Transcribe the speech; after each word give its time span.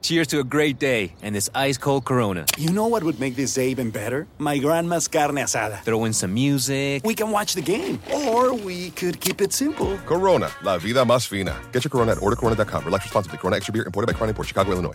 Cheers 0.00 0.28
to 0.28 0.40
a 0.40 0.44
great 0.44 0.78
day 0.78 1.12
and 1.22 1.34
this 1.34 1.50
ice 1.54 1.76
cold 1.76 2.04
Corona. 2.04 2.46
You 2.56 2.70
know 2.72 2.86
what 2.86 3.02
would 3.02 3.18
make 3.18 3.34
this 3.34 3.54
day 3.54 3.68
even 3.70 3.90
better? 3.90 4.26
My 4.38 4.56
grandma's 4.58 5.08
carne 5.08 5.34
asada. 5.36 5.82
Throw 5.82 6.04
in 6.04 6.12
some 6.12 6.32
music. 6.32 7.04
We 7.04 7.14
can 7.14 7.30
watch 7.30 7.54
the 7.54 7.62
game, 7.62 8.00
or 8.14 8.54
we 8.54 8.90
could 8.90 9.20
keep 9.20 9.40
it 9.40 9.52
simple. 9.52 9.98
Corona, 10.06 10.50
la 10.62 10.78
vida 10.78 11.04
más 11.04 11.26
fina. 11.26 11.60
Get 11.72 11.84
your 11.84 11.90
Corona 11.90 12.12
at 12.12 12.18
ordercorona.com. 12.18 12.84
Relax 12.84 13.04
responsibly. 13.06 13.38
Corona 13.38 13.56
Extra 13.56 13.72
Beer, 13.72 13.84
imported 13.84 14.06
by 14.06 14.12
Crown 14.12 14.32
Port, 14.34 14.46
Chicago, 14.46 14.72
Illinois. 14.72 14.94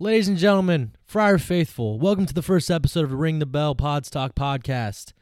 Ladies 0.00 0.28
and 0.28 0.36
gentlemen, 0.36 0.92
Friar 1.04 1.38
Faithful, 1.38 1.98
welcome 1.98 2.24
to 2.26 2.34
the 2.34 2.42
first 2.42 2.70
episode 2.70 3.04
of 3.04 3.12
Ring 3.12 3.40
the 3.40 3.46
Bell 3.46 3.74
Podstock 3.74 4.34
podcast. 4.34 5.12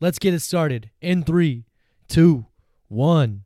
Let's 0.00 0.18
get 0.18 0.32
it 0.34 0.40
started 0.40 0.90
in 1.00 1.22
three, 1.22 1.64
two, 2.08 2.46
one. 2.88 3.43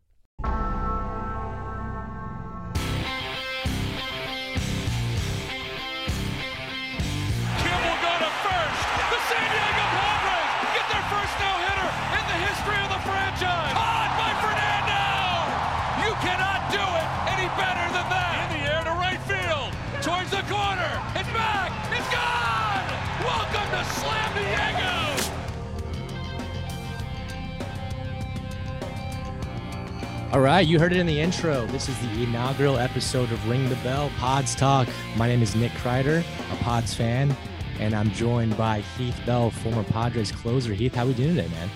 All 30.31 30.41
right, 30.41 30.67
you 30.67 30.79
heard 30.79 30.93
it 30.93 30.98
in 30.98 31.07
the 31.07 31.19
intro. 31.19 31.65
This 31.69 31.89
is 31.89 31.98
the 32.01 32.23
inaugural 32.23 32.77
episode 32.77 33.33
of 33.33 33.48
Ring 33.48 33.67
the 33.71 33.77
Bell 33.77 34.11
Pods 34.19 34.55
Talk. 34.55 34.87
My 35.17 35.27
name 35.27 35.41
is 35.41 35.57
Nick 35.57 35.73
Kreider, 35.73 36.23
a 36.53 36.57
Pods 36.57 36.93
fan, 36.93 37.34
and 37.81 37.95
I'm 37.95 38.11
joined 38.11 38.55
by 38.55 38.81
Heath 38.99 39.19
Bell, 39.25 39.51
former 39.51 39.84
Padres 39.84 40.31
closer. 40.31 40.75
Heath, 40.75 40.95
how 40.95 41.06
we 41.06 41.15
doing 41.15 41.34
today, 41.34 41.49
man? 41.49 41.71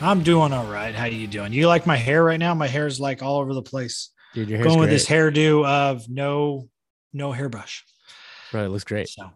I'm 0.00 0.22
doing 0.22 0.52
all 0.52 0.66
right. 0.66 0.94
How 0.94 1.06
are 1.06 1.08
you 1.08 1.26
doing? 1.26 1.52
You 1.52 1.66
like 1.66 1.84
my 1.84 1.96
hair 1.96 2.22
right 2.22 2.38
now? 2.38 2.54
My 2.54 2.68
hair 2.68 2.86
is 2.86 3.00
like 3.00 3.24
all 3.24 3.40
over 3.40 3.52
the 3.52 3.62
place. 3.62 4.10
Dude, 4.34 4.48
your 4.48 4.58
hair's 4.58 4.68
Going 4.68 4.78
with 4.78 4.90
this 4.90 5.06
hairdo 5.06 5.66
of 5.66 6.08
no 6.08 6.68
no 7.12 7.32
hairbrush. 7.32 7.84
Right, 8.52 8.66
it 8.66 8.68
looks 8.68 8.84
great. 8.84 9.08
So 9.08 9.32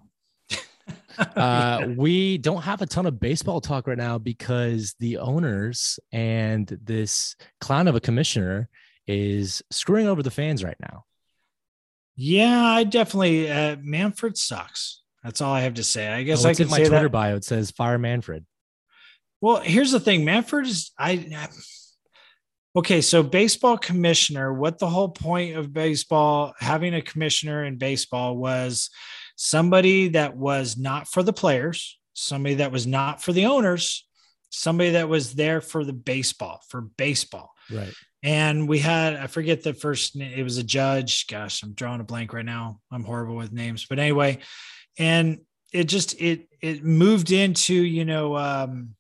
uh, 1.37 1.89
we 1.97 2.39
don't 2.39 2.63
have 2.63 2.83
a 2.83 2.87
ton 2.87 3.07
of 3.07 3.21
baseball 3.21 3.61
talk 3.61 3.87
right 3.87 3.99
now 3.99 4.19
because 4.19 4.95
the 4.99 5.19
owners 5.19 5.99
and 6.13 6.67
this 6.83 7.37
clown 7.61 7.89
of 7.89 7.95
a 7.95 8.01
commissioner 8.01 8.69
is 9.07 9.63
screwing 9.71 10.07
over 10.07 10.23
the 10.23 10.31
fans 10.31 10.63
right 10.65 10.77
now. 10.81 11.05
yeah, 12.17 12.63
I 12.63 12.85
definitely 12.85 13.51
uh, 13.51 13.77
Manfred 13.81 14.37
sucks. 14.37 15.03
That's 15.25 15.41
all 15.41 15.53
I 15.53 15.61
have 15.63 15.75
to 15.75 15.85
say. 15.85 16.09
I 16.09 16.23
guess 16.23 16.45
Oh, 16.45 16.49
I 16.49 16.55
can 16.55 16.65
in 16.65 16.71
my 16.71 16.77
say 16.79 16.85
Twitter 16.89 17.05
that. 17.05 17.13
bio. 17.13 17.37
It 17.37 17.45
says 17.45 17.71
fire 17.71 17.99
Manfred. 17.99 18.47
Well, 19.41 19.61
here's 19.61 19.91
the 19.93 20.01
thing. 20.01 20.25
Manfred 20.25 20.67
is 20.67 20.93
I. 20.99 21.49
Okay, 22.77 23.01
so 23.01 23.23
baseball 23.23 23.77
commissioner. 23.79 24.53
What 24.55 24.79
the 24.79 24.89
whole 24.89 25.09
point 25.09 25.57
of 25.57 25.73
baseball 25.73 26.55
having 26.61 26.95
a 26.95 27.03
commissioner 27.03 27.65
in 27.65 27.77
baseball 27.79 28.37
was 28.37 28.91
somebody 29.43 30.09
that 30.09 30.37
was 30.37 30.77
not 30.77 31.09
for 31.09 31.23
the 31.23 31.33
players, 31.33 31.99
somebody 32.13 32.57
that 32.57 32.71
was 32.71 32.87
not 32.87 33.23
for 33.23 33.33
the 33.33 33.47
owners, 33.47 34.07
somebody 34.51 34.91
that 34.91 35.09
was 35.09 35.33
there 35.33 35.63
for 35.63 35.83
the 35.83 35.95
baseball 35.95 36.61
for 36.69 36.83
baseball. 36.83 37.51
Right. 37.73 37.95
And 38.23 38.69
we 38.69 38.81
had, 38.81 39.17
I 39.17 39.29
forget 39.29 39.63
the 39.63 39.73
first, 39.73 40.15
it 40.15 40.43
was 40.43 40.59
a 40.59 40.63
judge. 40.63 41.27
Gosh, 41.27 41.63
I'm 41.63 41.73
drawing 41.73 42.03
a 42.03 42.05
blank 42.05 42.35
right 42.35 42.45
now. 42.45 42.81
I'm 42.93 43.03
horrible 43.03 43.35
with 43.37 43.51
names, 43.51 43.87
but 43.89 43.99
anyway, 43.99 44.41
and 44.99 45.39
it 45.73 45.85
just, 45.85 46.21
it, 46.21 46.47
it 46.61 46.85
moved 46.85 47.33
into, 47.33 47.73
you 47.73 48.05
know, 48.05 48.37
um, 48.37 48.91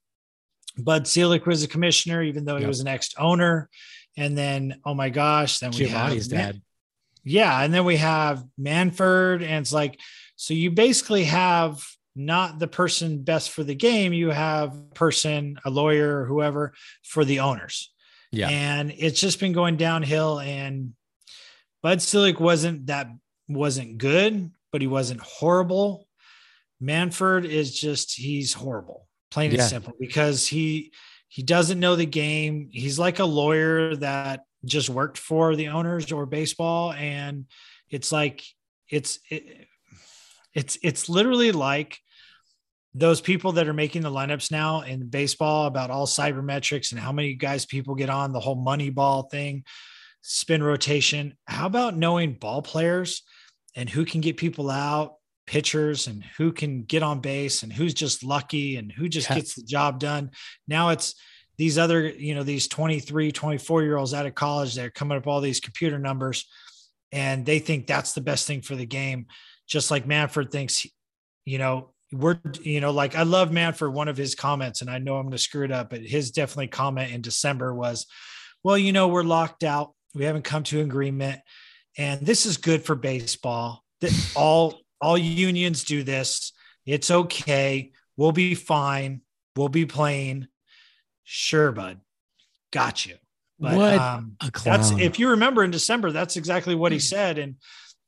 Bud 0.78 1.06
Selig 1.06 1.46
was 1.46 1.62
a 1.62 1.68
commissioner, 1.68 2.22
even 2.22 2.46
though 2.46 2.56
he 2.56 2.62
Yep. 2.62 2.68
was 2.68 2.80
an 2.80 2.88
ex 2.88 3.10
owner. 3.18 3.68
And 4.16 4.38
then, 4.38 4.80
oh 4.86 4.94
my 4.94 5.10
gosh, 5.10 5.58
then 5.58 5.72
we 5.72 5.84
Giovanni's 5.84 6.30
have, 6.32 6.54
dad. 6.54 6.62
yeah. 7.24 7.62
And 7.62 7.74
then 7.74 7.84
we 7.84 7.96
have 7.96 8.42
Manfred. 8.56 9.42
And 9.42 9.60
it's 9.60 9.72
like, 9.72 10.00
so 10.40 10.54
you 10.54 10.70
basically 10.70 11.24
have 11.24 11.86
not 12.16 12.58
the 12.58 12.66
person 12.66 13.22
best 13.22 13.50
for 13.50 13.62
the 13.62 13.74
game, 13.74 14.14
you 14.14 14.30
have 14.30 14.74
a 14.74 14.94
person, 14.94 15.58
a 15.66 15.70
lawyer, 15.70 16.22
or 16.22 16.24
whoever 16.24 16.72
for 17.02 17.26
the 17.26 17.40
owners. 17.40 17.92
Yeah. 18.32 18.48
And 18.48 18.90
it's 18.96 19.20
just 19.20 19.38
been 19.38 19.52
going 19.52 19.76
downhill. 19.76 20.40
And 20.40 20.94
Bud 21.82 22.00
Selig 22.00 22.40
wasn't 22.40 22.86
that 22.86 23.08
wasn't 23.48 23.98
good, 23.98 24.50
but 24.72 24.80
he 24.80 24.86
wasn't 24.86 25.20
horrible. 25.20 26.08
Manfred 26.80 27.44
is 27.44 27.78
just 27.78 28.14
he's 28.16 28.54
horrible, 28.54 29.08
plain 29.30 29.50
Yeah. 29.50 29.60
and 29.60 29.68
simple, 29.68 29.92
because 30.00 30.46
he 30.46 30.90
he 31.28 31.42
doesn't 31.42 31.78
know 31.78 31.96
the 31.96 32.06
game. 32.06 32.70
He's 32.72 32.98
like 32.98 33.18
a 33.18 33.26
lawyer 33.26 33.94
that 33.96 34.44
just 34.64 34.88
worked 34.88 35.18
for 35.18 35.54
the 35.54 35.68
owners 35.68 36.10
or 36.10 36.24
baseball, 36.24 36.94
and 36.94 37.44
it's 37.90 38.10
like 38.10 38.42
it's 38.88 39.18
it, 39.28 39.66
it's 40.54 40.78
it's 40.82 41.08
literally 41.08 41.52
like 41.52 41.98
those 42.94 43.20
people 43.20 43.52
that 43.52 43.68
are 43.68 43.72
making 43.72 44.02
the 44.02 44.10
lineups 44.10 44.50
now 44.50 44.80
in 44.80 45.08
baseball 45.08 45.66
about 45.66 45.90
all 45.90 46.06
sabermetrics 46.06 46.90
and 46.90 47.00
how 47.00 47.12
many 47.12 47.34
guys 47.34 47.64
people 47.64 47.94
get 47.94 48.10
on 48.10 48.32
the 48.32 48.40
whole 48.40 48.56
money 48.56 48.90
ball 48.90 49.24
thing, 49.24 49.64
spin 50.22 50.62
rotation. 50.62 51.36
How 51.46 51.66
about 51.66 51.96
knowing 51.96 52.34
ball 52.34 52.62
players 52.62 53.22
and 53.76 53.88
who 53.88 54.04
can 54.04 54.20
get 54.20 54.36
people 54.36 54.68
out, 54.70 55.14
pitchers, 55.46 56.08
and 56.08 56.24
who 56.36 56.50
can 56.50 56.82
get 56.82 57.04
on 57.04 57.20
base 57.20 57.62
and 57.62 57.72
who's 57.72 57.94
just 57.94 58.24
lucky 58.24 58.74
and 58.76 58.90
who 58.90 59.08
just 59.08 59.28
Yeah. 59.30 59.36
gets 59.36 59.54
the 59.54 59.62
job 59.62 60.00
done? 60.00 60.30
Now 60.66 60.88
it's 60.88 61.14
these 61.58 61.78
other, 61.78 62.08
you 62.08 62.34
know, 62.34 62.42
these 62.42 62.66
23, 62.66 63.30
24 63.30 63.82
year 63.84 63.98
olds 63.98 64.14
out 64.14 64.26
of 64.26 64.34
college, 64.34 64.74
they're 64.74 64.90
coming 64.90 65.16
up 65.16 65.28
all 65.28 65.40
these 65.40 65.60
computer 65.60 65.98
numbers 65.98 66.44
and 67.12 67.46
they 67.46 67.60
think 67.60 67.86
that's 67.86 68.14
the 68.14 68.20
best 68.20 68.48
thing 68.48 68.62
for 68.62 68.74
the 68.74 68.86
game. 68.86 69.26
Just 69.70 69.91
like 69.91 70.06
Manfred 70.06 70.50
thinks, 70.50 70.86
you 71.47 71.58
know, 71.58 71.92
we're, 72.12 72.38
you 72.60 72.81
know, 72.81 72.91
like 72.91 73.14
I 73.14 73.22
love 73.22 73.53
Manfred, 73.53 73.92
one 73.92 74.08
of 74.08 74.16
his 74.16 74.34
comments, 74.34 74.82
and 74.82 74.91
I 74.91 74.98
know 74.98 75.16
I'm 75.16 75.22
going 75.22 75.32
to 75.32 75.38
screw 75.38 75.64
it 75.64 75.70
up, 75.70 75.91
but 75.91 76.03
his 76.03 76.32
definitely 76.32 76.66
comment 76.66 77.12
in 77.12 77.22
December 77.22 77.72
was, 77.72 78.06
well, 78.64 78.76
you 78.76 78.92
know, 78.92 79.09
we're 79.09 79.22
locked 79.22 79.62
out. 79.62 79.94
We 80.14 80.25
haven't 80.25 80.42
come 80.42 80.64
to 80.64 80.80
agreement. 80.80 81.41
And 81.97 82.26
this 82.26 82.47
is 82.47 82.56
good 82.56 82.84
for 82.84 82.94
baseball. 82.94 83.84
That 84.00 84.12
all 84.34 84.80
all 85.00 85.16
unions 85.16 85.84
do 85.84 86.03
this. 86.03 86.53
It's 86.84 87.10
okay. 87.10 87.92
We'll 88.16 88.32
be 88.32 88.54
fine. 88.54 89.22
We'll 89.56 89.69
be 89.69 89.86
playing. 89.86 90.48
Sure, 91.25 91.72
bud. 91.72 92.00
Got 92.72 93.06
you. 93.06 93.16
But 93.59 93.76
What 93.76 93.94
um, 93.94 94.36
that's 94.64 94.91
if 94.92 95.19
you 95.19 95.30
remember 95.30 95.62
in 95.62 95.70
December, 95.70 96.10
that's 96.12 96.36
exactly 96.36 96.75
what 96.75 96.92
he 96.92 96.98
said. 96.98 97.38
And 97.38 97.56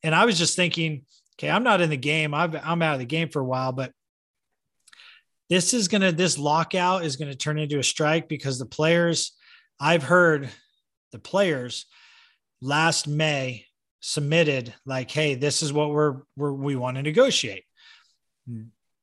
and 0.02 0.14
I 0.14 0.24
was 0.24 0.38
just 0.38 0.56
thinking, 0.56 1.04
okay, 1.42 1.50
I'm 1.50 1.64
not 1.64 1.80
in 1.80 1.90
the 1.90 1.96
game. 1.96 2.34
I've, 2.34 2.54
I'm 2.54 2.82
out 2.82 2.94
of 2.94 3.00
the 3.00 3.04
game 3.04 3.28
for 3.28 3.40
a 3.40 3.44
while, 3.44 3.72
but 3.72 3.92
this 5.50 5.74
is 5.74 5.88
gonna 5.88 6.12
this 6.12 6.38
lockout 6.38 7.04
is 7.04 7.16
gonna 7.16 7.34
turn 7.34 7.58
into 7.58 7.78
a 7.78 7.84
strike 7.84 8.28
because 8.28 8.58
the 8.58 8.66
players, 8.66 9.32
I've 9.80 10.04
heard 10.04 10.48
the 11.10 11.18
players 11.18 11.86
last 12.60 13.08
May 13.08 13.66
submitted 14.00 14.72
like, 14.86 15.10
hey, 15.10 15.34
this 15.34 15.62
is 15.62 15.72
what 15.72 15.90
we're, 15.90 16.18
we're 16.36 16.52
we 16.52 16.76
want 16.76 16.96
to 16.96 17.02
negotiate. 17.02 17.64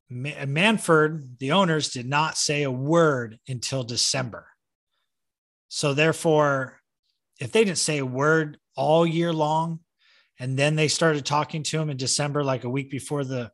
Ma- 0.08 0.46
Manfred, 0.46 1.38
the 1.38 1.52
owners, 1.52 1.90
did 1.90 2.08
not 2.08 2.36
say 2.36 2.62
a 2.62 2.70
word 2.70 3.38
until 3.48 3.84
December. 3.84 4.46
So 5.68 5.94
therefore, 5.94 6.80
if 7.38 7.52
they 7.52 7.64
didn't 7.64 7.78
say 7.78 7.98
a 7.98 8.06
word 8.06 8.58
all 8.76 9.06
year 9.06 9.32
long, 9.32 9.80
and 10.40 10.56
then 10.56 10.74
they 10.74 10.88
started 10.88 11.24
talking 11.24 11.62
to 11.64 11.78
him 11.78 11.90
in 11.90 11.98
December, 11.98 12.42
like 12.42 12.64
a 12.64 12.70
week 12.70 12.90
before 12.90 13.22
the 13.24 13.52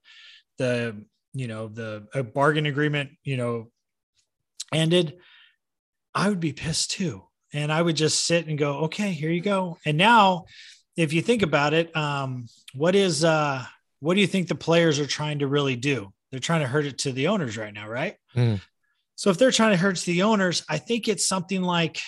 the 0.56 1.04
you 1.34 1.48
know 1.48 1.68
the 1.68 2.06
bargain 2.32 2.64
agreement, 2.64 3.10
you 3.24 3.36
know, 3.36 3.70
ended, 4.72 5.18
I 6.14 6.28
would 6.28 6.40
be 6.40 6.52
pissed 6.52 6.92
too, 6.92 7.24
and 7.52 7.70
I 7.70 7.82
would 7.82 7.96
just 7.96 8.24
sit 8.24 8.46
and 8.46 8.56
go, 8.56 8.84
okay, 8.84 9.10
here 9.10 9.30
you 9.30 9.42
go. 9.42 9.76
And 9.84 9.98
now 9.98 10.46
if 10.96 11.12
you 11.12 11.20
think 11.20 11.42
about 11.42 11.74
it, 11.74 11.94
um, 11.94 12.46
what 12.72 12.94
is 12.94 13.24
uh, 13.24 13.64
what 14.00 14.14
do 14.14 14.20
you 14.20 14.26
think 14.26 14.48
the 14.48 14.54
players 14.54 14.98
are 14.98 15.06
trying 15.06 15.40
to 15.40 15.48
really 15.48 15.76
do? 15.76 16.12
They're 16.30 16.40
trying 16.40 16.62
to 16.62 16.68
hurt 16.68 16.86
it 16.86 16.98
to 16.98 17.12
the 17.12 17.28
owners 17.28 17.58
right 17.58 17.74
now, 17.74 17.88
right? 17.88 18.16
Mm. 18.34 18.60
So 19.16 19.30
if 19.30 19.38
they're 19.38 19.50
trying 19.50 19.72
to 19.72 19.76
hurt 19.76 19.98
the 20.00 20.22
owners, 20.22 20.64
I 20.68 20.78
think 20.78 21.08
it's 21.08 21.26
something 21.26 21.62
like 21.62 22.00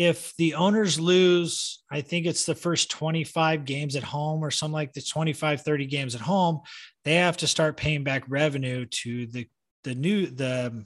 if 0.00 0.34
the 0.36 0.54
owners 0.54 0.98
lose, 0.98 1.82
I 1.90 2.00
think 2.00 2.24
it's 2.26 2.46
the 2.46 2.54
first 2.54 2.90
25 2.90 3.66
games 3.66 3.96
at 3.96 4.02
home 4.02 4.42
or 4.42 4.50
something 4.50 4.72
like 4.72 4.94
the 4.94 5.02
25, 5.02 5.60
30 5.60 5.86
games 5.86 6.14
at 6.14 6.22
home, 6.22 6.60
they 7.04 7.16
have 7.16 7.36
to 7.38 7.46
start 7.46 7.76
paying 7.76 8.02
back 8.02 8.24
revenue 8.26 8.86
to 8.86 9.26
the 9.26 9.46
the 9.84 9.94
new 9.94 10.26
the 10.26 10.84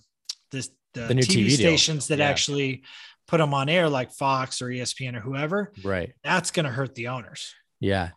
the, 0.50 0.68
the, 0.94 1.00
The 1.06 1.14
new 1.14 1.22
TV, 1.22 1.44
TV 1.44 1.48
deal. 1.48 1.56
stations 1.56 2.08
that 2.08 2.18
Yeah. 2.18 2.28
actually 2.28 2.82
put 3.28 3.38
them 3.38 3.54
on 3.54 3.68
air 3.68 3.88
like 3.88 4.10
Fox 4.12 4.60
or 4.60 4.66
ESPN 4.66 5.14
or 5.16 5.20
whoever. 5.20 5.72
Right. 5.84 6.12
That's 6.24 6.50
going 6.50 6.66
to 6.66 6.72
hurt 6.72 6.94
the 6.96 7.08
owners. 7.08 7.54
Yeah. 7.80 8.10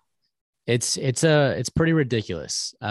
It's 0.66 0.98
it's 0.98 1.24
a 1.24 1.56
it's 1.60 1.70
pretty 1.70 1.94
ridiculous. 1.94 2.76
Uh, 2.82 2.86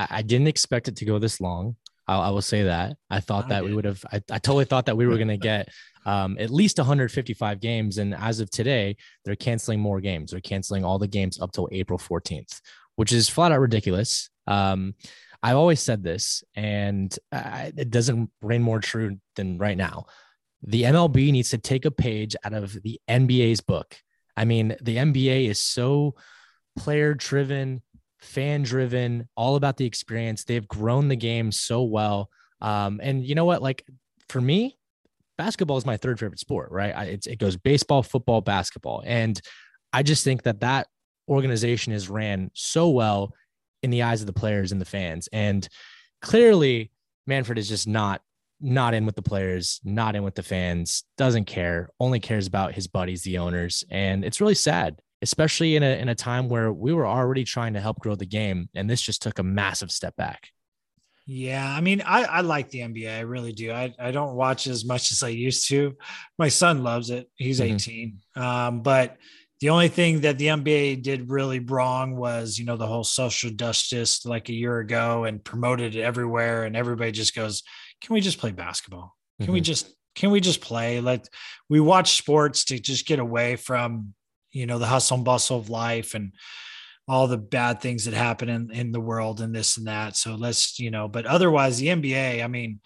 I, 0.00 0.06
I 0.18 0.22
didn't 0.22 0.48
expect 0.48 0.88
it 0.88 0.96
to 0.96 1.04
go 1.04 1.18
this 1.18 1.40
long. 1.40 1.76
I, 2.06 2.16
I 2.16 2.30
will 2.30 2.42
say 2.42 2.64
that. 2.64 2.96
I 3.10 3.20
thought 3.20 3.46
I 3.46 3.48
that 3.48 3.64
we 3.64 3.74
would 3.74 3.84
have. 3.84 4.04
I, 4.12 4.16
I 4.30 4.38
totally 4.38 4.64
thought 4.64 4.86
that 4.86 4.96
we 4.96 5.06
were 5.06 5.16
going 5.22 5.28
to 5.28 5.36
get 5.36 5.68
um, 6.04 6.36
at 6.38 6.50
least 6.50 6.78
155 6.78 7.60
games, 7.60 7.98
and 7.98 8.14
as 8.14 8.40
of 8.40 8.50
today, 8.50 8.96
they're 9.24 9.36
canceling 9.36 9.80
more 9.80 10.00
games. 10.00 10.30
They're 10.30 10.40
canceling 10.40 10.84
all 10.84 10.98
the 10.98 11.08
games 11.08 11.40
up 11.40 11.52
till 11.52 11.68
April 11.72 11.98
14th, 11.98 12.60
which 12.96 13.12
is 13.12 13.28
flat 13.28 13.52
out 13.52 13.60
ridiculous. 13.60 14.30
Um, 14.46 14.94
I've 15.42 15.56
always 15.56 15.80
said 15.80 16.04
this, 16.04 16.44
and 16.54 17.16
I, 17.32 17.72
it 17.76 17.90
doesn't 17.90 18.30
ring 18.42 18.62
more 18.62 18.80
true 18.80 19.18
than 19.36 19.58
right 19.58 19.76
now. 19.76 20.06
The 20.62 20.84
MLB 20.84 21.32
needs 21.32 21.50
to 21.50 21.58
take 21.58 21.84
a 21.84 21.90
page 21.90 22.36
out 22.44 22.54
of 22.54 22.80
the 22.82 23.00
NBA's 23.08 23.60
book. 23.60 23.96
I 24.36 24.44
mean, 24.44 24.76
the 24.80 24.96
NBA 24.96 25.48
is 25.48 25.58
so 25.60 26.14
player 26.78 27.14
driven, 27.14 27.82
fan 28.22 28.62
driven, 28.62 29.28
all 29.36 29.56
about 29.56 29.76
the 29.76 29.84
experience. 29.84 30.44
They've 30.44 30.66
grown 30.66 31.08
the 31.08 31.16
game 31.16 31.52
so 31.52 31.82
well. 31.82 32.30
Um, 32.60 33.00
and 33.02 33.24
you 33.24 33.34
know 33.34 33.44
what? 33.44 33.60
Like 33.60 33.84
for 34.28 34.40
me, 34.40 34.78
basketball 35.36 35.76
is 35.76 35.84
my 35.84 35.96
third 35.96 36.18
favorite 36.18 36.38
sport, 36.38 36.70
right? 36.70 36.96
I, 36.96 37.04
it 37.26 37.38
goes 37.38 37.56
baseball, 37.56 38.02
football, 38.02 38.40
basketball. 38.40 39.02
And 39.04 39.40
I 39.92 40.02
just 40.02 40.24
think 40.24 40.44
that 40.44 40.60
that 40.60 40.86
organization 41.28 41.92
is 41.92 42.08
ran 42.08 42.50
so 42.54 42.88
well 42.88 43.34
in 43.82 43.90
the 43.90 44.02
eyes 44.02 44.20
of 44.20 44.26
the 44.26 44.32
players 44.32 44.72
and 44.72 44.80
the 44.80 44.86
fans. 44.86 45.28
And 45.32 45.68
clearly, 46.20 46.92
Manfred 47.26 47.58
is 47.58 47.68
just 47.68 47.88
not 47.88 48.22
not 48.64 48.94
in 48.94 49.04
with 49.04 49.16
the 49.16 49.22
players, 49.22 49.80
not 49.82 50.14
in 50.14 50.22
with 50.22 50.36
the 50.36 50.42
fans, 50.42 51.02
doesn't 51.18 51.46
care, 51.46 51.88
only 51.98 52.20
cares 52.20 52.46
about 52.46 52.74
his 52.74 52.86
buddies, 52.86 53.22
the 53.22 53.38
owners. 53.38 53.82
And 53.90 54.24
it's 54.24 54.40
really 54.40 54.54
sad, 54.54 55.00
especially 55.22 55.76
in 55.76 55.82
a 55.82 55.96
in 55.98 56.08
a 56.08 56.14
time 56.14 56.48
where 56.48 56.72
we 56.72 56.92
were 56.92 57.06
already 57.06 57.44
trying 57.44 57.72
to 57.74 57.80
help 57.80 58.00
grow 58.00 58.14
the 58.14 58.26
game. 58.26 58.68
And 58.74 58.90
this 58.90 59.00
just 59.00 59.22
took 59.22 59.38
a 59.38 59.42
massive 59.42 59.90
step 59.90 60.16
back. 60.16 60.48
Yeah, 61.24 61.64
I 61.64 61.80
mean, 61.80 62.02
I, 62.04 62.24
I 62.24 62.40
like 62.40 62.70
the 62.70 62.80
NBA. 62.80 63.16
I 63.16 63.20
really 63.20 63.52
do. 63.52 63.70
I, 63.70 63.94
I 63.96 64.10
don't 64.10 64.34
watch 64.34 64.66
as 64.66 64.84
much 64.84 65.12
as 65.12 65.22
I 65.22 65.28
used 65.28 65.68
to. 65.68 65.96
My 66.36 66.48
son 66.48 66.82
loves 66.82 67.10
it. 67.10 67.30
He's 67.36 67.60
Mhm. 67.60 67.74
18. 67.74 68.18
Um, 68.34 68.82
but 68.82 69.16
the 69.60 69.68
only 69.70 69.86
thing 69.86 70.22
that 70.22 70.38
the 70.38 70.48
NBA 70.48 70.96
did 70.96 71.30
really 71.30 71.60
wrong 71.60 72.16
was, 72.16 72.58
you 72.58 72.64
know, 72.64 72.76
the 72.76 72.88
whole 72.88 73.04
social 73.04 73.50
justice 73.50 74.26
like 74.26 74.48
a 74.48 74.52
year 74.52 74.80
ago 74.80 75.22
and 75.22 75.44
promoted 75.44 75.94
it 75.94 76.02
everywhere. 76.02 76.64
And 76.64 76.74
everybody 76.76 77.12
just 77.12 77.36
goes, 77.36 77.62
can 78.00 78.14
we 78.14 78.20
just 78.20 78.38
play 78.38 78.50
basketball? 78.50 79.16
Can 79.40 79.52
we 79.52 79.60
Mhm. 79.60 79.64
just, 79.64 79.94
can 80.16 80.32
we 80.32 80.40
just 80.40 80.60
play? 80.60 81.00
Like 81.00 81.24
we 81.68 81.78
watch 81.78 82.16
sports 82.16 82.64
to 82.64 82.80
just 82.80 83.06
get 83.06 83.20
away 83.20 83.54
from, 83.54 84.14
you 84.52 84.66
know, 84.66 84.78
the 84.78 84.86
hustle 84.86 85.16
and 85.16 85.24
bustle 85.24 85.58
of 85.58 85.70
life 85.70 86.14
and 86.14 86.32
all 87.08 87.26
the 87.26 87.38
bad 87.38 87.80
things 87.80 88.04
that 88.04 88.14
happen 88.14 88.48
in, 88.48 88.70
in 88.70 88.92
the 88.92 89.00
world 89.00 89.40
and 89.40 89.54
this 89.54 89.76
and 89.76 89.86
that. 89.86 90.16
So 90.16 90.34
let's, 90.34 90.78
you 90.78 90.90
know, 90.90 91.08
but 91.08 91.26
otherwise 91.26 91.78
the 91.78 91.88
NBA, 91.88 92.42
I 92.42 92.46
mean, 92.46 92.80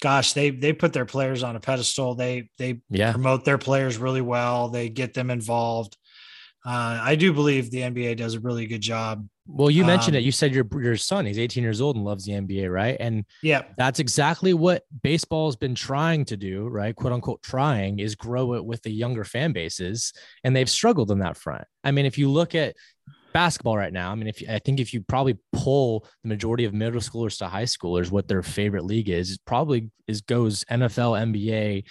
gosh, 0.00 0.32
they 0.32 0.50
they 0.50 0.72
put 0.72 0.92
their 0.92 1.06
players 1.06 1.42
on 1.42 1.54
a 1.56 1.60
pedestal. 1.60 2.14
They 2.14 2.48
they 2.58 2.80
Yeah. 2.90 3.12
promote 3.12 3.44
their 3.44 3.58
players 3.58 3.98
really 3.98 4.20
well. 4.20 4.68
They 4.68 4.88
get 4.88 5.14
them 5.14 5.30
involved. 5.30 5.96
Uh, 6.66 6.98
I 7.02 7.14
do 7.14 7.32
believe 7.32 7.70
the 7.70 7.82
NBA 7.82 8.16
does 8.16 8.34
a 8.34 8.40
really 8.40 8.66
good 8.66 8.80
job. 8.82 9.26
Well, 9.46 9.70
you 9.70 9.84
mentioned 9.84 10.16
Um, 10.16 10.20
it. 10.20 10.24
You 10.24 10.32
said 10.32 10.54
your 10.54 10.66
your 10.80 10.96
son, 10.96 11.26
he's 11.26 11.38
18 11.38 11.62
years 11.64 11.80
old 11.80 11.96
and 11.96 12.04
loves 12.04 12.24
the 12.24 12.32
NBA, 12.32 12.72
right? 12.72 12.96
And 13.00 13.24
Yeah, 13.42 13.62
that's 13.76 13.98
exactly 13.98 14.54
what 14.54 14.84
baseball 15.02 15.48
has 15.48 15.56
been 15.56 15.74
trying 15.74 16.24
to 16.26 16.36
do, 16.36 16.68
right? 16.68 16.94
Quote 16.94 17.12
unquote, 17.12 17.42
trying 17.42 17.98
is 17.98 18.14
grow 18.14 18.54
it 18.54 18.64
with 18.64 18.82
the 18.82 18.90
younger 18.92 19.24
fan 19.24 19.52
bases, 19.52 20.12
and 20.44 20.54
they've 20.54 20.70
struggled 20.70 21.10
on 21.10 21.18
that 21.20 21.36
front. 21.36 21.64
I 21.82 21.90
mean, 21.90 22.06
if 22.06 22.18
you 22.18 22.30
look 22.30 22.54
at 22.54 22.76
basketball 23.32 23.76
right 23.76 23.92
now, 23.92 24.12
I 24.12 24.14
mean, 24.14 24.28
if 24.28 24.42
I 24.48 24.60
think 24.60 24.78
if 24.78 24.94
you 24.94 25.00
probably 25.02 25.38
pull 25.52 26.06
the 26.22 26.28
majority 26.28 26.64
of 26.64 26.72
middle 26.72 27.00
schoolers 27.00 27.38
to 27.38 27.48
high 27.48 27.64
schoolers, 27.64 28.10
what 28.12 28.28
their 28.28 28.42
favorite 28.42 28.84
league 28.84 29.08
is, 29.08 29.32
it 29.32 29.40
probably 29.44 29.90
is 30.06 30.20
goes 30.20 30.64
NFL, 30.70 31.18
NBA, 31.34 31.84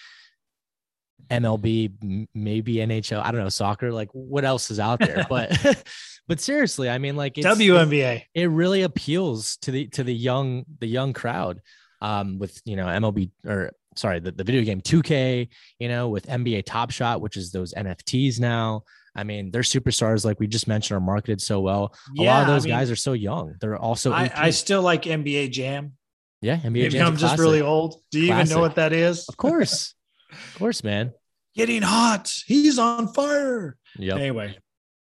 MLB, 1.29 2.27
maybe 2.33 2.75
NHL. 2.75 3.23
I 3.23 3.31
don't 3.31 3.41
know 3.41 3.49
soccer. 3.49 3.91
Like, 3.91 4.09
what 4.13 4.45
else 4.45 4.71
is 4.71 4.79
out 4.79 4.99
there? 4.99 5.25
But, 5.29 5.51
but 6.31 6.39
seriously, 6.39 6.89
I 6.89 6.97
mean, 6.97 7.17
like, 7.17 7.37
it's, 7.37 7.45
WNBA. 7.45 8.23
it 8.33 8.49
really 8.49 8.83
appeals 8.83 9.57
to 9.63 9.71
the 9.71 9.87
to 9.87 10.01
the 10.01 10.15
young 10.15 10.63
the 10.79 10.87
young 10.87 11.11
crowd 11.11 11.59
um 11.99 12.39
with 12.39 12.61
you 12.63 12.77
know 12.77 12.85
MLB 12.85 13.31
or 13.45 13.71
sorry 13.97 14.21
the, 14.21 14.31
the 14.31 14.45
video 14.45 14.63
game 14.63 14.79
2K 14.79 15.49
you 15.77 15.89
know 15.89 16.07
with 16.07 16.27
NBA 16.27 16.63
Top 16.65 16.91
Shot 16.91 17.19
which 17.19 17.35
is 17.35 17.51
those 17.51 17.73
NFTs 17.73 18.39
now 18.39 18.83
I 19.13 19.25
mean 19.25 19.51
their 19.51 19.61
superstars 19.61 20.23
like 20.23 20.39
we 20.39 20.47
just 20.47 20.69
mentioned 20.69 20.95
are 20.95 21.01
marketed 21.01 21.41
so 21.41 21.59
well 21.59 21.93
a 22.17 22.23
lot 22.23 22.43
of 22.43 22.47
I 22.47 22.51
those 22.53 22.63
mean, 22.63 22.75
guys 22.75 22.89
are 22.89 22.95
so 22.95 23.11
young 23.11 23.55
they're 23.59 23.77
also 23.77 24.13
I, 24.13 24.31
I 24.33 24.49
still 24.51 24.81
like 24.81 25.01
NBA 25.03 25.51
Jam. 25.51 25.97
yeah 26.41 26.55
NBA 26.55 26.71
Maybe 26.71 26.89
Jam's 26.91 27.09
I'm 27.09 27.17
just 27.17 27.39
really 27.39 27.61
old. 27.61 28.01
Do 28.09 28.21
you 28.21 28.33
even 28.33 28.47
know 28.47 28.61
what 28.61 28.75
that 28.75 28.93
is? 28.93 29.27
of 29.27 29.35
course 29.35 29.95
of 30.31 30.55
course 30.57 30.81
man 30.81 31.11
Getting 31.53 31.81
hot. 31.81 32.33
He's 32.45 32.79
on 32.79 33.09
fire. 33.09 33.75
Yeah. 33.97 34.15
Anyway, 34.15 34.57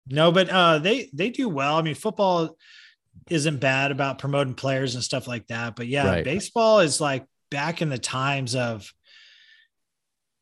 no, 0.07 0.31
but 0.31 0.49
uh, 0.49 0.79
they 0.79 1.09
they 1.13 1.29
do 1.29 1.47
well. 1.49 1.75
I 1.75 1.81
mean, 1.81 1.95
football 1.95 2.57
isn't 3.29 3.59
bad 3.59 3.91
about 3.91 4.19
promoting 4.19 4.53
players 4.55 4.95
and 4.95 5.03
stuff 5.03 5.27
like 5.27 5.47
that. 5.47 5.75
But 5.75 5.87
yeah, 5.87 6.07
Right. 6.07 6.23
baseball 6.23 6.79
is 6.79 6.99
like 6.99 7.25
back 7.49 7.81
in 7.81 7.89
the 7.89 7.97
times 7.97 8.55
of 8.55 8.91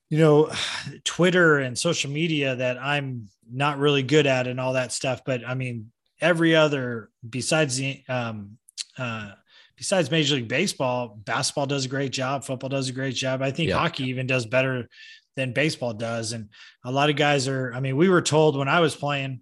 you 0.10 0.18
know 0.18 0.52
Twitter 1.04 1.60
and 1.60 1.78
social 1.78 2.12
media 2.12 2.56
that 2.56 2.78
I'm 2.78 3.30
not 3.52 3.80
really 3.80 4.04
good 4.04 4.28
at 4.28 4.48
and 4.48 4.60
all 4.60 4.74
that 4.74 4.92
stuff. 4.92 5.22
But 5.26 5.46
I 5.48 5.56
mean, 5.56 5.92
every 6.22 6.56
other 6.56 7.10
besides 7.28 7.78
the 7.78 8.04
um, 8.07 8.57
uh, 8.98 9.31
besides 9.78 10.12
Major 10.12 10.36
League 10.36 10.48
Baseball, 10.48 11.18
basketball 11.24 11.66
does 11.66 11.86
a 11.86 11.90
great 11.90 12.12
job. 12.12 12.44
Football 12.44 12.69
does 12.69 12.90
a 12.90 12.94
great 12.94 13.16
job. 13.16 13.42
I 13.42 13.52
think 13.52 13.69
Yeah. 13.69 13.78
hockey 13.80 14.06
even 14.06 14.28
does 14.28 14.45
better 14.45 14.88
than 15.36 15.54
baseball 15.54 15.94
does. 15.94 16.33
And 16.33 16.50
a 16.83 16.92
lot 16.92 17.10
of 17.10 17.16
guys 17.16 17.48
are, 17.48 17.72
I 17.74 17.80
mean, 17.80 17.95
we 17.95 18.10
were 18.10 18.22
told 18.22 18.57
when 18.57 18.68
I 18.68 18.81
was 18.81 18.94
playing, 18.94 19.40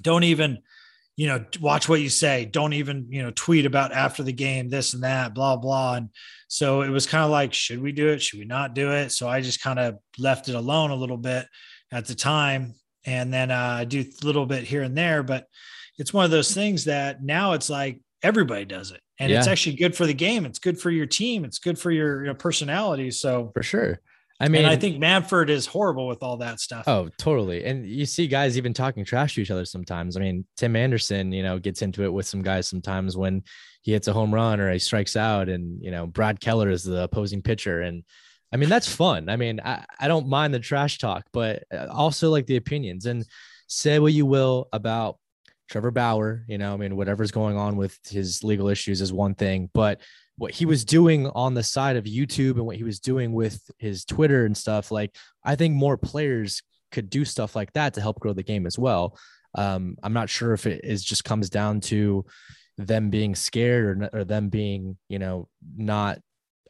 don't 0.00 0.24
even, 0.24 0.58
you 1.16 1.26
know, 1.26 1.44
watch 1.60 1.88
what 1.88 2.00
you 2.00 2.08
say. 2.08 2.44
Don't 2.44 2.72
even, 2.72 3.06
you 3.10 3.22
know, 3.22 3.32
tweet 3.34 3.66
about 3.66 3.92
after 3.92 4.22
the 4.22 4.32
game, 4.32 4.68
this 4.68 4.94
and 4.94 5.02
that, 5.02 5.34
blah, 5.34 5.56
blah. 5.56 5.94
And 5.94 6.10
so 6.48 6.82
it 6.82 6.90
was 6.90 7.06
kind 7.06 7.24
of 7.24 7.30
like, 7.30 7.52
should 7.52 7.82
we 7.82 7.92
do 7.92 8.08
it? 8.08 8.22
Should 8.22 8.38
we 8.38 8.44
not 8.44 8.74
do 8.74 8.92
it? 8.92 9.10
So 9.10 9.28
I 9.28 9.40
just 9.40 9.62
kind 9.62 9.78
of 9.78 9.98
left 10.18 10.48
it 10.48 10.54
alone 10.54 10.90
a 10.90 10.96
little 10.96 11.16
bit 11.16 11.46
at 11.92 12.06
the 12.06 12.14
time. 12.14 12.74
And 13.04 13.32
then 13.32 13.50
uh, 13.50 13.76
I 13.80 13.84
do 13.84 14.00
a 14.00 14.26
little 14.26 14.46
bit 14.46 14.64
here 14.64 14.82
and 14.82 14.96
there, 14.96 15.22
but 15.22 15.46
it's 15.98 16.12
one 16.12 16.24
of 16.24 16.30
those 16.30 16.52
things 16.52 16.84
that 16.84 17.22
now 17.22 17.52
it's 17.52 17.70
like 17.70 18.00
everybody 18.22 18.64
does 18.64 18.90
it. 18.90 19.00
And 19.18 19.32
it's 19.32 19.48
actually 19.48 19.74
good 19.74 19.96
for 19.96 20.06
the 20.06 20.14
game. 20.14 20.46
It's 20.46 20.60
good 20.60 20.80
for 20.80 20.90
your 20.90 21.06
team. 21.06 21.44
It's 21.44 21.58
good 21.58 21.76
for 21.76 21.90
your, 21.90 22.24
your 22.24 22.34
personality. 22.34 23.10
So 23.10 23.50
for 23.52 23.64
sure 23.64 24.00
I 24.40 24.48
mean 24.48 24.62
and 24.62 24.70
I 24.70 24.76
think 24.76 24.98
Manfred 24.98 25.50
is 25.50 25.66
horrible 25.66 26.06
with 26.06 26.22
all 26.22 26.36
that 26.38 26.60
stuff. 26.60 26.84
Oh, 26.86 27.08
totally. 27.18 27.64
And 27.64 27.84
you 27.84 28.06
see 28.06 28.28
guys 28.28 28.56
even 28.56 28.72
talking 28.72 29.04
trash 29.04 29.34
to 29.34 29.42
each 29.42 29.50
other 29.50 29.64
sometimes. 29.64 30.16
I 30.16 30.20
mean, 30.20 30.46
Tim 30.56 30.76
Anderson, 30.76 31.32
you 31.32 31.42
know, 31.42 31.58
gets 31.58 31.82
into 31.82 32.04
it 32.04 32.12
with 32.12 32.26
some 32.26 32.42
guys 32.42 32.68
sometimes 32.68 33.16
when 33.16 33.42
he 33.82 33.92
hits 33.92 34.06
a 34.06 34.12
home 34.12 34.32
run 34.32 34.60
or 34.60 34.72
he 34.72 34.78
strikes 34.78 35.16
out, 35.16 35.48
and 35.48 35.82
you 35.82 35.90
know, 35.90 36.06
Brad 36.06 36.40
Keller 36.40 36.70
is 36.70 36.84
the 36.84 37.02
opposing 37.04 37.42
pitcher. 37.42 37.80
And 37.80 38.04
I 38.52 38.56
mean, 38.56 38.68
that's 38.68 38.88
fun. 38.88 39.28
I 39.28 39.36
mean, 39.36 39.60
I, 39.64 39.84
I 39.98 40.08
don't 40.08 40.28
mind 40.28 40.54
the 40.54 40.60
trash 40.60 40.98
talk, 40.98 41.24
but 41.32 41.64
uh, 41.74 41.88
also 41.90 42.30
like 42.30 42.46
the 42.46 42.56
opinions 42.56 43.06
and 43.06 43.24
say 43.66 43.98
what 43.98 44.12
you 44.12 44.24
will 44.24 44.68
about 44.72 45.18
Trevor 45.68 45.90
Bauer, 45.90 46.44
you 46.48 46.58
know, 46.58 46.72
I 46.72 46.76
mean, 46.76 46.96
whatever's 46.96 47.30
going 47.30 47.56
on 47.56 47.76
with 47.76 47.98
his 48.08 48.42
legal 48.42 48.68
issues 48.68 49.00
is 49.00 49.12
one 49.12 49.34
thing, 49.34 49.68
but 49.74 50.00
what 50.38 50.52
he 50.52 50.64
was 50.64 50.84
doing 50.84 51.26
on 51.26 51.54
the 51.54 51.62
side 51.62 51.96
of 51.96 52.04
YouTube 52.04 52.52
and 52.52 52.64
what 52.64 52.76
he 52.76 52.84
was 52.84 53.00
doing 53.00 53.32
with 53.32 53.60
his 53.78 54.04
Twitter 54.04 54.46
and 54.46 54.56
stuff, 54.56 54.90
like 54.90 55.14
I 55.44 55.56
think 55.56 55.74
more 55.74 55.98
players 55.98 56.62
could 56.92 57.10
do 57.10 57.24
stuff 57.24 57.54
like 57.56 57.72
that 57.74 57.94
to 57.94 58.00
help 58.00 58.20
grow 58.20 58.32
the 58.32 58.44
game 58.44 58.64
as 58.64 58.78
well. 58.78 59.18
Um, 59.56 59.96
I'm 60.02 60.12
not 60.12 60.30
sure 60.30 60.52
if 60.52 60.66
it 60.66 60.84
is 60.84 61.04
just 61.04 61.24
comes 61.24 61.50
down 61.50 61.80
to 61.82 62.24
them 62.78 63.10
being 63.10 63.34
scared 63.34 64.02
or, 64.02 64.20
or 64.20 64.24
them 64.24 64.48
being, 64.48 64.96
you 65.08 65.18
know, 65.18 65.48
not, 65.76 66.20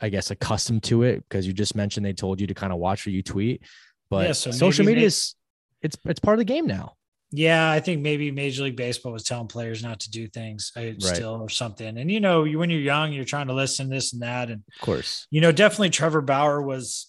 I 0.00 0.08
guess, 0.08 0.30
accustomed 0.30 0.84
to 0.84 1.02
it 1.02 1.22
because 1.28 1.46
you 1.46 1.52
just 1.52 1.74
mentioned 1.74 2.06
they 2.06 2.14
told 2.14 2.40
you 2.40 2.46
to 2.46 2.54
kind 2.54 2.72
of 2.72 2.78
watch 2.78 3.04
what 3.04 3.12
you 3.12 3.22
tweet. 3.22 3.62
But 4.08 4.26
Yeah, 4.26 4.32
so 4.32 4.50
social 4.50 4.86
media 4.86 5.04
is 5.04 5.34
it's 5.82 5.98
it's 6.06 6.20
part 6.20 6.34
of 6.34 6.38
the 6.38 6.44
game 6.52 6.66
now. 6.66 6.94
Yeah, 7.30 7.70
I 7.70 7.80
think 7.80 8.00
maybe 8.00 8.30
Major 8.30 8.62
League 8.62 8.76
Baseball 8.76 9.12
was 9.12 9.22
telling 9.24 9.48
players 9.48 9.82
not 9.82 10.00
to 10.00 10.10
do 10.10 10.28
things 10.28 10.72
uh, 10.76 10.92
still 10.98 11.42
or 11.42 11.50
something. 11.50 11.98
And 11.98 12.10
you 12.10 12.20
know, 12.20 12.44
you, 12.44 12.58
when 12.58 12.70
you're 12.70 12.80
young, 12.80 13.12
you're 13.12 13.26
trying 13.26 13.48
to 13.48 13.52
listen 13.52 13.88
to 13.88 13.94
this 13.94 14.14
and 14.14 14.22
that. 14.22 14.48
And 14.50 14.62
Of 14.76 14.80
course. 14.80 15.26
you 15.30 15.40
know, 15.42 15.52
definitely 15.52 15.90
Trevor 15.90 16.22
Bauer 16.22 16.62
was 16.62 17.08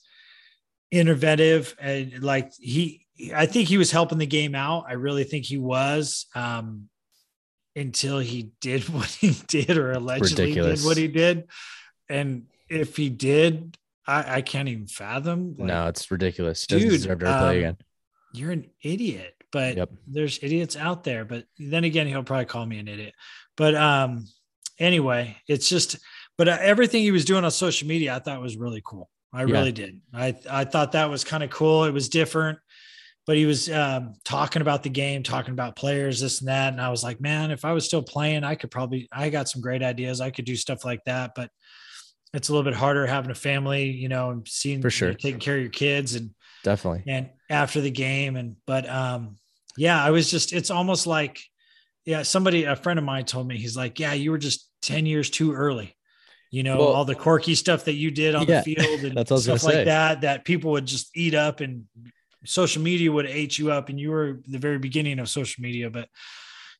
innovative 0.91 1.75
and 1.79 2.21
like 2.21 2.51
he, 2.59 3.05
I 3.33 3.45
think 3.45 3.69
he 3.69 3.77
was 3.77 3.91
helping 3.91 4.17
the 4.17 4.25
game 4.25 4.55
out. 4.55 4.85
I 4.89 4.93
really 4.93 5.23
think 5.23 5.45
he 5.45 5.57
was. 5.57 6.25
Um, 6.35 6.89
until 7.75 8.19
he 8.19 8.51
did 8.61 8.89
what 8.89 9.09
he 9.09 9.35
did 9.47 9.77
or 9.77 9.91
allegedly 9.93 10.45
Ridiculous. 10.45 10.81
did 10.81 10.87
what 10.87 10.97
he 10.97 11.07
did. 11.07 11.47
And 12.09 12.47
if 12.67 12.97
he 12.97 13.09
did, 13.09 13.77
I, 14.05 14.37
I 14.37 14.41
can't 14.41 14.67
even 14.67 14.87
fathom. 14.87 15.55
like, 15.57 15.67
no, 15.67 15.87
it's 15.87 16.09
ridiculous. 16.11 16.65
He 16.67 16.75
doesn't 16.75 16.89
Dude, 16.89 16.97
deserve 16.97 17.19
to 17.19 17.25
play 17.25 17.33
um, 17.35 17.57
again. 17.57 17.77
you're 18.33 18.51
an 18.51 18.69
idiot 18.83 19.35
but 19.51 19.77
Yep. 19.77 19.89
there's 20.07 20.39
idiots 20.43 20.75
out 20.75 21.03
there 21.03 21.25
but 21.25 21.45
then 21.57 21.83
again 21.83 22.07
he'll 22.07 22.23
probably 22.23 22.45
call 22.45 22.65
me 22.65 22.79
an 22.79 22.87
idiot 22.87 23.13
but 23.57 23.75
um 23.75 24.25
anyway 24.79 25.35
it's 25.47 25.67
just 25.69 25.97
but 26.37 26.47
uh, 26.47 26.57
everything 26.61 27.01
he 27.03 27.11
was 27.11 27.25
doing 27.25 27.43
on 27.43 27.51
social 27.51 27.87
media 27.87 28.15
i 28.15 28.19
thought 28.19 28.41
was 28.41 28.57
really 28.57 28.81
cool 28.85 29.09
i 29.33 29.43
Yeah. 29.43 29.53
really 29.53 29.71
did 29.71 30.01
i 30.13 30.35
i 30.49 30.63
thought 30.65 30.91
that 30.93 31.09
was 31.09 31.23
kind 31.23 31.43
of 31.43 31.49
cool 31.49 31.83
it 31.85 31.91
was 31.93 32.09
different 32.09 32.59
but 33.27 33.37
he 33.37 33.45
was 33.45 33.69
um, 33.69 34.15
talking 34.25 34.61
about 34.63 34.81
the 34.81 34.89
game 34.89 35.21
talking 35.21 35.51
about 35.53 35.75
players 35.75 36.19
this 36.19 36.39
and 36.39 36.47
that 36.47 36.73
and 36.73 36.81
i 36.81 36.89
was 36.89 37.03
like 37.03 37.19
man 37.21 37.51
if 37.51 37.65
i 37.65 37.71
was 37.73 37.85
still 37.85 38.01
playing 38.01 38.43
i 38.43 38.55
could 38.55 38.71
probably 38.71 39.07
i 39.11 39.29
got 39.29 39.49
some 39.49 39.61
great 39.61 39.83
ideas 39.83 40.21
i 40.21 40.29
could 40.31 40.45
do 40.45 40.55
stuff 40.55 40.83
like 40.85 41.03
that 41.05 41.31
but 41.35 41.49
it's 42.33 42.49
a 42.49 42.51
little 42.53 42.63
bit 42.69 42.77
harder 42.77 43.05
having 43.07 43.31
a 43.31 43.35
family 43.35 43.85
you 43.89 44.07
know 44.09 44.29
and 44.29 44.47
seeing 44.47 44.81
For 44.81 44.89
sure. 44.91 45.13
taking 45.13 45.39
care 45.39 45.55
of 45.55 45.61
your 45.61 45.69
kids 45.71 46.13
and 46.15 46.29
Definitely. 46.63 47.03
and 47.11 47.29
after 47.49 47.81
the 47.81 47.91
game 47.91 48.35
and 48.35 48.55
but 48.67 48.87
um 48.89 49.37
yeah 49.77 50.03
i 50.03 50.11
was 50.11 50.29
just 50.29 50.53
it's 50.53 50.69
almost 50.71 51.07
like 51.07 51.39
yeah 52.05 52.23
somebody 52.23 52.63
a 52.65 52.75
friend 52.75 52.99
of 52.99 53.05
mine 53.05 53.25
told 53.25 53.47
me 53.47 53.57
he's 53.57 53.77
like 53.77 53.99
yeah 53.99 54.13
you 54.13 54.31
were 54.31 54.37
just 54.37 54.69
10 54.81 55.05
years 55.05 55.29
too 55.29 55.53
early 55.53 55.95
you 56.51 56.63
know 56.63 56.77
Well- 56.77 56.87
all 56.89 57.05
the 57.05 57.15
quirky 57.15 57.55
stuff 57.55 57.85
that 57.85 57.93
you 57.93 58.11
did 58.11 58.35
on 58.35 58.47
Yeah, 58.47 58.61
the 58.61 58.75
field 58.75 58.99
and 59.01 59.15
that's 59.17 59.31
what 59.31 59.35
I 59.35 59.37
was 59.37 59.47
gonna 59.47 59.59
stuff 59.59 59.73
like 59.73 59.85
that 59.85 60.21
that 60.21 60.45
people 60.45 60.71
would 60.71 60.85
just 60.85 61.15
eat 61.15 61.33
up 61.35 61.61
and 61.61 61.85
social 62.45 62.81
media 62.81 63.11
would 63.11 63.25
ate 63.25 63.57
you 63.57 63.71
up 63.71 63.89
and 63.89 63.99
you 63.99 64.11
were 64.11 64.39
the 64.47 64.57
very 64.59 64.79
beginning 64.79 65.19
of 65.19 65.29
social 65.29 65.61
media 65.61 65.89
but 65.89 66.07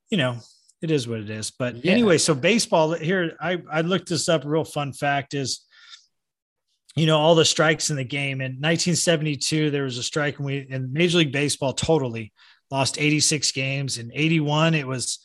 you 0.09 0.17
know 0.17 0.37
it 0.81 0.89
is 0.91 1.07
what 1.07 1.19
it 1.19 1.29
is 1.29 1.51
but 1.51 1.83
Yeah. 1.83 1.91
anyway 1.91 2.17
so 2.17 2.33
baseball 2.33 2.93
here 2.93 3.35
i 3.41 3.61
i 3.71 3.81
looked 3.81 4.09
this 4.09 4.29
up 4.29 4.43
real 4.45 4.63
fun 4.63 4.93
fact 4.93 5.33
is 5.33 5.65
you 6.99 7.05
know 7.05 7.17
all 7.17 7.33
the 7.33 7.45
strikes 7.45 7.89
in 7.89 7.95
the 7.95 8.03
game. 8.03 8.41
In 8.41 8.59
1972 8.59 9.71
there 9.71 9.83
was 9.83 9.97
a 9.97 10.03
strike 10.03 10.37
and 10.37 10.45
we 10.45 10.67
in 10.69 10.91
major 10.91 11.19
league 11.19 11.31
baseball 11.31 11.71
totally 11.71 12.33
lost 12.69 12.99
86 12.99 13.53
games. 13.53 13.97
In 13.97 14.11
81 14.13 14.73
it 14.73 14.85
was 14.85 15.19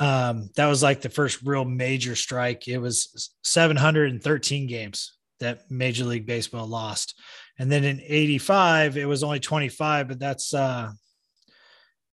um 0.00 0.50
that 0.56 0.66
was 0.66 0.82
like 0.82 1.00
the 1.00 1.08
first 1.08 1.42
real 1.42 1.64
major 1.64 2.16
strike. 2.16 2.66
It 2.66 2.78
was 2.78 3.32
713 3.44 4.66
games 4.66 5.16
that 5.38 5.70
major 5.70 6.04
league 6.04 6.26
baseball 6.26 6.66
lost. 6.66 7.14
And 7.60 7.70
then 7.70 7.84
in 7.84 8.00
85 8.04 8.96
it 8.96 9.06
was 9.06 9.22
only 9.22 9.38
25 9.38 10.08
but 10.08 10.18
that's 10.18 10.52
uh 10.52 10.90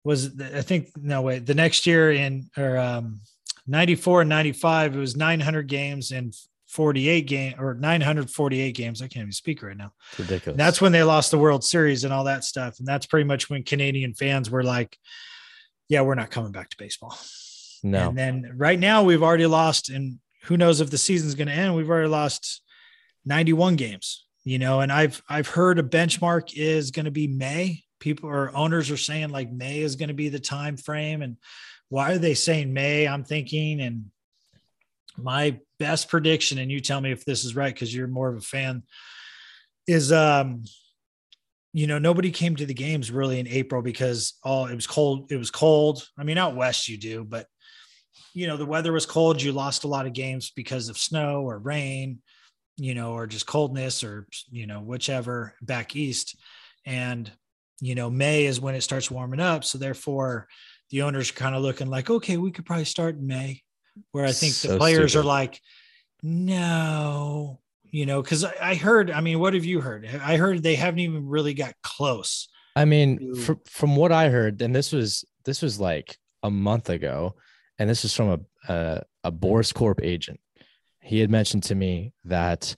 was 0.05 0.41
i 0.41 0.63
think 0.63 0.89
no 0.97 1.23
wait 1.23 1.47
the 1.47 1.55
next 1.55 1.87
year 1.87 2.11
in 2.11 2.51
or 2.57 2.77
um 2.77 3.21
94 3.69 4.23
and 4.23 4.29
95 4.29 4.97
it 4.97 4.99
was 4.99 5.15
900 5.15 5.69
games 5.69 6.11
and 6.11 6.35
48 6.73 7.27
game 7.27 7.55
or 7.59 7.75
948 7.75 8.73
games 8.75 9.01
i 9.01 9.07
can't 9.07 9.23
even 9.23 9.33
speak 9.33 9.63
right 9.63 9.77
now 9.77 9.93
It's 10.11 10.21
ridiculous. 10.21 10.55
and 10.55 10.61
that's 10.61 10.81
when 10.81 10.93
they 10.93 11.03
lost 11.03 11.31
the 11.31 11.39
world 11.39 11.65
series 11.65 12.05
and 12.05 12.13
all 12.13 12.25
that 12.25 12.45
stuff 12.45 12.79
and 12.79 12.87
that's 12.87 13.07
pretty 13.07 13.25
much 13.25 13.49
when 13.49 13.63
canadian 13.63 14.15
fans 14.15 14.51
were 14.51 14.63
like 14.65 14.97
yeah 15.89 16.01
we're 16.01 16.15
not 16.15 16.31
coming 16.31 16.53
back 16.53 16.71
to 16.71 16.77
baseball 16.77 17.17
no. 17.83 18.09
and 18.09 18.19
then 18.19 18.53
right 18.57 18.79
now 18.79 19.03
we've 19.03 19.23
already 19.23 19.47
lost, 19.47 19.91
and 19.91 20.19
who 20.45 20.57
knows 20.57 20.81
if 20.81 20.91
the 20.91 20.99
season's 20.99 21.35
going 21.35 21.49
to 21.49 21.55
end? 21.55 21.75
We've 21.75 21.91
already 21.91 22.09
lost 22.09 22.63
91 23.25 23.77
games, 23.77 24.25
you 24.45 24.59
know, 24.59 24.81
and 24.81 24.93
I've 24.93 25.23
I've 25.29 25.49
heard 25.49 25.79
a 25.79 25.83
benchmark 25.83 26.53
is 26.55 26.91
going 26.91 27.05
to 27.07 27.11
be 27.11 27.27
May. 27.27 27.83
People 28.01 28.29
or 28.29 28.55
owners 28.57 28.91
are 28.91 28.97
saying 28.97 29.31
like 29.31 29.53
May 29.53 29.81
is 29.81 29.97
going 29.97 30.09
to 30.09 30.15
be 30.15 30.29
the 30.29 30.41
time 30.41 30.77
frame. 30.77 31.23
And 31.23 31.37
why 31.89 32.13
are 32.13 32.19
they 32.19 32.35
saying 32.35 32.73
May? 32.73 33.07
I'm 33.07 33.25
thinking, 33.25 33.81
and 33.81 34.07
my 35.17 35.61
best 35.83 36.09
prediction, 36.09 36.59
and 36.59 36.71
you 36.71 36.79
tell 36.79 37.01
me 37.01 37.11
if 37.11 37.25
this 37.25 37.45
is 37.45 37.57
right 37.57 37.75
because 37.75 37.93
you're 37.93 38.07
more 38.07 38.29
of 38.29 38.37
a 38.37 38.41
fan, 38.41 38.85
is 39.89 40.13
um 40.13 40.63
you 41.73 41.89
know 41.89 41.99
nobody 41.99 42.31
came 42.31 42.55
to 42.55 42.67
the 42.67 42.75
games 42.75 43.11
really 43.11 43.41
in 43.41 43.49
april 43.49 43.83
because 43.83 44.35
all 44.45 44.67
it 44.67 44.75
was 44.75 44.87
cold 44.87 45.33
it 45.33 45.37
was 45.37 45.51
cold. 45.51 46.07
I 46.17 46.23
mean 46.23 46.39
out 46.39 46.55
west 46.55 46.89
you 46.89 46.99
do 46.99 47.25
but 47.25 47.47
you 48.33 48.47
know 48.47 48.57
the 48.57 48.67
weather 48.67 48.93
was 48.93 49.07
cold. 49.07 49.43
You 49.43 49.53
lost 49.53 49.85
a 49.85 49.89
lot 49.89 50.07
of 50.07 50.13
games 50.13 50.53
because 50.55 50.89
of 50.89 50.99
snow 50.99 51.43
or 51.43 51.59
rain 51.59 52.21
you 52.77 52.95
know 52.95 53.13
or 53.13 53.27
just 53.27 53.47
coldness 53.47 54.05
or 54.05 54.29
you 54.51 54.67
know 54.67 54.81
whichever 54.81 55.55
back 55.61 55.97
east. 55.97 56.37
And 56.87 57.31
you 57.81 57.95
know 57.97 58.09
may 58.09 58.47
is 58.47 58.61
when 58.61 58.77
it 58.77 58.83
starts 58.83 59.11
warming 59.11 59.41
up. 59.41 59.65
So 59.65 59.79
therefore 59.79 60.47
the 60.91 61.03
owners 61.03 61.31
are 61.31 61.35
kind 61.35 61.57
of 61.57 61.63
looking 61.63 61.89
like 61.89 62.09
okay 62.09 62.37
we 62.37 62.53
could 62.53 62.67
probably 62.67 62.85
start 62.85 63.17
in 63.17 63.27
may 63.27 63.63
where 64.13 64.25
i 64.25 64.33
think 64.33 64.55
the 64.55 64.69
So 64.69 64.79
players 64.79 65.17
are 65.17 65.23
like 65.23 65.61
no 66.23 67.61
you 67.85 68.07
know 68.07 68.23
because 68.23 68.45
I, 68.45 68.55
I 68.61 68.75
heard 68.75 69.11
i 69.11 69.21
mean 69.21 69.39
what 69.39 69.55
have 69.55 69.65
you 69.65 69.81
heard 69.81 70.09
i 70.23 70.37
heard 70.37 70.63
they 70.63 70.77
haven't 70.77 71.01
even 71.01 71.27
really 71.27 71.55
got 71.55 71.75
close 71.83 72.49
I 72.75 72.85
mean, 72.85 73.35
from 73.35 73.61
from 73.67 73.97
what 73.97 74.13
I 74.13 74.29
heard, 74.29 74.63
and 74.63 74.75
this 74.75 74.93
was 74.93 75.25
this 75.45 75.63
was 75.63 75.79
like 75.79 76.17
a 76.43 76.51
month 76.51 76.89
ago, 76.89 77.35
and 77.79 77.89
this 77.89 78.05
is 78.05 78.15
from 78.15 78.31
a 78.69 78.73
a, 78.73 79.03
a 79.25 79.33
Boras 79.33 79.75
Corp 79.75 80.01
agent. 80.03 80.41
He 81.01 81.19
had 81.19 81.31
mentioned 81.31 81.65
to 81.65 81.75
me 81.75 82.13
that 82.25 82.75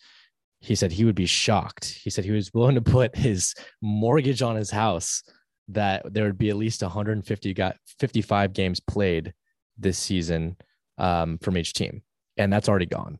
he 0.61 0.75
said 0.75 0.93
he 0.93 1.05
would 1.05 1.15
be 1.15 1.27
shocked. 1.27 1.85
He 2.03 2.11
said 2.11 2.25
he 2.25 2.31
was 2.31 2.53
willing 2.55 2.75
to 2.75 2.81
put 2.81 3.15
his 3.15 3.55
mortgage 3.83 4.43
on 4.43 4.57
his 4.57 4.71
house 4.71 5.23
that 5.69 6.13
there 6.13 6.25
would 6.25 6.39
be 6.39 6.51
at 6.51 6.57
least 6.57 6.83
150 6.83 7.55
got 7.55 7.77
55 7.99 8.53
games 8.53 8.81
played 8.81 9.33
this 9.79 9.99
season 9.99 10.57
um, 10.99 11.39
from 11.39 11.57
each 11.57 11.73
team, 11.73 12.03
and 12.37 12.53
that's 12.53 12.69
already 12.69 12.87
gone. 12.87 13.19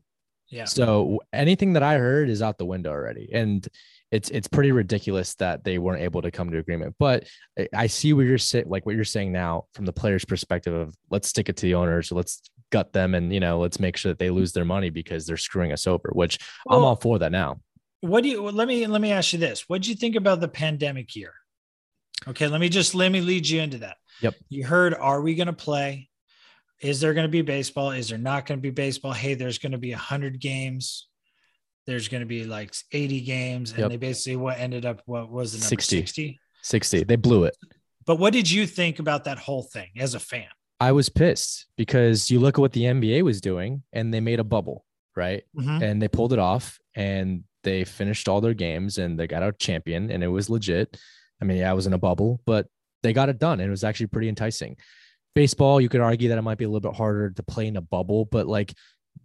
yeah 0.49 0.65
So 0.65 1.21
anything 1.33 1.73
that 1.73 1.83
I 1.83 1.97
heard 1.97 2.29
is 2.29 2.41
out 2.41 2.57
the 2.57 2.65
window 2.65 2.91
already, 2.91 3.29
and 3.33 3.67
it's 4.11 4.29
it's 4.29 4.47
pretty 4.47 4.71
ridiculous 4.71 5.35
that 5.35 5.63
they 5.63 5.77
weren't 5.79 6.01
able 6.03 6.21
to 6.21 6.31
come 6.31 6.51
to 6.51 6.57
agreement. 6.57 6.95
But 6.99 7.27
I- 7.73 7.87
see 7.87 8.13
what 8.13 8.25
you're 8.25 8.37
saying, 8.37 8.65
like 8.69 8.85
what 8.85 8.95
you're 8.95 9.03
saying 9.03 9.31
now 9.31 9.65
from 9.73 9.85
the 9.85 9.93
players' 9.93 10.23
perspective 10.25 10.73
of 10.73 10.95
let's 11.09 11.27
stick 11.27 11.49
it 11.49 11.57
to 11.57 11.63
the 11.65 11.73
owners, 11.75 12.11
let's 12.11 12.41
gut 12.71 12.93
them, 12.93 13.15
and 13.15 13.33
you 13.33 13.39
know 13.39 13.59
let's 13.59 13.79
make 13.79 13.97
sure 13.97 14.11
that 14.11 14.19
they 14.19 14.29
lose 14.29 14.53
their 14.53 14.65
money 14.65 14.89
because 14.89 15.25
they're 15.25 15.37
screwing 15.37 15.71
us 15.71 15.87
over. 15.87 16.09
Which 16.13 16.37
I'm 16.69 16.83
all 16.83 16.95
for 16.95 17.19
that 17.19 17.31
now. 17.31 17.59
what 18.01 18.21
do 18.23 18.29
you 18.29 18.43
well, 18.43 18.53
let 18.53 18.67
me 18.67 18.85
let 18.87 19.01
me 19.01 19.11
ask 19.11 19.33
you 19.33 19.39
this 19.39 19.67
what 19.67 19.81
do 19.81 19.89
you 19.89 19.95
think 19.95 20.15
about 20.15 20.39
the 20.39 20.47
pandemic 20.47 21.15
year 21.15 21.33
okay 22.27 22.47
let 22.47 22.61
me 22.61 22.69
just 22.69 22.93
let 22.93 23.11
me 23.11 23.19
lead 23.21 23.47
you 23.47 23.59
into 23.61 23.79
that 23.79 23.97
Yep. 24.21 24.35
you 24.49 24.63
heard 24.65 24.93
are 24.93 25.21
we 25.21 25.33
going 25.35 25.47
to 25.47 25.53
play 25.53 26.07
is 26.89 26.99
there 27.01 27.13
going 27.13 27.25
to 27.25 27.31
be 27.39 27.41
baseball 27.41 27.91
is 27.91 28.09
there 28.09 28.17
not 28.31 28.45
going 28.45 28.57
to 28.59 28.61
be 28.61 28.69
baseball 28.85 29.11
hey 29.13 29.33
there's 29.33 29.57
going 29.57 29.71
to 29.71 29.77
be 29.77 29.91
100 29.91 30.39
games 30.39 31.07
there's 31.87 32.07
going 32.07 32.21
to 32.21 32.25
be 32.27 32.43
like 32.45 32.73
80 32.91 33.21
games 33.21 33.71
and 33.71 33.79
Yep. 33.79 33.89
they 33.91 33.97
basically 33.97 34.35
what 34.37 34.57
ended 34.59 34.85
up 34.85 35.01
what 35.05 35.29
was 35.31 35.51
the 35.53 35.57
number 35.59 35.81
60. 35.81 35.97
60 36.01 36.39
60, 36.63 37.03
they 37.03 37.15
blew 37.15 37.43
it. 37.43 37.55
but 38.05 38.17
what 38.17 38.33
did 38.33 38.49
you 38.49 38.65
think 38.65 38.99
about 38.99 39.23
that 39.25 39.37
whole 39.37 39.63
thing 39.63 39.89
as 39.97 40.13
a 40.15 40.19
fan 40.19 40.47
I 40.79 40.91
was 40.91 41.07
pissed 41.09 41.67
because 41.77 42.29
you 42.29 42.39
look 42.39 42.55
at 42.57 42.61
what 42.61 42.73
the 42.73 42.83
NBA 42.83 43.21
was 43.23 43.39
doing, 43.39 43.81
and 43.93 44.13
they 44.13 44.19
made 44.19 44.41
a 44.41 44.43
bubble, 44.43 44.83
right? 45.15 45.43
Mhm. 45.57 45.81
and 45.81 46.01
they 46.01 46.09
pulled 46.09 46.33
it 46.33 46.39
off 46.39 46.79
and 46.95 47.45
they 47.63 47.85
finished 47.85 48.27
all 48.27 48.41
their 48.41 48.53
games 48.53 48.97
and 48.97 49.17
they 49.17 49.25
got 49.25 49.41
out 49.41 49.57
champion 49.57 50.11
and 50.11 50.21
it 50.21 50.27
was 50.27 50.49
legit. 50.49 50.97
I 51.41 51.45
mean, 51.45 51.57
yeah, 51.59 51.71
I 51.71 51.73
was 51.73 51.87
in 51.87 51.93
a 51.93 51.97
bubble, 51.97 52.41
but 52.45 52.67
they 53.03 53.13
got 53.13 53.29
it 53.29 53.39
done 53.39 53.61
and 53.61 53.67
it 53.67 53.71
was 53.77 53.85
actually 53.85 54.07
pretty 54.07 54.27
enticing. 54.27 54.75
Baseball, 55.35 55.79
you 55.81 55.89
could 55.89 56.01
argue 56.01 56.29
that 56.29 56.37
it 56.37 56.41
might 56.41 56.57
be 56.57 56.65
a 56.65 56.69
little 56.69 56.89
bit 56.89 56.97
harder 56.97 57.29
to 57.29 57.43
play 57.43 57.67
in 57.67 57.77
a 57.77 57.81
bubble, 57.81 58.25
but 58.25 58.47
like 58.47 58.73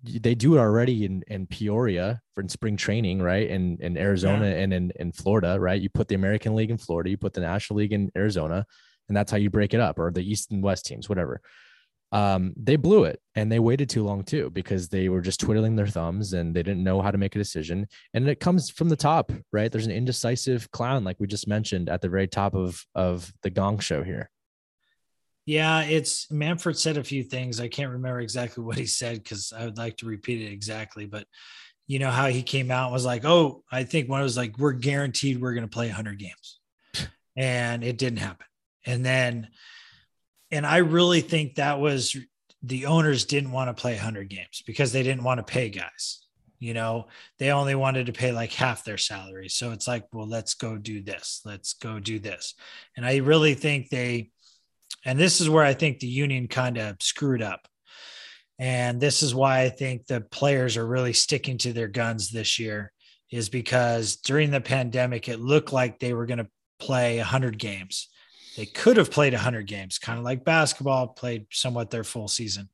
they 0.05 0.35
do 0.35 0.57
it 0.57 0.59
already 0.59 1.05
in, 1.05 1.23
in 1.29 1.47
Peoria 1.47 2.21
for 2.35 2.43
in 2.43 2.49
spring 2.49 2.77
training, 2.77 3.23
right? 3.23 3.49
In 3.49 3.79
in 3.81 3.97
Arizona 3.97 4.47
and 4.47 4.73
in, 4.73 4.93
in 4.97 5.13
Florida, 5.13 5.59
right? 5.59 5.81
You 5.81 5.89
put 5.89 6.09
the 6.09 6.15
American 6.15 6.55
League 6.55 6.71
in 6.71 6.79
Florida, 6.79 7.11
you 7.11 7.17
put 7.17 7.33
the 7.33 7.41
National 7.41 7.79
League 7.79 7.93
in 7.93 8.11
Arizona, 8.17 8.67
and 9.09 9.17
that's 9.17 9.31
how 9.31 9.39
you 9.39 9.51
break 9.51 9.73
it 9.73 9.81
up, 9.81 9.99
or 9.99 10.11
the 10.11 10.29
East 10.29 10.51
and 10.51 10.63
West 10.63 10.87
teams, 10.87 11.09
whatever 11.09 11.41
um, 12.13 12.53
they 12.57 12.77
blew 12.77 13.05
it 13.05 13.21
and 13.37 13.51
they 13.51 13.61
waited 13.61 13.89
too 13.89 14.05
long 14.05 14.25
too 14.25 14.51
because 14.51 14.89
they 14.89 15.09
were 15.09 15.21
just 15.21 15.39
twiddling 15.39 15.77
their 15.77 15.87
thumbs 15.87 16.33
and 16.33 16.55
they 16.55 16.63
didn't 16.63 16.83
know 16.83 17.01
how 17.01 17.11
to 17.11 17.19
make 17.19 17.37
a 17.37 17.39
decision. 17.39 17.87
And 18.15 18.29
it 18.29 18.41
comes 18.41 18.69
from 18.69 18.89
the 18.89 18.97
top, 18.97 19.33
right? 19.53 19.71
There's 19.71 19.87
an 19.87 19.93
indecisive 19.93 20.71
clown, 20.73 21.05
like 21.05 21.17
we 21.21 21.27
just 21.27 21.47
mentioned 21.47 21.89
at 21.89 22.01
the 22.01 22.09
very 22.09 22.27
top 22.27 22.55
of 22.55 22.85
of 22.95 23.33
the 23.43 23.51
Gong 23.51 23.79
Show 23.79 24.03
here. 24.03 24.31
Yeah, 25.47 25.83
it's 25.83 26.31
Manfred 26.31 26.79
said 26.79 26.97
a 26.97 27.05
few 27.05 27.23
things. 27.25 27.61
I 27.61 27.69
can't 27.69 27.93
remember 27.93 28.21
exactly 28.21 28.63
what 28.63 28.79
he 28.79 28.87
said 28.87 29.23
because 29.23 29.53
I 29.57 29.65
would 29.65 29.79
like 29.79 29.97
to 29.99 30.07
repeat 30.07 30.43
it 30.43 30.53
exactly. 30.53 31.07
But 31.07 31.27
you 31.87 31.99
know 31.99 32.11
how 32.11 32.29
he 32.29 32.43
came 32.43 32.71
out 32.71 32.85
and 32.85 32.93
was 32.93 33.05
like, 33.05 33.25
"Oh, 33.25 33.65
I 33.73 33.85
think 33.85 34.09
one 34.09 34.23
was 34.23 34.37
like, 34.37 34.59
we're 34.59 34.73
guaranteed 34.73 35.41
we're 35.41 35.55
going 35.55 35.67
to 35.67 35.75
play 35.75 35.87
100 35.87 36.19
games," 36.19 36.61
and 37.37 37.83
it 37.83 37.99
didn't 37.99 38.19
happen. 38.19 38.47
And 38.87 39.05
then 39.05 39.49
and 40.51 40.67
I 40.67 40.79
really 40.79 41.21
think 41.21 41.57
that 41.57 41.81
was 41.81 42.17
the 42.63 42.87
owners 42.87 43.25
didn't 43.25 43.53
want 43.53 43.75
to 43.75 43.81
play 43.81 43.95
100 43.95 44.29
games 44.29 44.63
because 44.67 44.93
they 44.93 45.03
didn't 45.03 45.25
want 45.25 45.39
to 45.39 45.45
pay 45.45 45.71
guys. 45.71 46.27
You 46.59 46.75
know, 46.75 47.07
they 47.39 47.53
only 47.53 47.75
wanted 47.75 48.07
to 48.07 48.13
pay 48.13 48.33
like 48.33 48.53
half 48.53 48.85
their 48.85 48.99
salary. 48.99 49.49
So 49.49 49.73
it's 49.73 49.89
like, 49.89 50.07
well, 50.13 50.29
let's 50.29 50.55
go 50.55 50.77
do 50.77 51.03
this. 51.03 51.41
Let's 51.45 51.73
go 51.73 51.99
do 51.99 52.19
this. 52.19 52.55
And 52.97 53.07
I 53.07 53.17
really 53.19 53.55
think 53.55 53.89
they, 53.89 54.31
and 55.05 55.19
this 55.19 55.41
is 55.41 55.49
where 55.49 55.65
I 55.65 55.75
think 55.75 55.99
the 55.99 56.07
union 56.07 56.49
kind 56.49 56.79
of 56.79 56.97
screwed 57.01 57.43
up. 57.43 57.67
And 58.59 59.01
this 59.01 59.23
is 59.23 59.35
why 59.35 59.61
I 59.61 59.71
think 59.71 60.07
the 60.07 60.21
players 60.21 60.77
are 60.77 60.87
really 60.87 61.15
sticking 61.15 61.57
to 61.59 61.73
their 61.73 61.89
guns 61.89 62.31
this 62.31 62.59
year, 62.59 62.93
is 63.31 63.49
because 63.49 64.17
during 64.17 64.51
the 64.51 64.61
pandemic, 64.61 65.29
it 65.29 65.41
looked 65.41 65.73
like 65.73 65.99
they 65.99 66.13
were 66.13 66.27
going 66.27 66.39
to 66.39 66.49
play 66.79 67.17
100 67.17 67.59
games. 67.59 68.09
They 68.57 68.67
could 68.67 68.99
have 68.99 69.11
played 69.11 69.33
100 69.33 69.67
games, 69.67 69.99
kind 69.99 70.19
of 70.19 70.25
like 70.25 70.45
basketball, 70.45 71.09
played 71.09 71.47
somewhat 71.51 71.91
their 71.91 72.05
full 72.05 72.29
season. 72.29 72.69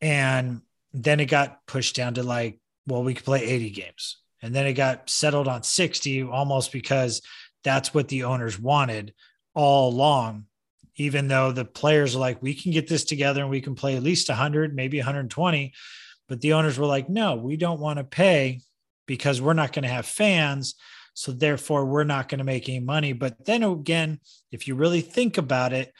And 0.00 0.62
then 0.94 1.20
it 1.20 1.26
got 1.26 1.66
pushed 1.66 1.94
down 1.94 2.14
to 2.14 2.22
like, 2.22 2.58
well, 2.86 3.02
we 3.02 3.14
could 3.14 3.24
play 3.24 3.44
80 3.44 3.70
games. 3.70 4.18
And 4.40 4.54
then 4.54 4.66
it 4.66 4.72
got 4.72 5.10
settled 5.10 5.48
on 5.48 5.62
60 5.62 6.22
almost 6.22 6.72
because 6.72 7.20
that's 7.64 7.92
what 7.92 8.08
the 8.08 8.24
owners 8.24 8.58
wanted 8.58 9.12
all 9.54 9.90
along 9.90 10.46
even 10.96 11.28
though 11.28 11.52
the 11.52 11.64
players 11.64 12.14
are 12.14 12.20
like, 12.20 12.42
we 12.42 12.54
can 12.54 12.72
get 12.72 12.88
this 12.88 13.04
together 13.04 13.40
and 13.40 13.50
we 13.50 13.60
can 13.60 13.74
play 13.74 13.96
at 13.96 14.02
least 14.02 14.28
100, 14.28 14.74
maybe 14.74 14.98
120. 14.98 15.72
But 16.28 16.40
the 16.40 16.52
owners 16.52 16.78
were 16.78 16.86
like, 16.86 17.08
no, 17.08 17.36
we 17.36 17.56
don't 17.56 17.80
want 17.80 17.98
to 17.98 18.04
pay 18.04 18.60
because 19.06 19.40
we're 19.40 19.52
not 19.52 19.72
going 19.72 19.82
to 19.82 19.88
have 19.88 20.06
fans. 20.06 20.74
So 21.14 21.32
therefore, 21.32 21.84
we're 21.84 22.04
not 22.04 22.28
going 22.28 22.38
to 22.38 22.44
make 22.44 22.68
any 22.68 22.80
money. 22.80 23.12
But 23.12 23.44
then 23.44 23.62
again, 23.62 24.20
if 24.50 24.66
you 24.66 24.74
really 24.74 25.00
think 25.00 25.38
about 25.38 25.72
it, 25.72 25.92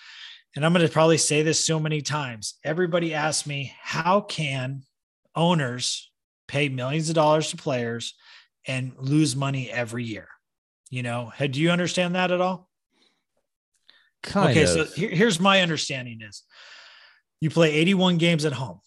and 0.54 0.64
I'm 0.64 0.72
going 0.72 0.86
to 0.86 0.92
probably 0.92 1.18
say 1.18 1.42
this 1.42 1.64
so 1.64 1.80
many 1.80 2.02
times, 2.02 2.54
everybody 2.64 3.14
asks 3.14 3.46
me, 3.46 3.74
how 3.80 4.20
can 4.20 4.82
owners 5.34 6.10
pay 6.46 6.68
millions 6.68 7.08
of 7.08 7.14
dollars 7.14 7.50
to 7.50 7.56
players 7.56 8.14
and 8.66 8.92
lose 8.98 9.34
money 9.34 9.70
every 9.70 10.04
year? 10.04 10.28
You 10.90 11.02
know, 11.02 11.32
do 11.38 11.60
you 11.60 11.70
understand 11.70 12.14
that 12.14 12.30
at 12.30 12.42
all? 12.42 12.68
Kind 14.22 14.50
okay, 14.50 14.62
of. 14.62 14.68
so 14.68 14.84
here, 14.94 15.10
here's 15.10 15.40
my 15.40 15.62
understanding 15.62 16.20
is 16.22 16.42
you 17.40 17.50
play 17.50 17.72
81 17.72 18.18
games 18.18 18.44
at 18.44 18.52
home. 18.52 18.80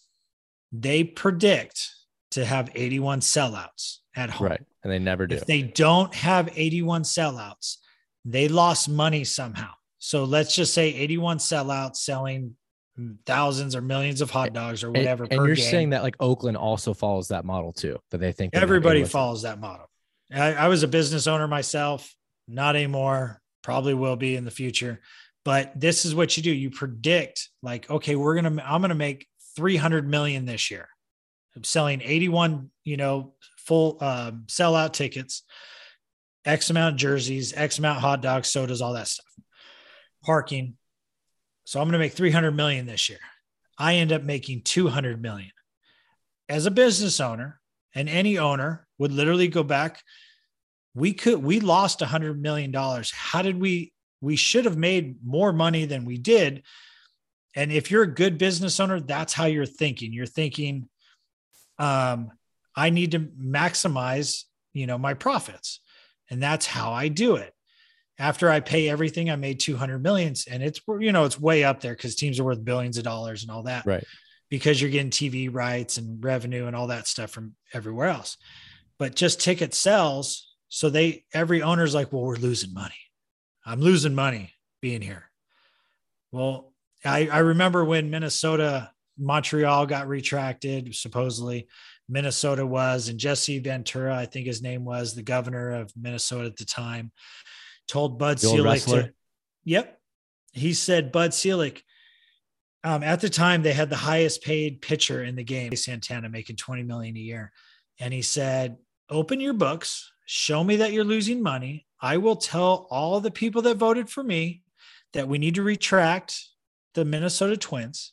They 0.72 1.04
predict 1.04 1.90
to 2.32 2.44
have 2.44 2.70
81 2.74 3.20
sellouts 3.20 3.98
at 4.14 4.30
home. 4.30 4.48
right. 4.48 4.62
And 4.82 4.92
they 4.92 4.98
never 4.98 5.26
do. 5.26 5.36
If 5.36 5.46
they 5.46 5.62
don't 5.62 6.14
have 6.14 6.48
81 6.54 7.02
sellouts, 7.02 7.76
they 8.24 8.48
lost 8.48 8.88
money 8.88 9.24
somehow. 9.24 9.72
So 9.98 10.24
let's 10.24 10.54
just 10.54 10.72
say 10.72 10.94
81 10.94 11.38
sellouts 11.38 11.96
selling 11.96 12.56
thousands 13.26 13.76
or 13.76 13.82
millions 13.82 14.20
of 14.20 14.30
hot 14.30 14.52
dogs 14.52 14.82
or 14.82 14.90
whatever. 14.90 15.24
And, 15.24 15.34
and 15.34 15.46
you're 15.46 15.56
game. 15.56 15.70
saying 15.70 15.90
that 15.90 16.02
like 16.02 16.16
Oakland 16.20 16.56
also 16.56 16.94
follows 16.94 17.28
that 17.28 17.44
model 17.44 17.72
too, 17.72 17.98
that 18.10 18.18
they 18.18 18.32
think 18.32 18.54
everybody 18.54 19.04
follows 19.04 19.42
that 19.42 19.60
model. 19.60 19.90
I, 20.32 20.54
I 20.54 20.68
was 20.68 20.82
a 20.82 20.88
business 20.88 21.26
owner 21.26 21.46
myself, 21.46 22.14
not 22.48 22.74
anymore, 22.74 23.40
probably 23.62 23.94
will 23.94 24.16
be 24.16 24.36
in 24.36 24.44
the 24.44 24.50
future. 24.50 25.00
But 25.46 25.78
this 25.78 26.04
is 26.04 26.12
what 26.12 26.36
you 26.36 26.42
do. 26.42 26.50
You 26.52 26.70
predict 26.70 27.50
like, 27.62 27.88
okay, 27.88 28.16
we're 28.16 28.34
gonna 28.34 28.60
I'm 28.66 28.80
gonna 28.80 28.96
make 28.96 29.28
300 29.54 30.08
million 30.08 30.44
this 30.44 30.72
year. 30.72 30.88
I'm 31.54 31.62
selling 31.62 32.02
81, 32.02 32.68
you 32.82 32.96
know, 32.96 33.34
full 33.58 33.96
um, 34.00 34.46
sellout 34.48 34.92
tickets, 34.92 35.44
X 36.44 36.70
amount 36.70 36.94
of 36.94 36.98
jerseys, 36.98 37.54
X 37.56 37.78
amount 37.78 38.00
hot 38.00 38.22
dogs, 38.22 38.48
sodas, 38.48 38.82
all 38.82 38.94
that 38.94 39.06
stuff. 39.06 39.24
Parking. 40.24 40.76
So 41.62 41.80
I'm 41.80 41.92
to 41.92 41.98
make 41.98 42.14
300 42.14 42.50
million 42.50 42.84
this 42.84 43.08
year. 43.08 43.20
I 43.78 43.94
end 43.94 44.10
up 44.10 44.24
making 44.24 44.62
200 44.62 45.22
million. 45.22 45.52
As 46.48 46.66
a 46.66 46.72
business 46.72 47.20
owner, 47.20 47.60
and 47.94 48.08
any 48.08 48.36
owner 48.36 48.88
would 48.98 49.12
literally 49.12 49.46
go 49.46 49.62
back, 49.62 50.02
we 50.92 51.12
could 51.12 51.40
we 51.40 51.60
lost 51.60 52.00
100 52.00 52.42
million 52.42 52.72
dollars. 52.72 53.12
How 53.12 53.42
did 53.42 53.60
we 53.60 53.92
we 54.20 54.36
should 54.36 54.64
have 54.64 54.76
made 54.76 55.16
more 55.24 55.52
money 55.52 55.84
than 55.84 56.04
we 56.04 56.18
did? 56.18 56.62
And 57.54 57.72
if 57.72 57.90
you're 57.90 58.02
a 58.02 58.14
good 58.14 58.38
business 58.38 58.78
owner, 58.80 59.00
that's 59.00 59.32
how 59.32 59.46
you're 59.46 59.66
thinking. 59.66 60.12
You're 60.12 60.26
thinking 60.26 60.88
um 61.78 62.30
I 62.76 62.90
need 62.90 63.12
to 63.12 63.20
maximize, 63.20 64.44
you 64.74 64.86
know, 64.86 64.98
my 64.98 65.14
profits. 65.14 65.80
And 66.30 66.42
that's 66.42 66.66
how 66.66 66.92
I 66.92 67.08
do 67.08 67.36
it. 67.36 67.54
After 68.18 68.50
I 68.50 68.60
pay 68.60 68.88
everything, 68.88 69.30
I 69.30 69.36
made 69.36 69.60
200 69.60 70.02
millions 70.02 70.46
and 70.46 70.62
it's, 70.62 70.80
you 71.00 71.12
know, 71.12 71.24
it's 71.24 71.40
way 71.40 71.64
up 71.64 71.80
there 71.80 71.94
because 71.94 72.14
teams 72.14 72.38
are 72.38 72.44
worth 72.44 72.64
billions 72.64 72.98
of 72.98 73.04
dollars 73.04 73.42
and 73.42 73.50
all 73.50 73.64
that. 73.64 73.86
Right. 73.86 74.04
Because 74.48 74.80
you're 74.80 74.90
getting 74.90 75.10
TV 75.10 75.52
rights 75.52 75.96
and 75.96 76.22
revenue 76.22 76.66
and 76.66 76.76
all 76.76 76.86
that 76.88 77.06
stuff 77.06 77.30
from 77.30 77.54
everywhere 77.72 78.08
else. 78.08 78.36
But 78.98 79.16
just 79.16 79.40
ticket 79.40 79.74
sales. 79.74 80.54
So 80.68 80.88
they, 80.88 81.24
every 81.32 81.62
owner's 81.62 81.94
like, 81.94 82.12
well, 82.12 82.22
we're 82.22 82.36
losing 82.36 82.72
money. 82.72 82.94
I'm 83.66 83.80
losing 83.80 84.14
money 84.14 84.52
being 84.80 85.02
here. 85.02 85.28
Well, 86.30 86.72
I, 87.04 87.28
I 87.28 87.38
remember 87.38 87.84
when 87.84 88.10
Minnesota, 88.10 88.90
Montreal 89.18 89.86
got 89.86 90.08
retracted, 90.08 90.94
supposedly 90.94 91.66
Minnesota 92.08 92.64
was, 92.64 93.08
and 93.08 93.18
Jesse 93.18 93.58
Ventura, 93.58 94.14
I 94.14 94.26
think 94.26 94.46
his 94.46 94.62
name 94.62 94.84
was 94.84 95.14
the 95.14 95.22
governor 95.22 95.72
of 95.72 95.92
Minnesota 95.96 96.46
at 96.46 96.56
the 96.56 96.64
time, 96.64 97.10
told 97.88 98.18
Bud 98.18 98.38
Selig 98.38 98.82
to, 98.82 99.12
yep. 99.64 100.00
He 100.52 100.72
said, 100.72 101.12
Bud 101.12 101.34
Selig, 101.34 101.82
um, 102.84 103.02
at 103.02 103.20
the 103.20 103.28
time 103.28 103.62
they 103.62 103.72
had 103.72 103.90
the 103.90 103.96
highest 103.96 104.42
paid 104.42 104.80
pitcher 104.80 105.24
in 105.24 105.34
the 105.34 105.44
game, 105.44 105.74
Santana 105.74 106.28
making 106.28 106.56
20 106.56 106.84
million 106.84 107.16
a 107.16 107.20
year. 107.20 107.52
And 107.98 108.14
he 108.14 108.22
said, 108.22 108.76
open 109.10 109.40
your 109.40 109.54
books, 109.54 110.12
show 110.26 110.62
me 110.62 110.76
that 110.76 110.92
you're 110.92 111.04
losing 111.04 111.42
money. 111.42 111.85
I 112.00 112.18
will 112.18 112.36
tell 112.36 112.86
all 112.90 113.20
the 113.20 113.30
people 113.30 113.62
that 113.62 113.76
voted 113.76 114.08
for 114.08 114.22
me 114.22 114.62
that 115.12 115.28
we 115.28 115.38
need 115.38 115.54
to 115.54 115.62
retract 115.62 116.44
the 116.94 117.04
Minnesota 117.04 117.56
Twins. 117.56 118.12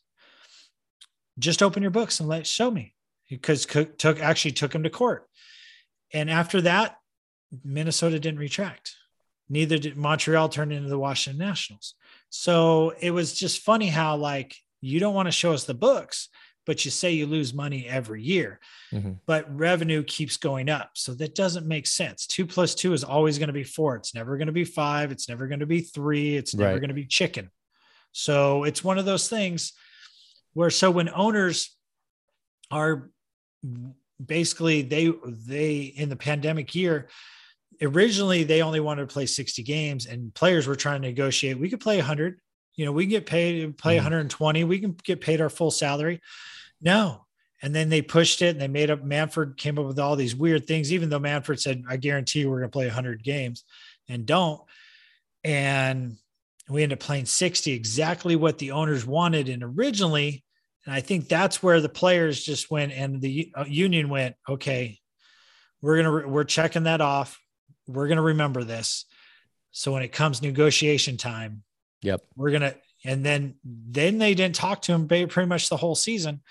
Just 1.39 1.63
open 1.63 1.81
your 1.81 1.91
books 1.91 2.19
and 2.19 2.29
let 2.29 2.45
show 2.45 2.69
me 2.69 2.93
because 3.29 3.65
Cook 3.65 3.97
took 3.97 4.19
actually 4.19 4.51
took 4.51 4.73
him 4.73 4.83
to 4.83 4.89
court. 4.89 5.27
And 6.13 6.29
after 6.29 6.61
that, 6.61 6.97
Minnesota 7.63 8.19
didn't 8.19 8.39
retract. 8.39 8.95
Neither 9.49 9.77
did 9.77 9.97
Montreal 9.97 10.49
turn 10.49 10.71
into 10.71 10.89
the 10.89 10.99
Washington 10.99 11.45
Nationals. 11.45 11.95
So 12.29 12.93
it 12.99 13.11
was 13.11 13.33
just 13.33 13.61
funny 13.61 13.87
how 13.87 14.15
like 14.15 14.55
you 14.81 14.99
don't 14.99 15.15
want 15.15 15.27
to 15.27 15.31
show 15.31 15.53
us 15.53 15.63
the 15.63 15.73
books, 15.73 16.29
but 16.65 16.86
you 16.86 16.91
say 16.91 17.12
you 17.12 17.26
lose 17.26 17.54
money 17.54 17.86
every 17.88 18.21
year, 18.23 18.60
Mhm. 18.91 19.19
but 19.26 19.54
revenue 19.54 20.04
keeps 20.04 20.38
going 20.38 20.69
up. 20.69 20.91
So 20.95 21.13
that 21.15 21.36
doesn't 21.36 21.67
make 21.67 21.88
sense. 21.88 22.26
Two 22.26 22.45
plus 22.45 22.73
two 22.76 22.93
is 22.93 23.04
always 23.04 23.38
going 23.38 23.47
to 23.47 23.54
be 23.54 23.63
four. 23.63 23.95
It's 23.95 24.15
never 24.15 24.38
going 24.38 24.47
to 24.47 24.54
be 24.54 24.63
five. 24.65 25.12
It's 25.12 25.28
never 25.28 25.47
going 25.47 25.60
to 25.60 25.65
be 25.65 25.82
three. 25.82 26.36
It's 26.38 26.54
never 26.54 26.73
Right. 26.73 26.80
going 26.80 26.88
to 26.89 26.93
be 26.93 27.06
chicken. 27.06 27.49
So 28.12 28.63
it's 28.63 28.84
one 28.84 28.97
of 28.97 29.06
those 29.06 29.28
things 29.28 29.73
where 30.54 30.69
so 30.69 30.91
when 30.91 31.10
owners 31.10 31.76
are 32.71 33.10
basically 34.23 34.82
they 34.84 35.12
they 35.26 35.82
in 35.82 36.10
the 36.10 36.15
pandemic 36.15 36.76
year 36.76 37.10
originally 37.82 38.43
they 38.43 38.62
only 38.62 38.80
wanted 38.80 39.02
to 39.08 39.12
play 39.13 39.26
60 39.26 39.63
games 39.63 40.06
and 40.06 40.34
players 40.34 40.67
were 40.67 40.76
trying 40.76 41.02
to 41.02 41.08
negotiate 41.08 41.58
we 41.60 41.69
could 41.69 41.80
play 41.80 41.97
100 41.97 42.39
you 42.75 42.86
know 42.86 42.91
we 42.91 43.03
can 43.03 43.12
get 43.12 43.25
paid 43.25 43.62
to 43.62 43.71
play 43.73 43.95
Mhm. 43.95 44.03
120 44.03 44.63
we 44.63 44.79
can 44.79 44.95
get 45.03 45.21
paid 45.21 45.41
our 45.41 45.49
full 45.49 45.71
salary. 45.71 46.21
No. 46.81 47.25
And 47.62 47.73
then 47.73 47.88
they 47.88 48.01
pushed 48.01 48.41
it 48.41 48.49
and 48.49 48.59
they 48.59 48.67
made 48.67 48.89
up 48.89 49.03
Manfred 49.03 49.55
came 49.57 49.79
up 49.79 49.86
with 49.86 49.99
all 49.99 50.15
these 50.15 50.36
weird 50.36 50.67
things 50.67 50.91
even 50.91 51.09
though 51.09 51.19
Manfred 51.19 51.59
said 51.59 51.83
i 51.88 51.97
guarantee 51.97 52.39
you 52.41 52.49
we're 52.49 52.59
going 52.59 52.69
to 52.71 52.75
play 52.75 52.88
100 52.88 53.23
games 53.23 53.63
and 54.09 54.25
don't. 54.25 54.62
And 55.43 56.17
we 56.69 56.83
ended 56.83 56.99
up 56.99 57.05
playing 57.05 57.25
60 57.25 57.71
exactly 57.71 58.36
what 58.36 58.57
the 58.57 58.71
owners 58.71 59.05
wanted 59.05 59.49
and 59.49 59.63
originally. 59.63 60.43
And 60.86 60.93
i 60.93 60.99
think 60.99 61.27
that's 61.29 61.63
where 61.63 61.79
the 61.79 61.89
players 61.89 62.43
just 62.43 62.69
went 62.69 62.91
and 62.91 63.21
the 63.21 63.51
uh, 63.55 63.65
union 63.67 64.09
went 64.09 64.36
okay 64.49 64.99
we're 65.81 66.01
going 66.01 66.23
to 66.23 66.29
we're 66.29 66.45
checking 66.45 66.83
that 66.83 67.01
off. 67.01 67.39
We're 67.88 68.07
going 68.07 68.15
to 68.15 68.23
remember 68.23 68.63
this. 68.63 69.03
So 69.71 69.91
when 69.91 70.01
it 70.01 70.13
comes 70.13 70.41
negotiation 70.41 71.17
time 71.17 71.63
Yep. 72.03 72.21
we're 72.35 72.51
going 72.51 72.61
to 72.61 72.75
and 73.05 73.25
then 73.25 73.55
then 73.65 74.17
they 74.19 74.33
didn't 74.35 74.55
talk 74.55 74.81
to 74.83 74.93
him 74.93 75.07
pretty 75.07 75.45
much 75.45 75.69
the 75.69 75.77
whole 75.77 75.95
season 75.95 76.41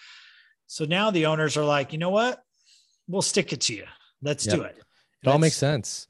so 0.66 0.84
now 0.84 1.10
the 1.10 1.26
owners 1.26 1.56
are 1.56 1.64
like 1.64 1.92
you 1.92 1.98
know 1.98 2.10
what 2.10 2.42
we'll 3.06 3.22
stick 3.22 3.52
it 3.52 3.60
to 3.62 3.74
you 3.74 3.84
let's 4.22 4.44
Yep. 4.46 4.56
do 4.56 4.62
it 4.62 4.76
It 5.22 5.28
all 5.28 5.38
makes 5.38 5.56
sense. 5.56 6.08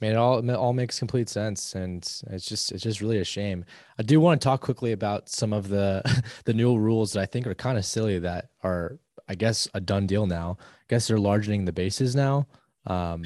I 0.00 0.04
mean, 0.06 0.12
it 0.12 0.18
all 0.18 0.38
it 0.38 0.54
all 0.54 0.72
makes 0.72 0.98
complete 0.98 1.28
sense, 1.28 1.74
and 1.74 2.02
it's 2.30 2.46
just 2.46 2.72
it's 2.72 2.82
just 2.82 3.00
really 3.00 3.18
a 3.20 3.24
shame. 3.24 3.64
I 3.98 4.02
do 4.02 4.18
want 4.20 4.40
to 4.40 4.44
talk 4.44 4.60
quickly 4.60 4.90
about 4.92 5.28
some 5.28 5.52
of 5.52 5.68
the 5.68 6.02
the 6.44 6.52
new 6.52 6.76
rules 6.76 7.12
that 7.12 7.20
I 7.20 7.26
think 7.26 7.46
are 7.46 7.54
kind 7.54 7.78
of 7.78 7.84
silly 7.84 8.18
that 8.18 8.48
are, 8.62 8.98
I 9.28 9.34
guess, 9.36 9.68
a 9.72 9.80
done 9.80 10.06
deal 10.06 10.26
now. 10.26 10.56
I 10.60 10.84
guess 10.88 11.06
they're 11.06 11.18
largening 11.18 11.64
the 11.64 11.72
bases 11.72 12.16
now. 12.16 12.46
Um, 12.86 13.22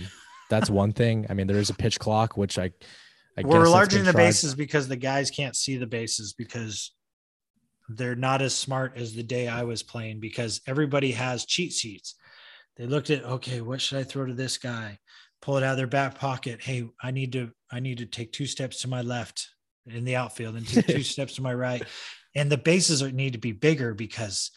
that's 0.50 0.68
one 0.70 0.92
thing. 0.92 1.26
I 1.30 1.34
mean, 1.34 1.46
there 1.46 1.56
is 1.58 1.70
a 1.70 1.74
pitch 1.74 1.98
clock, 1.98 2.36
which 2.36 2.58
I, 2.58 2.70
I 3.38 3.42
we're 3.46 3.64
enlarging 3.64 4.04
the 4.04 4.12
tried- 4.12 4.24
bases 4.24 4.54
because 4.54 4.88
the 4.88 4.96
guys 4.96 5.30
can't 5.30 5.54
see 5.54 5.76
the 5.76 5.86
bases 5.86 6.32
because 6.32 6.92
they're 7.88 8.16
not 8.16 8.42
as 8.42 8.54
smart 8.54 8.96
as 8.96 9.14
the 9.14 9.22
day 9.22 9.48
I 9.48 9.62
was 9.62 9.82
playing 9.82 10.20
because 10.20 10.60
everybody 10.66 11.12
has 11.12 11.46
cheat 11.46 11.72
sheets. 11.72 12.16
They 12.76 12.86
looked 12.86 13.10
at, 13.10 13.24
okay, 13.24 13.60
what 13.60 13.80
should 13.80 13.98
I 13.98 14.04
throw 14.04 14.26
to 14.26 14.34
this 14.34 14.58
guy? 14.58 14.98
Pull 15.40 15.56
it 15.56 15.62
out 15.62 15.72
of 15.72 15.76
their 15.78 15.86
back 15.86 16.18
pocket. 16.18 16.60
Hey, 16.62 16.88
I 17.02 17.12
need 17.12 17.32
to, 17.32 17.50
I 17.70 17.80
need 17.80 17.98
to 17.98 18.06
take 18.06 18.32
two 18.32 18.46
steps 18.46 18.82
to 18.82 18.88
my 18.88 19.02
left 19.02 19.48
in 19.86 20.04
the 20.04 20.16
outfield 20.16 20.56
and 20.56 20.66
take 20.66 20.86
two 20.88 21.02
steps 21.02 21.34
to 21.36 21.42
my 21.42 21.54
right. 21.54 21.82
And 22.34 22.50
the 22.50 22.58
bases 22.58 23.02
are, 23.02 23.10
need 23.10 23.32
to 23.32 23.38
be 23.38 23.52
bigger 23.52 23.94
because 23.94 24.50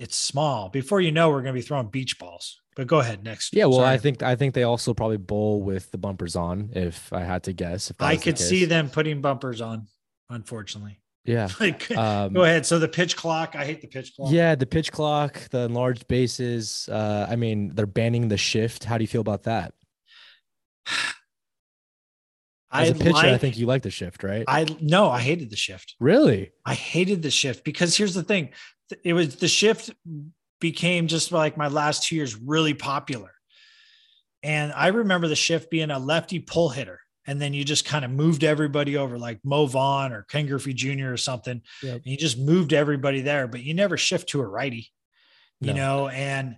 it's 0.00 0.16
small. 0.16 0.70
Before 0.70 1.00
you 1.00 1.12
know, 1.12 1.28
we're 1.28 1.42
going 1.42 1.54
to 1.54 1.60
be 1.60 1.60
throwing 1.60 1.88
beach 1.88 2.18
balls. 2.18 2.60
But 2.74 2.86
go 2.86 3.00
ahead 3.00 3.22
next. 3.22 3.54
Yeah, 3.54 3.66
well, 3.66 3.80
Sorry. 3.80 3.90
I 3.90 3.98
think 3.98 4.22
I 4.22 4.34
think 4.36 4.54
they 4.54 4.62
also 4.62 4.94
probably 4.94 5.18
bowl 5.18 5.62
with 5.62 5.90
the 5.90 5.98
bumpers 5.98 6.36
on. 6.36 6.70
If 6.72 7.12
I 7.12 7.20
had 7.20 7.42
to 7.44 7.52
guess, 7.52 7.90
if 7.90 8.00
I 8.00 8.12
was 8.12 8.20
the 8.20 8.24
could 8.24 8.38
see 8.38 8.64
them 8.64 8.88
putting 8.88 9.20
bumpers 9.20 9.60
on. 9.60 9.86
Unfortunately, 10.30 11.00
Yeah. 11.24 11.48
like 11.60 11.90
Um, 11.90 12.32
go 12.32 12.44
ahead. 12.44 12.64
So 12.64 12.78
the 12.78 12.88
pitch 12.88 13.16
clock. 13.16 13.56
I 13.56 13.64
hate 13.64 13.82
the 13.82 13.88
pitch 13.88 14.14
clock. 14.16 14.32
Yeah, 14.32 14.54
the 14.54 14.66
pitch 14.66 14.92
clock, 14.92 15.48
the 15.50 15.62
enlarged 15.62 16.06
bases. 16.08 16.88
Uh, 16.90 17.26
I 17.28 17.36
mean, 17.36 17.74
they're 17.74 17.86
banning 17.86 18.28
the 18.28 18.38
shift. 18.38 18.84
How 18.84 18.96
do 18.96 19.04
you 19.04 19.08
feel 19.08 19.20
about 19.20 19.42
that? 19.42 19.74
As 22.72 22.90
a 22.90 22.94
pitcher, 22.94 23.16
I 23.16 23.36
think 23.36 23.58
you 23.58 23.66
like 23.66 23.82
the 23.82 23.90
shift, 23.90 24.22
right? 24.22 24.44
I 24.46 24.64
no, 24.80 25.10
I 25.10 25.20
hated 25.20 25.50
the 25.50 25.56
shift. 25.56 25.96
really? 25.98 26.52
I 26.64 26.74
hated 26.74 27.20
the 27.20 27.30
shift 27.30 27.64
because 27.64 27.96
here's 27.96 28.14
the 28.14 28.22
thing. 28.22 28.50
It 29.04 29.12
was 29.12 29.36
the 29.36 29.48
shift 29.48 29.90
became 30.60 31.06
just 31.06 31.32
like 31.32 31.56
my 31.56 31.68
last 31.68 32.04
two 32.04 32.16
years 32.16 32.36
really 32.36 32.74
popular. 32.74 33.32
And 34.42 34.72
I 34.72 34.88
remember 34.88 35.28
the 35.28 35.36
shift 35.36 35.70
being 35.70 35.90
a 35.90 35.98
lefty 35.98 36.38
pull 36.38 36.68
hitter. 36.70 37.00
And 37.26 37.40
then 37.40 37.52
you 37.54 37.64
just 37.64 37.84
kind 37.84 38.04
of 38.04 38.10
moved 38.10 38.42
everybody 38.44 38.96
over 38.96 39.18
like 39.18 39.38
Mo 39.44 39.66
Vaughn 39.66 40.12
or 40.12 40.22
Ken 40.22 40.46
Griffey 40.46 40.72
Jr. 40.72 41.12
or 41.12 41.16
something. 41.16 41.62
Yep. 41.82 41.94
And 41.96 42.06
you 42.06 42.16
just 42.16 42.38
moved 42.38 42.72
everybody 42.72 43.20
there, 43.20 43.46
but 43.46 43.62
you 43.62 43.74
never 43.74 43.96
shift 43.96 44.30
to 44.30 44.40
a 44.40 44.46
righty, 44.46 44.88
you 45.60 45.74
No. 45.74 45.76
know, 46.04 46.08
and 46.08 46.56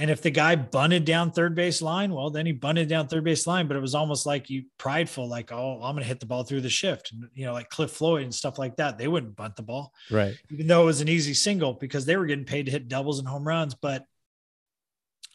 and 0.00 0.10
if 0.10 0.22
the 0.22 0.30
guy 0.30 0.54
bunted 0.54 1.04
down 1.04 1.32
third 1.32 1.54
base 1.56 1.82
line, 1.82 2.12
well, 2.12 2.30
then 2.30 2.46
he 2.46 2.52
bunted 2.52 2.88
down 2.88 3.08
third 3.08 3.24
base 3.24 3.46
line, 3.46 3.66
but 3.66 3.76
it 3.76 3.80
was 3.80 3.94
almost 3.96 4.26
like 4.26 4.48
you 4.48 4.64
prideful, 4.78 5.28
like, 5.28 5.50
oh, 5.52 5.80
I'm 5.82 5.96
gonna 5.96 6.06
hit 6.06 6.20
the 6.20 6.26
ball 6.26 6.44
through 6.44 6.60
the 6.60 6.68
shift, 6.68 7.12
you 7.34 7.44
know, 7.44 7.52
like 7.52 7.68
Cliff 7.68 7.90
Floyd 7.90 8.22
and 8.22 8.34
stuff 8.34 8.58
like 8.58 8.76
that. 8.76 8.96
They 8.96 9.08
wouldn't 9.08 9.34
bunt 9.36 9.56
the 9.56 9.62
ball 9.62 9.92
Right. 10.10 10.36
even 10.50 10.66
though 10.68 10.82
it 10.82 10.86
was 10.86 11.00
an 11.00 11.08
easy 11.08 11.34
single 11.34 11.74
because 11.74 12.06
they 12.06 12.16
were 12.16 12.26
getting 12.26 12.44
paid 12.44 12.66
to 12.66 12.72
hit 12.72 12.88
doubles 12.88 13.18
and 13.18 13.26
home 13.26 13.46
runs. 13.46 13.74
But 13.74 14.04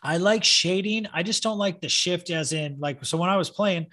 I 0.02 0.18
like 0.18 0.44
shading. 0.44 1.08
I 1.14 1.24
just 1.24 1.44
don't 1.44 1.58
like 1.58 1.82
the 1.82 1.90
shift 1.90 2.30
as 2.30 2.54
in 2.54 2.78
like 2.80 3.04
so 3.06 3.18
when 3.18 3.30
I 3.30 3.38
was 3.38 3.50
playing, 3.50 3.88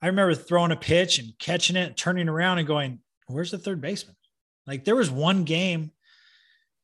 I 0.00 0.06
remember 0.06 0.34
throwing 0.34 0.72
a 0.72 0.76
pitch 0.76 1.18
and 1.18 1.32
catching 1.38 1.76
it, 1.76 1.96
turning 1.96 2.28
around 2.28 2.58
and 2.58 2.66
going, 2.66 3.00
Where's 3.26 3.50
the 3.50 3.58
third 3.58 3.80
baseman? 3.80 4.16
Like 4.66 4.84
there 4.84 4.96
was 4.96 5.10
one 5.10 5.44
game 5.44 5.92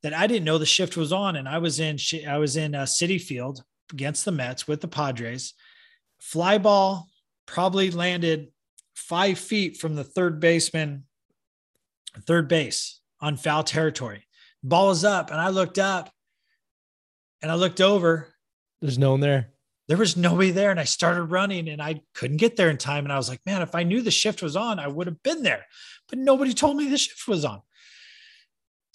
that 0.04 0.12
I 0.12 0.26
didn't 0.26 0.44
know 0.44 0.58
the 0.58 0.66
shift 0.66 0.98
was 0.98 1.12
on, 1.12 1.34
and 1.34 1.48
I 1.48 1.56
was 1.56 1.80
in 1.80 1.98
I 2.28 2.36
was 2.36 2.58
in 2.58 2.74
uh, 2.74 2.82
Citi 2.82 3.20
Field 3.20 3.64
against 3.90 4.26
the 4.26 4.32
Mets 4.32 4.68
with 4.68 4.82
the 4.82 4.86
Padres. 4.86 5.54
Fly 6.20 6.58
ball 6.58 7.08
probably 7.46 7.90
landed 7.90 8.48
five 8.94 9.38
feet 9.38 9.78
from 9.78 9.94
the 9.94 10.04
third 10.04 10.40
baseman, 10.40 11.04
third 12.26 12.48
base 12.48 13.00
on 13.22 13.38
foul 13.38 13.64
territory. 13.64 14.26
Ball 14.62 14.90
is 14.90 15.04
up, 15.04 15.30
and 15.30 15.40
I 15.40 15.48
looked 15.48 15.78
up, 15.78 16.10
and 17.40 17.50
I 17.50 17.54
looked 17.54 17.80
over. 17.80 18.28
There's 18.82 18.98
no 18.98 19.12
one 19.12 19.20
there. 19.20 19.52
There 19.88 19.96
was 19.96 20.18
nobody 20.18 20.50
there, 20.50 20.70
and 20.70 20.80
I 20.80 20.84
started 20.84 21.24
running, 21.24 21.66
and 21.70 21.80
I 21.80 22.02
couldn't 22.14 22.36
get 22.36 22.56
there 22.56 22.68
in 22.68 22.76
time. 22.76 23.04
And 23.04 23.12
I 23.12 23.16
was 23.16 23.30
like, 23.30 23.40
"Man, 23.46 23.62
if 23.62 23.74
I 23.74 23.84
knew 23.84 24.02
the 24.02 24.10
shift 24.10 24.42
was 24.42 24.54
on, 24.54 24.78
I 24.78 24.86
would 24.86 25.06
have 25.06 25.22
been 25.22 25.42
there." 25.42 25.64
But 26.10 26.18
nobody 26.18 26.52
told 26.52 26.76
me 26.76 26.90
the 26.90 26.98
shift 26.98 27.26
was 27.26 27.46
on. 27.46 27.62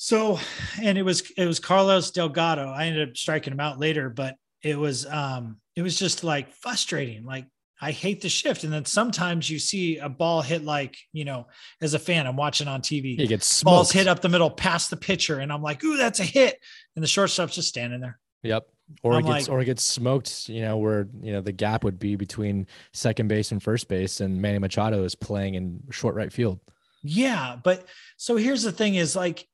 So, 0.01 0.39
and 0.81 0.97
it 0.97 1.03
was 1.03 1.29
it 1.35 1.45
was 1.45 1.59
Carlos 1.59 2.11
Delgado. 2.11 2.69
I 2.69 2.85
ended 2.85 3.09
up 3.09 3.17
striking 3.17 3.51
him 3.51 3.59
out 3.59 3.79
later, 3.79 4.09
but 4.09 4.35
it 4.63 4.79
was 4.79 5.05
um 5.05 5.57
it 5.75 5.81
was 5.81 5.99
just 5.99 6.23
like 6.23 6.53
frustrating. 6.53 7.25
Like 7.25 7.47
I 7.81 7.91
hate 7.91 8.21
the 8.21 8.29
shift, 8.29 8.63
and 8.63 8.71
then 8.71 8.85
sometimes 8.85 9.49
you 9.49 9.59
see 9.59 9.97
a 9.97 10.07
ball 10.07 10.41
hit 10.41 10.63
like 10.63 10.95
you 11.11 11.25
know, 11.25 11.47
as 11.81 11.95
a 11.95 11.99
fan, 11.99 12.27
I'm 12.27 12.37
watching 12.37 12.69
on 12.69 12.81
TV. 12.81 13.17
He 13.17 13.27
gets 13.27 13.61
balls 13.61 13.91
hit 13.91 14.07
up 14.07 14.21
the 14.21 14.29
middle 14.29 14.49
past 14.49 14.89
the 14.89 14.95
pitcher, 14.95 15.39
and 15.39 15.51
I'm 15.51 15.61
like, 15.61 15.83
"Ooh, 15.83 15.97
that's 15.97 16.21
a 16.21 16.23
hit!" 16.23 16.57
And 16.95 17.03
the 17.03 17.07
shortstop's 17.07 17.55
just 17.55 17.67
standing 17.67 17.99
there. 17.99 18.17
Yep. 18.43 18.67
Or 19.03 19.15
I'm 19.15 19.19
it 19.19 19.23
gets 19.27 19.49
like- 19.49 19.53
or 19.53 19.59
it 19.59 19.65
gets 19.65 19.83
smoked, 19.83 20.47
you 20.47 20.61
know, 20.61 20.77
where 20.77 21.09
you 21.21 21.33
know 21.33 21.41
the 21.41 21.51
gap 21.51 21.83
would 21.83 21.99
be 21.99 22.15
between 22.15 22.67
second 22.93 23.27
base 23.27 23.51
and 23.51 23.61
first 23.61 23.89
base, 23.89 24.21
and 24.21 24.41
Manny 24.41 24.59
Machado 24.59 25.03
is 25.03 25.13
playing 25.15 25.55
in 25.55 25.81
short 25.91 26.15
right 26.15 26.31
field. 26.31 26.61
Yeah, 27.03 27.57
but 27.61 27.85
so 28.15 28.37
here's 28.37 28.63
the 28.63 28.71
thing: 28.71 28.95
is 28.95 29.13
like, 29.13 29.45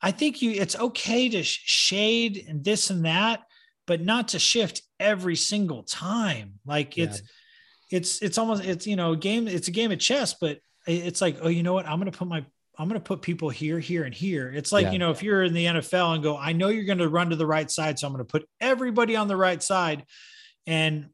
I 0.00 0.10
think 0.12 0.42
you 0.42 0.52
it's 0.52 0.76
okay 0.76 1.28
to 1.28 1.42
shade 1.42 2.44
and 2.48 2.64
this 2.64 2.90
and 2.90 3.04
that, 3.04 3.40
but 3.86 4.00
not 4.00 4.28
to 4.28 4.38
shift 4.38 4.82
every 5.00 5.36
single 5.36 5.82
time. 5.82 6.54
Like 6.66 6.96
Yeah. 6.96 7.04
it's 7.04 7.22
it's 7.90 8.22
it's 8.22 8.38
almost 8.38 8.64
it's 8.64 8.86
you 8.86 8.96
know 8.96 9.12
a 9.12 9.16
game 9.16 9.48
it's 9.48 9.68
a 9.68 9.72
game 9.72 9.90
of 9.90 9.98
chess, 9.98 10.34
but 10.40 10.58
it's 10.86 11.20
like 11.20 11.38
oh 11.42 11.48
you 11.48 11.62
know 11.62 11.72
what 11.74 11.86
I'm 11.86 11.98
gonna 11.98 12.12
put 12.12 12.28
my 12.28 12.44
I'm 12.80 12.86
gonna 12.86 13.00
put 13.00 13.22
people 13.22 13.50
here, 13.50 13.80
here, 13.80 14.04
and 14.04 14.14
here. 14.14 14.52
It's 14.54 14.70
like 14.70 14.84
Yeah. 14.84 14.92
you 14.92 14.98
know 15.00 15.10
if 15.10 15.22
you're 15.22 15.42
in 15.42 15.52
the 15.52 15.64
NFL 15.66 16.14
and 16.14 16.22
go, 16.22 16.36
I 16.36 16.52
know 16.52 16.68
you're 16.68 16.84
gonna 16.84 17.08
run 17.08 17.30
to 17.30 17.36
the 17.36 17.46
right 17.46 17.68
side, 17.70 17.98
so 17.98 18.06
I'm 18.06 18.12
gonna 18.12 18.24
put 18.24 18.46
everybody 18.60 19.16
on 19.16 19.26
the 19.26 19.36
right 19.36 19.60
side, 19.60 20.04
and 20.66 21.08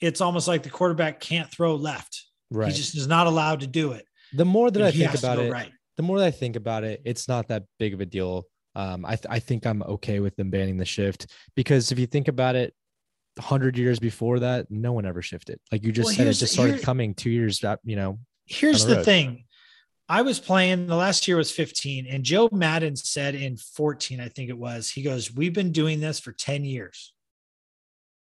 it's 0.00 0.22
almost 0.22 0.48
like 0.48 0.62
the 0.62 0.70
quarterback 0.70 1.20
can't 1.20 1.50
throw 1.50 1.74
left. 1.76 2.24
Right. 2.50 2.68
He 2.68 2.74
just 2.74 2.96
is 2.96 3.06
not 3.06 3.26
allowed 3.26 3.60
to 3.60 3.66
do 3.66 3.92
it. 3.92 4.06
the 4.32 4.44
more 4.46 4.70
that 4.70 4.82
I 4.82 4.90
think 4.92 5.14
about 5.14 5.38
it, 5.40 5.52
right. 5.52 5.72
The 6.00 6.06
more 6.06 6.18
that 6.18 6.24
I 6.24 6.30
think 6.30 6.56
about 6.56 6.82
it, 6.82 7.02
it's 7.04 7.28
not 7.28 7.48
that 7.48 7.64
big 7.78 7.92
of 7.92 8.00
a 8.00 8.06
deal. 8.06 8.46
Um, 8.74 9.04
I, 9.04 9.16
th- 9.16 9.26
I 9.28 9.38
think 9.38 9.66
I'm 9.66 9.82
okay 9.82 10.18
with 10.20 10.34
them 10.34 10.48
banning 10.48 10.78
the 10.78 10.86
shift 10.86 11.26
because 11.54 11.92
if 11.92 11.98
you 11.98 12.06
think 12.06 12.26
about 12.26 12.56
it, 12.56 12.72
100 13.36 13.76
years 13.76 13.98
before 13.98 14.38
that, 14.38 14.70
no 14.70 14.92
one 14.92 15.04
ever 15.04 15.20
shifted. 15.20 15.60
Like 15.70 15.84
you 15.84 15.92
just 15.92 16.06
Well, 16.06 16.14
said, 16.14 16.26
it 16.26 16.32
just 16.32 16.54
started 16.54 16.80
coming 16.80 17.12
two 17.12 17.28
years, 17.28 17.62
you 17.84 17.96
know. 17.96 18.18
here's 18.46 18.86
the 18.86 18.94
the 18.94 19.04
thing. 19.04 19.44
I 20.08 20.22
was 20.22 20.40
playing 20.40 20.86
the 20.86 20.96
last 20.96 21.28
year 21.28 21.36
was 21.36 21.50
15, 21.50 22.06
and 22.06 22.24
Joe 22.24 22.48
Maddon 22.50 22.96
said 22.96 23.34
in 23.34 23.58
14, 23.58 24.20
I 24.20 24.28
think 24.28 24.48
it 24.48 24.56
was, 24.56 24.88
he 24.88 25.02
goes, 25.02 25.30
We've 25.30 25.52
been 25.52 25.70
doing 25.70 26.00
this 26.00 26.18
for 26.18 26.32
10 26.32 26.64
years 26.64 27.12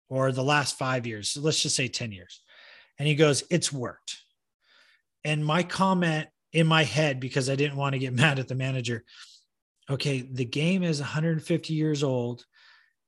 or 0.09 0.31
the 0.31 0.43
last 0.43 0.77
five 0.77 1.07
years. 1.07 1.31
So 1.31 1.41
let's 1.41 1.63
just 1.63 1.75
say 1.75 1.87
10 1.87 2.11
years. 2.11 2.39
And 2.99 3.07
he 3.07 3.15
goes, 3.15 3.43
It's 3.49 3.73
worked. 3.73 4.19
And 5.25 5.43
my 5.43 5.63
comment 5.63 6.27
in 6.53 6.67
my 6.67 6.83
head, 6.83 7.19
because 7.19 7.49
I 7.49 7.55
didn't 7.55 7.77
want 7.77 7.93
to 7.93 7.99
get 7.99 8.13
mad 8.23 8.39
at 8.39 8.47
the 8.47 8.55
manager, 8.55 9.03
okay, 9.89 10.21
the 10.21 10.45
game 10.45 10.83
is 10.83 10.99
150 10.99 11.73
years 11.73 12.03
old, 12.03 12.45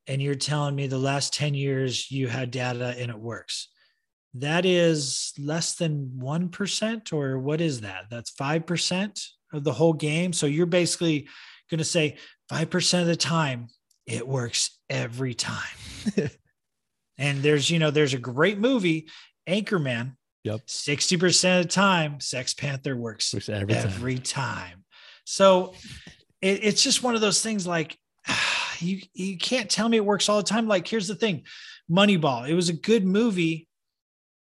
and 0.08 0.21
you're 0.21 0.36
telling 0.36 0.75
me 0.75 0.88
the 0.88 0.97
last 0.97 1.34
10 1.34 1.53
years 1.53 2.12
you 2.12 2.27
had 2.27 2.51
data 2.51 2.95
and 2.97 3.10
it 3.10 3.19
works. 3.19 3.69
That 4.36 4.65
is 4.65 5.34
less 5.39 5.75
than 5.75 6.12
1% 6.17 7.13
or 7.13 7.39
what 7.39 7.62
is 7.62 7.81
that? 7.81 8.05
That's 8.12 8.31
5% 8.31 9.25
of 9.53 9.63
the 9.63 9.71
whole 9.71 9.93
game? 9.93 10.34
So 10.34 10.45
you're 10.45 10.65
basically 10.65 11.27
going 11.71 11.79
to 11.79 11.86
say 11.86 12.17
5% 12.51 13.01
of 13.01 13.08
the 13.08 13.15
time 13.15 13.67
it 14.05 14.27
works 14.27 14.77
every 14.89 15.34
time. 15.34 15.63
And 17.17 17.41
there's 17.41 17.69
you 17.69 17.79
know 17.79 17.91
there's 17.91 18.13
a 18.13 18.19
great 18.19 18.60
movie 18.60 19.08
anchorman 19.47 20.15
Yep. 20.45 20.67
60% 20.67 21.58
of 21.60 21.63
the 21.65 21.69
time 21.69 22.19
sex 22.21 22.53
panther 22.53 22.95
works 22.95 23.34
Works 23.34 23.49
every 23.49 23.73
time. 23.73 23.86
every 23.86 24.17
time 24.19 24.84
so 25.25 25.73
it, 26.41 26.63
it's 26.63 26.84
just 26.84 27.01
one 27.03 27.15
of 27.15 27.21
those 27.21 27.41
things 27.41 27.65
like 27.67 27.97
you 28.79 29.01
you 29.13 29.38
can't 29.38 29.69
tell 29.69 29.89
me 29.89 29.97
it 29.97 30.05
works 30.05 30.29
all 30.29 30.38
the 30.38 30.43
time 30.43 30.67
like 30.67 30.88
here's 30.88 31.08
the 31.08 31.15
thing 31.15 31.43
moneyball 31.91 32.47
it 32.47 32.53
was 32.53 32.69
a 32.69 32.73
good 32.73 33.03
movie 33.05 33.67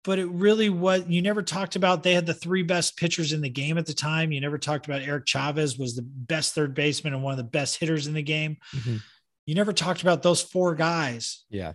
but 0.04 0.18
it 0.18 0.26
really 0.30 0.68
was 0.70 1.04
you 1.06 1.22
never 1.22 1.42
talked 1.42 1.76
about 1.76 2.02
they 2.02 2.14
had 2.14 2.26
the 2.26 2.34
three 2.34 2.62
best 2.62 2.96
pitchers 2.96 3.32
in 3.32 3.40
the 3.40 3.48
game 3.50 3.76
at 3.78 3.86
the 3.86 3.92
time 3.94 4.32
you 4.32 4.40
never 4.40 4.58
talked 4.58 4.86
about 4.86 5.02
eric 5.02 5.26
chavez 5.26 5.78
was 5.78 5.94
the 5.94 6.02
best 6.02 6.54
third 6.54 6.74
baseman 6.74 7.12
and 7.14 7.22
one 7.22 7.32
of 7.32 7.36
the 7.38 7.44
best 7.44 7.76
hitters 7.78 8.06
in 8.06 8.14
the 8.14 8.22
game 8.22 8.56
Mhm. 8.74 9.00
you 9.46 9.54
never 9.54 9.72
talked 9.72 10.00
about 10.02 10.22
those 10.22 10.40
four 10.42 10.74
guys 10.74 11.44
Yeah. 11.50 11.74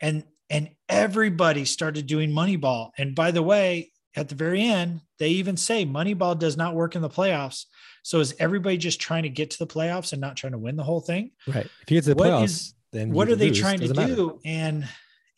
and 0.00 0.24
and 0.50 0.68
everybody 0.88 1.64
started 1.64 2.06
doing 2.06 2.30
moneyball. 2.30 2.90
And 2.98 3.14
by 3.14 3.30
the 3.30 3.42
way 3.42 3.92
at 4.16 4.28
the 4.28 4.34
very 4.34 4.62
end 4.64 5.00
they 5.18 5.28
even 5.30 5.56
say 5.56 5.86
moneyball 5.86 6.36
does 6.38 6.56
not 6.56 6.74
work 6.74 6.96
in 6.96 7.02
the 7.02 7.08
playoffs. 7.08 7.64
So 8.02 8.18
is 8.20 8.34
everybody 8.38 8.76
just 8.76 9.00
trying 9.00 9.22
to 9.22 9.28
get 9.28 9.50
to 9.52 9.58
the 9.58 9.66
playoffs 9.66 10.12
and 10.12 10.20
not 10.20 10.36
trying 10.36 10.52
to 10.52 10.58
win 10.58 10.76
the 10.76 10.82
whole 10.82 11.00
thing? 11.00 11.30
Right. 11.46 11.66
If 11.82 11.90
you 11.90 11.96
get 11.98 12.04
to 12.04 12.14
the 12.14 12.16
What 12.16 12.28
playoffs, 12.30 12.44
is- 12.44 12.74
then 12.92 13.12
what 13.12 13.28
are 13.28 13.36
they 13.36 13.52
trying 13.52 13.78
to 13.78 13.86
doesn't 13.86 13.96
matter. 13.96 14.14
do? 14.16 14.40
And 14.44 14.88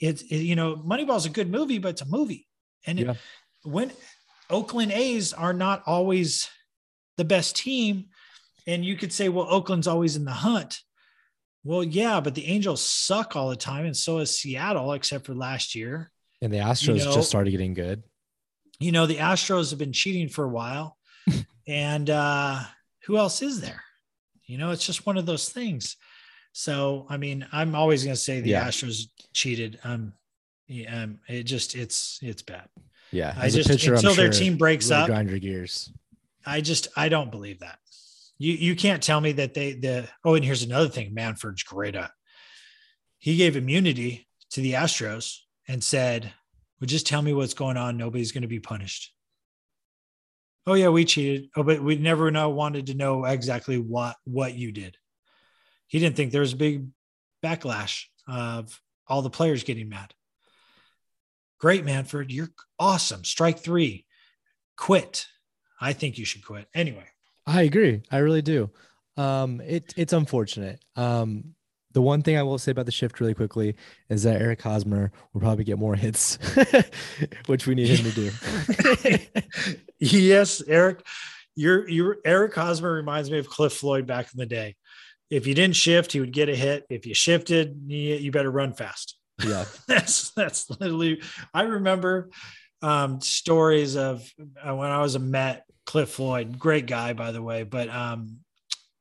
it's 0.01 0.23
it, 0.23 0.37
you 0.39 0.57
know 0.57 0.77
moneyball's 0.77 1.27
a 1.27 1.31
good 1.31 1.51
movie 1.51 1.79
but 1.79 1.91
it's 1.91 2.03
a 2.03 2.07
movie. 2.09 2.49
And 2.87 2.99
it- 2.99 3.17
when 3.63 3.93
oakland 4.51 4.91
a's 4.93 5.33
are 5.33 5.53
not 5.53 5.83
always 5.87 6.49
the 7.19 7.25
best 7.25 7.55
team 7.57 8.07
and 8.67 8.85
you 8.85 8.97
could 8.97 9.13
say 9.13 9.29
well 9.29 9.47
oakland's 9.49 9.87
always 9.87 10.17
in 10.17 10.25
the 10.25 10.33
hunt 10.33 10.81
well 11.65 11.83
yeah 11.85 12.21
but 12.21 12.35
the 12.35 12.47
angels 12.47 12.81
suck 12.85 13.37
all 13.37 13.49
the 13.51 13.57
time 13.57 13.85
and 13.85 13.97
so 13.97 14.19
is 14.19 14.39
seattle 14.39 14.93
except 14.93 15.27
for 15.27 15.35
last 15.35 15.75
year 15.75 16.11
And 16.41 16.53
the 16.53 16.59
Astros 16.59 17.05
know- 17.05 17.15
just 17.15 17.29
started 17.29 17.51
getting 17.53 17.75
good. 17.75 18.03
you 18.81 18.93
know 18.93 19.07
the 19.07 19.17
astros 19.19 19.71
have 19.71 19.79
been 19.79 19.93
cheating 19.93 20.29
for 20.29 20.45
a 20.45 20.49
while 20.49 20.97
and 21.69 22.09
uh 22.11 22.61
who 23.07 23.17
else 23.17 23.43
is 23.43 23.61
there 23.61 23.83
You 24.47 24.59
know, 24.59 24.71
it's 24.71 24.85
just 24.87 25.07
one 25.07 25.17
of 25.19 25.25
those 25.27 25.49
things. 25.49 25.97
So, 26.53 27.07
I 27.09 27.17
mean, 27.17 27.47
I'm 27.53 27.75
always 27.75 28.05
going 28.05 28.15
to 28.15 28.21
say 28.21 28.41
the 28.43 28.51
Yeah. 28.51 28.69
Astros 28.69 29.09
cheated. 29.33 29.79
Um, 29.85 30.13
yeah, 30.69 31.05
um, 31.05 31.19
it 31.27 31.45
just 31.45 31.75
it's 31.75 32.19
it's 32.23 32.43
bad. 32.43 32.69
Yeah. 33.11 33.33
I 33.39 33.49
just- 33.49 33.69
pitcher, 33.71 33.93
I'm 33.93 33.97
until 33.97 34.15
their 34.15 34.31
sure 34.33 34.41
team 34.43 34.59
breaks 34.59 34.91
really 34.91 35.03
up- 35.03 35.09
grind 35.09 35.31
your 35.31 35.39
gears. 35.39 35.91
I 36.45 36.61
just 36.61 36.89
I 36.97 37.09
don't 37.09 37.31
believe 37.31 37.61
that. 37.61 37.79
You 38.39 38.53
you 38.53 38.77
can't 38.77 39.03
tell 39.03 39.21
me 39.21 39.33
that 39.33 39.55
they 39.55 39.75
the 39.75 40.09
oh 40.25 40.35
and 40.35 40.45
here's 40.45 40.63
another 40.63 40.89
thing 40.89 41.15
Manfred's 41.15 41.63
great 41.63 41.95
at. 41.95 42.11
He 43.19 43.37
gave 43.37 43.57
immunity 43.57 44.27
to 44.51 44.61
the 44.61 44.73
Astros 44.73 45.39
and 45.69 45.83
said, 45.83 46.33
"Well, 46.81 46.87
just 46.87 47.07
tell 47.07 47.23
me 47.23 47.33
what's 47.33 47.55
going 47.55 47.77
on. 47.77 47.97
Nobody's 47.97 48.33
going 48.33 48.43
to 48.43 48.49
be 48.49 48.61
punished." 48.61 49.13
Oh 50.67 50.75
yeah, 50.75 50.89
we 50.89 51.05
cheated. 51.05 51.51
Oh, 51.57 51.63
but 51.63 51.83
we 51.83 51.97
never 51.97 52.31
know 52.31 52.51
wanted 52.51 52.87
to 52.87 52.95
know 52.95 53.25
exactly 53.25 53.79
what 53.79 54.17
what 54.25 54.55
you 54.55 54.73
did. 54.73 54.97
He 55.87 55.99
didn't 55.99 56.17
think 56.17 56.33
there 56.33 56.41
was 56.41 56.53
a 56.53 56.57
big 56.57 56.87
backlash 57.45 58.05
of 58.27 58.81
all 59.07 59.23
the 59.23 59.31
players 59.31 59.65
getting 59.65 59.89
mad. 59.89 60.15
Great, 61.59 61.85
Manfred. 61.85 62.33
You're 62.33 62.51
awesome. 62.79 63.25
Strike 63.25 63.59
three. 63.59 64.05
Quit. 64.77 65.27
I 65.81 65.93
think 65.93 66.19
you 66.19 66.25
should 66.25 66.45
quit. 66.45 66.67
Anyway, 66.75 67.07
I 67.47 67.63
agree. 67.63 68.03
I 68.11 68.19
really 68.19 68.43
do. 68.43 68.71
Um, 69.17 69.61
it 69.61 69.93
it's 69.97 70.13
unfortunate. 70.13 70.81
Um, 70.97 71.55
the 71.93 72.03
one 72.03 72.23
thing 72.23 72.37
I 72.37 72.43
will 72.43 72.59
say 72.59 72.73
about 72.73 72.87
the 72.87 72.93
shift 72.93 73.21
really 73.21 73.35
quickly 73.35 73.77
is 74.09 74.23
that 74.23 74.41
Eric 74.41 74.63
Hosmer 74.63 75.13
will 75.33 75.41
probably 75.41 75.65
get 75.65 75.79
more 75.79 75.95
hits, 75.95 76.39
which 77.47 77.67
we 77.67 77.75
need 77.75 77.89
him 77.89 78.11
to 78.11 78.31
do. 79.05 79.19
yes, 79.99 80.63
Eric, 80.67 81.07
you're 81.55 81.89
you're 81.89 82.17
Eric 82.25 82.55
Hosmer 82.55 82.93
reminds 82.93 83.31
me 83.31 83.39
of 83.39 83.49
Cliff 83.49 83.75
Floyd 83.75 84.07
back 84.07 84.33
in 84.33 84.39
the 84.39 84.47
day. 84.47 84.77
If 85.31 85.47
you 85.47 85.55
didn't 85.55 85.77
shift, 85.77 86.13
he 86.13 86.21
would 86.21 86.33
get 86.33 86.49
a 86.49 86.57
hit. 86.57 86.85
If 86.91 87.07
you 87.07 87.15
shifted, 87.15 87.75
you, 87.87 88.15
you 88.17 88.31
better 88.31 88.51
run 88.51 88.73
fast. 88.75 89.19
yeah. 89.45 89.65
that's 89.89 90.31
that's 90.31 90.71
literally. 90.71 91.23
I 91.53 91.63
remember 91.63 92.31
um, 92.81 93.21
stories 93.21 93.97
of 93.97 94.31
uh, 94.63 94.75
when 94.75 94.91
I 94.91 95.01
was 95.01 95.15
a 95.15 95.21
Met. 95.21 95.65
Cliff 95.93 96.09
Floyd, 96.09 96.59
great 96.59 96.87
guy 96.87 97.13
by 97.13 97.33
the 97.33 97.43
way, 97.43 97.65
but 97.65 97.91
um, 97.91 98.39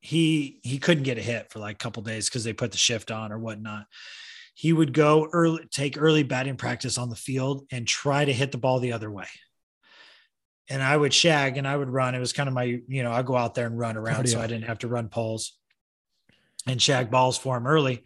he 0.01 0.59
he 0.61 0.77
couldn't 0.77 1.03
get 1.03 1.17
a 1.17 1.21
hit 1.21 1.49
for 1.49 1.59
like 1.59 1.75
a 1.75 1.77
couple 1.77 2.03
days 2.03 2.27
because 2.27 2.43
they 2.43 2.51
put 2.51 2.73
the 2.73 2.77
shift 2.77 3.11
on 3.11 3.31
or 3.31 3.39
whatnot. 3.39 3.85
He 4.55 4.73
would 4.73 4.91
go 4.91 5.29
early, 5.31 5.65
take 5.71 5.97
early 5.97 6.23
batting 6.23 6.57
practice 6.57 6.97
on 6.97 7.09
the 7.09 7.15
field 7.15 7.65
and 7.71 7.87
try 7.87 8.25
to 8.25 8.33
hit 8.33 8.51
the 8.51 8.57
ball 8.57 8.79
the 8.79 8.91
other 8.91 9.09
way. 9.09 9.27
And 10.69 10.83
I 10.83 10.97
would 10.97 11.13
shag 11.13 11.55
and 11.55 11.65
I 11.65 11.77
would 11.77 11.87
run. 11.87 12.13
It 12.13 12.19
was 12.19 12.33
kind 12.33 12.49
of 12.49 12.55
my, 12.55 12.81
you 12.89 13.03
know, 13.03 13.11
I 13.13 13.21
go 13.21 13.37
out 13.37 13.55
there 13.55 13.67
and 13.67 13.79
run 13.79 13.95
around 13.95 14.27
so 14.27 14.41
I 14.41 14.47
didn't 14.47 14.65
have 14.65 14.79
to 14.79 14.89
run 14.89 15.07
poles 15.07 15.57
and 16.67 16.81
shag 16.81 17.09
balls 17.09 17.37
for 17.37 17.55
him 17.55 17.67
early. 17.67 18.03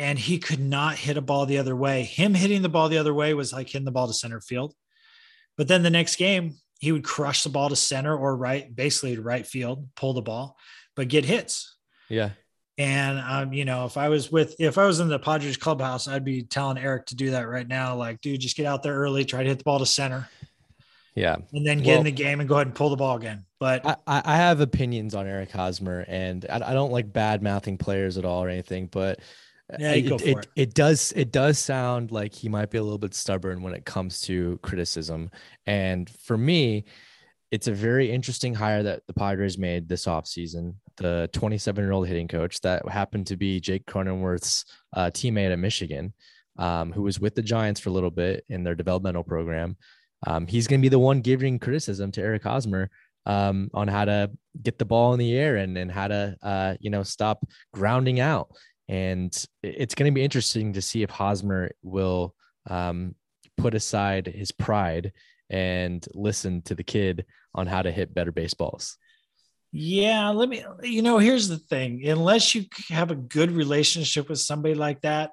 And 0.00 0.18
he 0.18 0.38
could 0.38 0.58
not 0.58 0.96
hit 0.96 1.16
a 1.16 1.22
ball 1.22 1.46
the 1.46 1.58
other 1.58 1.76
way. 1.76 2.02
Him 2.02 2.34
hitting 2.34 2.62
the 2.62 2.68
ball 2.68 2.88
the 2.88 2.98
other 2.98 3.14
way 3.14 3.34
was 3.34 3.52
like 3.52 3.68
hitting 3.68 3.84
the 3.84 3.92
ball 3.92 4.08
to 4.08 4.12
center 4.14 4.40
field. 4.40 4.74
But 5.56 5.68
then 5.68 5.84
the 5.84 5.90
next 5.90 6.16
game, 6.16 6.56
he 6.80 6.92
would 6.92 7.04
crush 7.04 7.44
the 7.44 7.50
ball 7.50 7.68
to 7.68 7.76
center 7.76 8.16
or 8.16 8.34
right, 8.34 8.74
basically 8.74 9.14
to 9.14 9.22
right 9.22 9.46
field, 9.46 9.86
pull 9.94 10.14
the 10.14 10.22
ball, 10.22 10.56
but 10.96 11.08
get 11.08 11.24
hits. 11.24 11.76
Yeah. 12.08 12.30
And 12.78 13.18
um, 13.18 13.52
you 13.52 13.66
know, 13.66 13.84
if 13.84 13.98
I 13.98 14.08
was 14.08 14.32
with 14.32 14.56
if 14.58 14.78
I 14.78 14.86
was 14.86 15.00
in 15.00 15.08
the 15.08 15.18
Padres 15.18 15.58
clubhouse, 15.58 16.08
I'd 16.08 16.24
be 16.24 16.42
telling 16.42 16.78
Eric 16.78 17.06
to 17.06 17.14
do 17.14 17.32
that 17.32 17.46
right 17.46 17.68
now. 17.68 17.94
Like, 17.94 18.22
dude, 18.22 18.40
just 18.40 18.56
get 18.56 18.64
out 18.64 18.82
there 18.82 18.94
early, 18.94 19.24
try 19.26 19.42
to 19.42 19.48
hit 19.48 19.58
the 19.58 19.64
ball 19.64 19.78
to 19.78 19.84
center, 19.86 20.28
Yeah. 21.14 21.36
and 21.52 21.66
then 21.66 21.78
get 21.78 21.88
Well- 21.88 21.98
in 21.98 22.04
the 22.04 22.10
game 22.12 22.40
and 22.40 22.48
go 22.48 22.54
ahead 22.54 22.68
and 22.68 22.74
pull 22.74 22.88
the 22.88 22.96
ball 22.96 23.16
again. 23.16 23.44
But 23.58 23.84
I, 23.84 24.22
I 24.24 24.36
have 24.36 24.60
opinions 24.60 25.14
on 25.14 25.26
Eric 25.26 25.50
Hosmer, 25.50 26.06
and 26.08 26.46
I, 26.48 26.70
I 26.70 26.72
don't 26.72 26.92
like 26.92 27.12
bad 27.12 27.42
mouthing 27.42 27.76
players 27.76 28.16
at 28.16 28.24
all 28.24 28.42
or 28.42 28.48
anything, 28.48 28.86
but 28.86 29.20
Yeah, 29.78 29.92
it, 29.92 30.02
go 30.02 30.18
for 30.18 30.26
it, 30.26 30.36
it. 30.36 30.48
it 30.56 30.74
does 30.74 31.12
it 31.14 31.32
does 31.32 31.58
sound 31.58 32.10
like 32.10 32.34
he 32.34 32.48
might 32.48 32.70
be 32.70 32.78
a 32.78 32.82
little 32.82 32.98
bit 32.98 33.14
stubborn 33.14 33.62
when 33.62 33.74
it 33.74 33.84
comes 33.84 34.20
to 34.22 34.58
criticism. 34.62 35.30
And 35.66 36.08
for 36.08 36.36
me, 36.36 36.84
it's 37.50 37.66
a 37.66 37.72
very 37.72 38.10
interesting 38.10 38.54
hire 38.54 38.82
that 38.82 39.06
the 39.06 39.12
Padres 39.12 39.58
made 39.58 39.88
this 39.88 40.06
offseason. 40.06 40.74
The 40.96 41.28
27 41.32 41.82
year 41.82 41.92
old 41.92 42.06
hitting 42.06 42.28
coach 42.28 42.60
that 42.60 42.88
happened 42.88 43.26
to 43.28 43.36
be 43.36 43.60
Jake 43.60 43.86
Cronenworth's 43.86 44.64
uh, 44.94 45.10
teammate 45.12 45.52
at 45.52 45.58
Michigan, 45.58 46.12
um, 46.58 46.92
who 46.92 47.02
was 47.02 47.18
with 47.18 47.34
the 47.34 47.42
Giants 47.42 47.80
for 47.80 47.88
a 47.88 47.92
little 47.92 48.10
bit 48.10 48.44
in 48.48 48.62
their 48.62 48.74
developmental 48.74 49.24
program. 49.24 49.76
Um, 50.26 50.46
he's 50.46 50.66
going 50.66 50.80
to 50.80 50.82
be 50.82 50.90
the 50.90 50.98
one 50.98 51.22
giving 51.22 51.58
criticism 51.58 52.12
to 52.12 52.20
Eric 52.20 52.44
Hosmer 52.44 52.90
um, 53.26 53.70
on 53.74 53.88
how 53.88 54.04
to 54.04 54.30
get 54.62 54.78
the 54.78 54.84
ball 54.84 55.12
in 55.12 55.18
the 55.18 55.36
air 55.36 55.56
and, 55.56 55.76
and 55.76 55.90
how 55.90 56.08
to, 56.08 56.36
uh, 56.42 56.74
you 56.80 56.90
know, 56.90 57.02
stop 57.02 57.46
grounding 57.72 58.20
out. 58.20 58.50
And 58.90 59.32
it's 59.62 59.94
going 59.94 60.10
to 60.10 60.14
be 60.14 60.24
interesting 60.24 60.72
to 60.72 60.82
see 60.82 61.04
if 61.04 61.10
Hosmer 61.10 61.70
will 61.80 62.34
um, 62.68 63.14
put 63.56 63.74
aside 63.74 64.26
his 64.26 64.50
pride 64.50 65.12
and 65.48 66.04
listen 66.12 66.62
to 66.62 66.74
the 66.74 66.82
kid 66.82 67.24
on 67.54 67.68
how 67.68 67.82
to 67.82 67.92
hit 67.92 68.12
better 68.12 68.32
baseballs. 68.32 68.98
yeah, 69.70 70.30
let 70.30 70.48
me. 70.48 70.64
You 70.82 71.02
know, 71.02 71.18
here's 71.18 71.46
the 71.46 71.58
thing: 71.58 72.04
unless 72.04 72.52
you 72.56 72.64
have 72.88 73.12
a 73.12 73.14
good 73.14 73.52
relationship 73.52 74.28
with 74.28 74.40
somebody 74.40 74.74
like 74.74 75.02
that, 75.02 75.30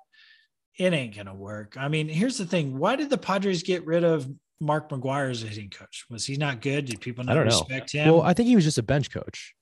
it 0.78 0.94
ain't 0.94 1.16
gonna 1.16 1.34
work. 1.34 1.78
I 1.80 1.88
mean, 1.88 2.10
here's 2.10 2.38
the 2.38 2.46
thing: 2.46 2.78
why 2.78 2.96
did 2.96 3.10
the 3.10 3.18
Padres 3.18 3.64
get 3.64 3.88
rid 3.88 4.04
of 4.04 4.30
Mark 4.62 4.90
McGwire 4.92 5.32
as 5.32 5.42
a 5.42 5.48
hitting 5.48 5.72
coach? 5.72 6.06
Was 6.12 6.28
he 6.28 6.38
not 6.38 6.62
good? 6.62 6.86
Did 6.86 7.02
people 7.02 7.24
not 7.24 7.34
don't 7.34 7.48
know. 7.48 7.58
respect 7.58 7.92
him? 7.92 8.14
Well, 8.14 8.22
I 8.22 8.36
think 8.36 8.50
he 8.50 8.56
was 8.56 8.66
just 8.66 8.78
a 8.78 8.84
bench 8.84 9.10
coach. 9.10 9.56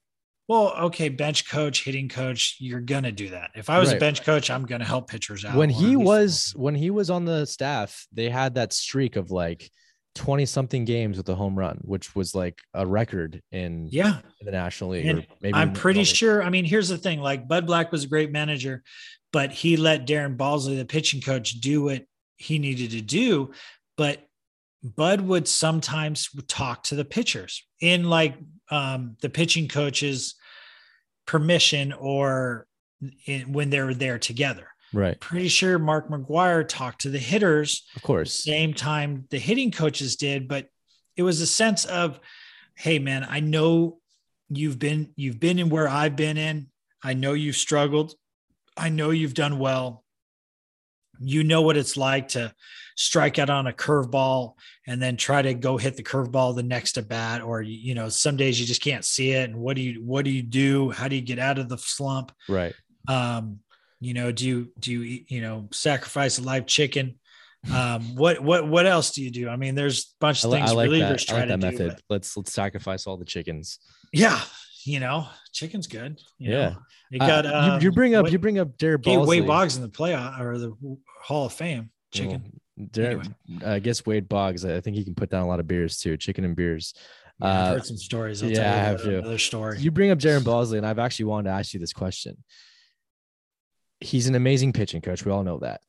Well, 0.48 0.74
okay, 0.86 1.10
bench 1.10 1.50
coach, 1.50 1.84
hitting 1.84 2.08
coach, 2.08 2.58
you're 2.60 2.82
gonna 2.82 3.12
do 3.12 3.30
that. 3.30 3.52
If 3.56 3.70
I 3.70 3.80
was 3.80 3.90
Right. 3.90 3.98
a 3.98 4.00
bench 4.00 4.24
coach, 4.24 4.52
I'm 4.52 4.66
gonna 4.66 4.86
help 4.86 5.10
pitchers 5.10 5.44
out. 5.44 5.56
when 5.56 5.70
he 5.70 5.96
was 5.96 6.54
when 6.56 6.76
he 6.76 6.92
was 6.92 7.10
on 7.10 7.26
the 7.26 7.46
staff, 7.46 8.06
they 8.12 8.30
had 8.30 8.56
that 8.56 8.72
streak 8.72 9.16
of 9.16 9.32
like 9.32 9.72
20 10.14 10.46
something 10.46 10.86
games 10.86 11.18
with 11.18 11.28
a 11.30 11.36
home 11.36 11.58
run, 11.58 11.80
which 11.82 12.16
was 12.16 12.36
like 12.36 12.60
a 12.74 12.86
record 12.86 13.42
in, 13.52 13.88
yeah, 13.92 14.20
in 14.40 14.46
the 14.46 14.52
National 14.52 14.92
League. 14.92 15.06
And 15.08 15.20
or 15.20 15.26
maybe 15.42 15.56
I'm 15.56 15.74
pretty 15.74 16.04
sure. 16.04 16.44
I 16.44 16.50
mean, 16.50 16.64
here's 16.64 16.90
the 16.90 16.98
thing: 16.98 17.20
like 17.22 17.48
Bud 17.48 17.66
Black 17.66 17.92
was 17.92 18.04
a 18.04 18.08
great 18.08 18.32
manager, 18.32 18.84
but 19.34 19.52
he 19.52 19.78
let 19.78 20.08
Darren 20.08 20.38
Balsley, 20.38 20.78
the 20.78 20.86
pitching 20.86 21.22
coach, 21.22 21.60
do 21.60 21.84
what 21.84 22.06
he 22.38 22.60
needed 22.60 22.92
to 22.92 23.02
do. 23.02 23.52
But 23.98 24.20
Bud 24.84 25.22
would 25.22 25.48
sometimes 25.48 26.30
talk 26.48 26.84
to 26.84 26.96
the 26.96 27.06
pitchers 27.06 27.66
in 27.82 28.04
like 28.04 28.36
um, 28.72 29.18
the 29.22 29.30
pitching 29.30 29.68
coaches 29.68 30.36
permission 31.26 31.94
or 31.94 32.68
in, 33.26 33.52
when 33.54 33.70
they 33.70 33.82
were 33.82 33.94
there 33.94 34.18
together. 34.20 34.68
Right. 34.94 35.20
Pretty 35.20 35.50
sure 35.50 35.78
Mark 35.78 36.10
McGwire 36.10 36.66
talked 36.68 37.02
to 37.02 37.10
the 37.10 37.20
hitters 37.20 37.86
Of 37.96 38.04
course. 38.04 38.32
same 38.34 38.74
time 38.74 39.26
the 39.30 39.40
hitting 39.40 39.72
coaches 39.72 40.16
did 40.16 40.48
but 40.48 40.68
it 41.18 41.24
was 41.24 41.42
a 41.42 41.48
sense 41.48 41.84
of 41.86 42.20
hey 42.76 43.00
man 43.00 43.26
i 43.30 43.40
know 43.42 44.00
you've 44.50 44.80
been 44.80 45.12
you've 45.18 45.40
been 45.40 45.60
in 45.60 45.70
where 45.70 45.90
i've 45.90 46.16
been 46.16 46.38
in 46.38 46.68
i 47.04 47.14
know 47.14 47.34
you've 47.34 47.56
struggled 47.58 48.14
i 48.78 48.88
know 48.90 49.10
you've 49.10 49.34
done 49.34 49.60
well 49.60 50.05
you 51.22 51.44
know 51.44 51.62
what 51.62 51.78
it's 51.78 51.98
like 51.98 52.30
to 52.30 52.54
strike 52.98 53.40
out 53.40 53.50
on 53.50 53.68
a 53.68 53.74
curveball 53.74 54.54
and 54.88 55.02
then 55.02 55.18
try 55.18 55.42
to 55.42 55.54
go 55.54 55.78
hit 55.78 55.98
the 55.98 56.04
curveball 56.04 56.56
the 56.56 56.64
next 56.64 56.98
at 56.98 57.08
bat 57.10 57.42
or 57.42 57.62
you 57.62 57.94
know 57.94 58.08
some 58.08 58.38
days 58.38 58.60
you 58.60 58.66
just 58.66 58.82
can't 58.82 59.04
see 59.04 59.32
it 59.32 59.50
and 59.50 59.58
what 59.58 59.76
do 59.76 59.82
you 59.82 60.02
what 60.04 60.24
do 60.24 60.32
you 60.32 60.42
do 60.42 60.90
how 60.92 61.08
do 61.08 61.16
you 61.16 61.22
get 61.22 61.38
out 61.40 61.58
of 61.60 61.68
the 61.68 61.78
slump 61.78 62.32
Right. 62.48 62.74
um 63.10 63.60
you 64.00 64.14
know 64.14 64.32
do 64.32 64.48
you 64.48 64.72
do 64.80 64.92
you 64.94 65.04
eat- 65.04 65.32
you 65.32 65.42
know 65.42 65.68
sacrifice 65.74 66.40
a 66.40 66.44
live 66.44 66.66
chicken 66.68 67.20
um 67.74 68.16
what 68.16 68.40
what 68.42 68.68
what 68.68 68.86
else 68.86 69.12
do 69.12 69.24
you 69.24 69.32
do 69.32 69.50
i 69.50 69.56
mean 69.56 69.74
there's 69.76 70.00
a 70.04 70.06
bunch 70.22 70.44
of 70.44 70.52
things 70.52 70.70
I 70.70 70.74
like 70.74 70.90
relievers 70.90 71.26
that. 71.26 71.34
I 71.34 71.38
try 71.38 71.40
like 71.40 71.48
that 71.50 71.60
to 71.62 71.72
method. 71.72 71.96
do 71.98 72.02
Let's 72.10 72.38
let's 72.38 72.54
sacrifice 72.54 73.08
all 73.08 73.18
the 73.18 73.26
chickens. 73.26 73.80
yeah 74.14 74.40
you 74.86 75.00
know 75.00 75.28
chicken's 75.52 75.88
good 75.88 76.20
you 76.38 76.52
Yeah. 76.52 76.70
know. 76.70 76.78
it 77.12 77.22
Uh, 77.22 77.28
got 77.28 77.46
you- 77.46 77.52
um, 77.52 77.82
you, 77.82 77.92
bring 77.92 78.16
up 78.16 78.24
Wade- 78.24 78.34
you 78.34 78.40
bring 78.40 78.60
up 78.60 78.78
gave 78.78 79.00
Balsley. 79.00 79.28
Wade 79.28 79.48
Boggs 79.48 79.76
in 79.76 79.82
the 79.82 79.90
playoff 79.90 80.40
or 80.40 80.58
the 80.58 80.74
Hall 81.22 81.46
of 81.48 81.54
Fame 81.54 81.90
chicken 82.14 82.60
Well, 82.78 82.88
Jared- 82.92 83.36
I 83.66 83.80
guess 83.80 84.06
Wade 84.06 84.28
Boggs. 84.30 84.64
I 84.66 84.80
think 84.82 84.96
he 84.98 85.04
can 85.04 85.16
put 85.16 85.30
down 85.30 85.42
a 85.44 85.48
lot 85.48 85.60
of 85.60 85.68
beers 85.68 85.98
too, 86.00 86.18
chicken 86.18 86.44
and 86.46 86.56
beers. 86.56 86.94
Yeah, 87.42 87.48
I've 87.48 87.54
Uh, 87.56 87.74
heard 87.74 87.86
some 87.86 87.98
stories 87.98 88.42
I'll 88.44 88.50
yeah, 88.50 88.56
tell 88.56 88.66
you 88.66 88.74
I 88.74 88.84
have 88.84 89.02
too. 89.04 89.18
another 89.20 89.38
story 89.38 89.80
You 89.80 89.92
bring 89.92 90.12
up 90.12 90.20
Darren 90.20 90.42
Balsley, 90.44 90.78
and 90.78 90.86
I've 90.86 91.00
actually 91.00 91.26
wanted 91.26 91.50
to 91.50 91.56
ask 91.56 91.74
you 91.74 91.80
this 91.80 91.94
question. 91.94 92.44
He's 94.00 94.28
an 94.28 94.36
amazing 94.36 94.74
pitching 94.74 95.02
coach. 95.02 95.26
We 95.26 95.32
all 95.32 95.44
know 95.44 95.60
that. 95.60 95.82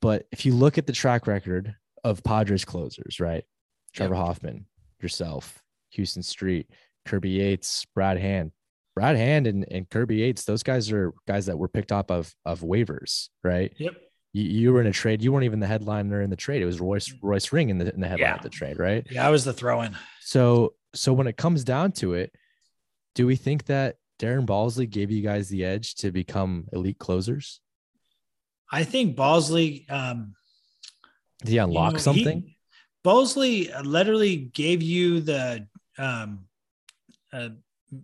But 0.00 0.26
if 0.32 0.44
you 0.44 0.54
look 0.54 0.76
at 0.78 0.86
the 0.86 0.92
track 0.92 1.26
record 1.26 1.74
of 2.02 2.22
Padres 2.24 2.64
closers, 2.64 3.20
right? 3.20 3.44
Trevor 3.92 4.14
Hoffman, 4.16 4.66
yourself, 5.00 5.62
Huston 5.96 6.22
Street, 6.22 6.68
Kirby 7.04 7.30
Yates, 7.30 7.86
Brad 7.94 8.18
Hand. 8.18 8.52
Brad 8.94 9.16
Hand 9.16 9.46
and, 9.48 9.66
and 9.70 9.88
Kirby 9.90 10.16
Yates, 10.18 10.44
those 10.44 10.62
guys 10.62 10.92
are 10.92 11.12
guys 11.26 11.46
that 11.46 11.58
were 11.58 11.68
picked 11.68 11.90
up 11.92 12.10
of 12.10 12.32
of 12.44 12.60
waivers, 12.60 13.28
right? 13.42 13.72
yep 13.78 13.94
You, 14.32 14.44
you 14.44 14.72
were 14.72 14.80
in 14.80 14.86
a 14.86 14.92
trade. 14.92 15.20
You 15.22 15.32
weren't 15.32 15.44
even 15.44 15.58
the 15.60 15.66
headliner 15.66 16.22
in 16.22 16.30
the 16.30 16.36
trade. 16.36 16.62
It 16.62 16.66
was 16.66 16.80
Royce 16.80 17.12
Royce 17.22 17.52
Ring 17.52 17.70
in 17.70 17.78
the 17.78 17.92
in 17.92 18.00
the 18.00 18.06
headline 18.08 18.28
Yeah. 18.30 18.36
of 18.36 18.42
the 18.42 18.50
trade, 18.50 18.78
right? 18.78 19.04
yeah 19.10 19.26
i 19.26 19.30
was 19.30 19.44
the 19.44 19.52
throw-in 19.52 19.96
So 20.20 20.74
so 20.94 21.12
when 21.12 21.26
it 21.26 21.36
comes 21.36 21.64
down 21.64 21.90
to 21.92 22.14
it, 22.14 22.32
do 23.16 23.26
we 23.26 23.34
think 23.36 23.64
that 23.66 23.96
Darren 24.20 24.46
Balsley 24.46 24.88
gave 24.88 25.10
you 25.10 25.22
guys 25.22 25.48
the 25.48 25.64
edge 25.64 25.96
to 25.96 26.12
become 26.12 26.66
elite 26.72 26.98
closers? 27.00 27.60
I 28.70 28.84
think 28.84 29.16
Balsley 29.16 29.90
um, 29.90 30.34
Did 31.40 31.48
he 31.50 31.58
unlock 31.58 31.92
you 31.92 31.98
know, 31.98 32.02
something? 32.02 32.42
He, 32.42 32.58
Balsley 33.04 33.70
literally 33.84 34.36
gave 34.36 34.82
you 34.82 35.20
the 35.20 35.66
um, 35.98 36.46
uh, 37.34 37.48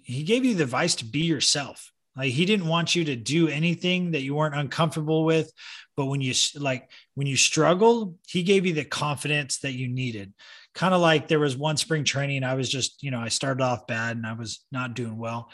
he 0.02 0.24
gave 0.24 0.44
you 0.44 0.54
the 0.54 0.64
advice 0.64 0.96
to 0.96 1.04
be 1.04 1.20
yourself. 1.20 1.92
Like 2.16 2.32
he 2.32 2.44
didn't 2.44 2.66
want 2.66 2.94
you 2.96 3.04
to 3.06 3.16
do 3.16 3.48
anything 3.48 4.10
that 4.10 4.22
you 4.22 4.34
weren't 4.34 4.56
uncomfortable 4.56 5.24
with, 5.24 5.50
but 5.96 6.06
when 6.06 6.20
you 6.20 6.34
like 6.56 6.90
when 7.14 7.26
you 7.26 7.36
struggled, 7.36 8.16
he 8.26 8.42
gave 8.42 8.66
you 8.66 8.72
the 8.72 8.84
confidence 8.84 9.58
that 9.60 9.72
you 9.72 9.88
needed. 9.88 10.34
Kind 10.74 10.92
of 10.92 11.00
like 11.00 11.28
there 11.28 11.38
was 11.38 11.56
one 11.56 11.76
spring 11.76 12.04
training, 12.04 12.42
I 12.42 12.54
was 12.54 12.68
just 12.68 13.02
you 13.02 13.10
know 13.10 13.20
I 13.20 13.28
started 13.28 13.62
off 13.62 13.86
bad 13.86 14.16
and 14.16 14.26
I 14.26 14.32
was 14.32 14.64
not 14.72 14.94
doing 14.94 15.18
well, 15.18 15.50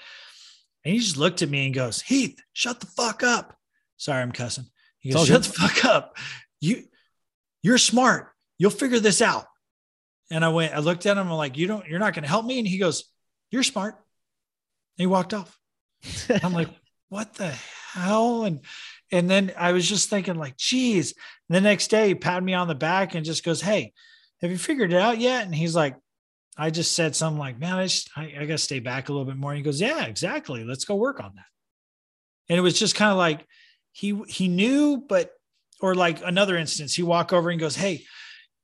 and 0.85 0.95
he 0.95 1.01
just 1.01 1.19
looked 1.19 1.43
at 1.43 1.51
me 1.51 1.67
and 1.67 1.75
goes, 1.75 2.01
"Heath, 2.01 2.41
shut 2.55 2.81
the 2.81 2.87
fuck 2.87 3.23
up." 3.23 3.57
Sorry, 3.99 4.23
I'm 4.23 4.33
cussing. 4.33 4.67
He 4.99 5.13
goes, 5.13 5.27
"Shut 5.27 5.43
the 5.43 5.53
fuck 5.53 5.85
up. 5.85 6.17
You 6.61 6.85
you're 7.63 7.79
smart. 7.79 8.33
You'll 8.59 8.71
figure 8.71 9.01
this 9.01 9.21
out." 9.21 9.45
And 10.31 10.45
I 10.45 10.49
went, 10.49 10.75
I 10.75 10.79
looked 10.81 11.07
at 11.07 11.19
him. 11.19 11.29
I'm 11.29 11.35
like, 11.35 11.59
"You 11.59 11.67
don't. 11.67 11.87
You're 11.87 12.01
not 12.01 12.15
going 12.15 12.25
to 12.25 12.31
help 12.31 12.47
me." 12.47 12.59
And 12.59 12.67
he 12.67 12.79
goes, 12.79 13.05
"You're 13.51 13.63
smart." 13.63 13.95
And 13.95 15.03
he 15.03 15.07
walked 15.07 15.35
off. 15.35 15.59
I'm 16.43 16.53
like, 16.53 16.69
what 17.09 17.35
the 17.35 17.51
hell? 17.93 18.45
And 18.45 18.61
and 19.13 19.31
then 19.31 19.53
I 19.57 19.73
was 19.73 19.89
just 19.89 20.11
thinking, 20.11 20.35
like, 20.35 20.57
geez. 20.57 21.15
And 21.49 21.57
the 21.57 21.61
next 21.61 21.89
day, 21.89 22.09
he 22.09 22.15
patted 22.15 22.45
me 22.45 22.55
on 22.55 22.67
the 22.67 22.75
back 22.75 23.15
and 23.15 23.25
just 23.25 23.45
goes, 23.45 23.61
Hey, 23.61 23.93
have 24.43 24.51
you 24.51 24.59
figured 24.59 24.93
it 24.93 25.01
out 25.01 25.19
yet? 25.19 25.45
And 25.45 25.55
he's 25.55 25.77
like, 25.77 25.97
I 26.59 26.71
just 26.71 26.93
said 26.93 27.15
something 27.15 27.39
like, 27.39 27.59
Man, 27.59 27.75
I 27.75 27.85
just 27.85 28.11
I, 28.17 28.35
I 28.39 28.47
gotta 28.47 28.59
stay 28.59 28.81
back 28.81 29.09
a 29.09 29.13
little 29.13 29.27
bit 29.27 29.37
more. 29.37 29.53
And 29.53 29.59
he 29.59 29.65
goes, 29.65 29.81
Yeah, 29.81 30.05
exactly. 30.07 30.65
Let's 30.65 30.85
go 30.85 30.97
work 30.97 31.21
on 31.21 31.33
that. 31.37 31.45
And 32.49 32.59
it 32.59 32.63
was 32.63 32.79
just 32.79 32.95
kind 32.95 33.11
of 33.11 33.19
like 33.19 33.47
he 33.93 34.21
he 34.29 34.49
knew, 34.49 35.05
but 35.09 35.31
or 35.81 35.95
like 35.95 36.21
another 36.25 36.57
instance, 36.57 36.95
he 36.95 37.03
walk 37.03 37.33
over 37.33 37.51
and 37.51 37.61
goes, 37.61 37.77
Hey, 37.77 38.05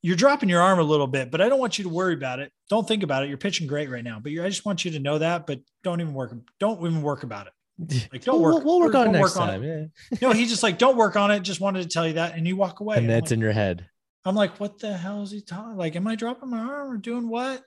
you're 0.03 0.17
dropping 0.17 0.49
your 0.49 0.61
arm 0.61 0.81
a 0.81 0.85
little 0.85 1.07
bit, 1.07 1.31
but 1.31 1.41
I 1.41 1.49
don't 1.49 1.61
want 1.61 1.79
you 1.79 1.85
to 1.85 1.91
worry 1.91 2.15
about 2.15 2.41
it. 2.41 2.53
Don't 2.69 2.87
think 2.87 3.05
about 3.05 3.23
it. 3.23 3.29
You're 3.29 3.39
pitching 3.39 3.69
great 3.69 3.89
right 3.89 4.03
now, 4.03 4.19
but 4.21 4.33
I 4.33 4.49
just 4.49 4.65
want 4.65 4.85
you 4.85 4.91
to 4.93 4.99
know 4.99 5.19
that, 5.19 5.47
but 5.47 5.61
don't 5.85 6.01
even 6.01 6.13
work. 6.13 6.35
Don't 6.59 6.85
even 6.85 7.03
work 7.03 7.23
about 7.23 7.47
it. 7.47 7.53
Like, 8.13 8.23
don't 8.23 8.41
we'll, 8.41 8.55
work. 8.55 8.65
We'll, 8.65 8.81
work 8.81 8.95
on 8.95 9.09
it 9.09 9.13
next 9.13 9.37
on 9.37 9.49
time. 9.49 9.65
Yeah. 9.65 9.85
no, 10.23 10.33
he's 10.33 10.51
just 10.51 10.63
like, 10.63 10.79
don't 10.79 10.97
work 10.97 11.17
on 11.17 11.31
it. 11.31 11.41
Just 11.41 11.61
wanted 11.61 11.83
to 11.83 11.89
tell 11.89 12.07
you 12.07 12.15
that. 12.15 12.37
And 12.37 12.47
you 12.47 12.57
walk 12.57 12.81
away. 12.81 12.99
And 12.99 13.09
that's 13.09 13.31
like, 13.31 13.33
in 13.33 13.41
your 13.41 13.53
head. 13.53 13.89
I'm 14.25 14.35
like, 14.35 14.61
what 14.61 14.79
the 14.79 14.97
hell 14.97 15.23
is 15.23 15.31
he 15.31 15.41
talking? 15.41 15.77
Like, 15.77 15.97
am 15.97 16.07
I 16.07 16.15
dropping 16.15 16.51
my 16.51 16.59
arm 16.59 16.91
or 16.91 16.97
doing 16.97 17.29
what? 17.29 17.63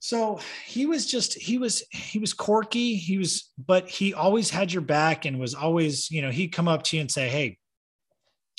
So 0.00 0.40
he 0.64 0.86
was 0.86 1.06
just, 1.06 1.34
he 1.34 1.58
was, 1.58 1.84
he 1.90 2.18
was 2.18 2.32
quirky. 2.32 2.94
He 2.96 3.18
was, 3.18 3.50
but 3.64 3.88
he 3.88 4.14
always 4.14 4.50
had 4.50 4.72
your 4.72 4.82
back 4.82 5.26
and 5.26 5.38
was 5.38 5.54
always, 5.54 6.10
you 6.10 6.22
know, 6.22 6.30
he'd 6.30 6.48
come 6.48 6.68
up 6.68 6.82
to 6.84 6.96
you 6.96 7.00
and 7.00 7.10
say, 7.10 7.28
Hey, 7.28 7.58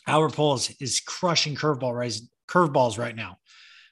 Albert 0.08 0.34
Pujols 0.34 0.76
is 0.82 1.00
crushing 1.00 1.56
curveball 1.56 1.95
right, 1.95 2.19
curveballs 2.49 2.97
right 2.97 3.15
now, 3.15 3.38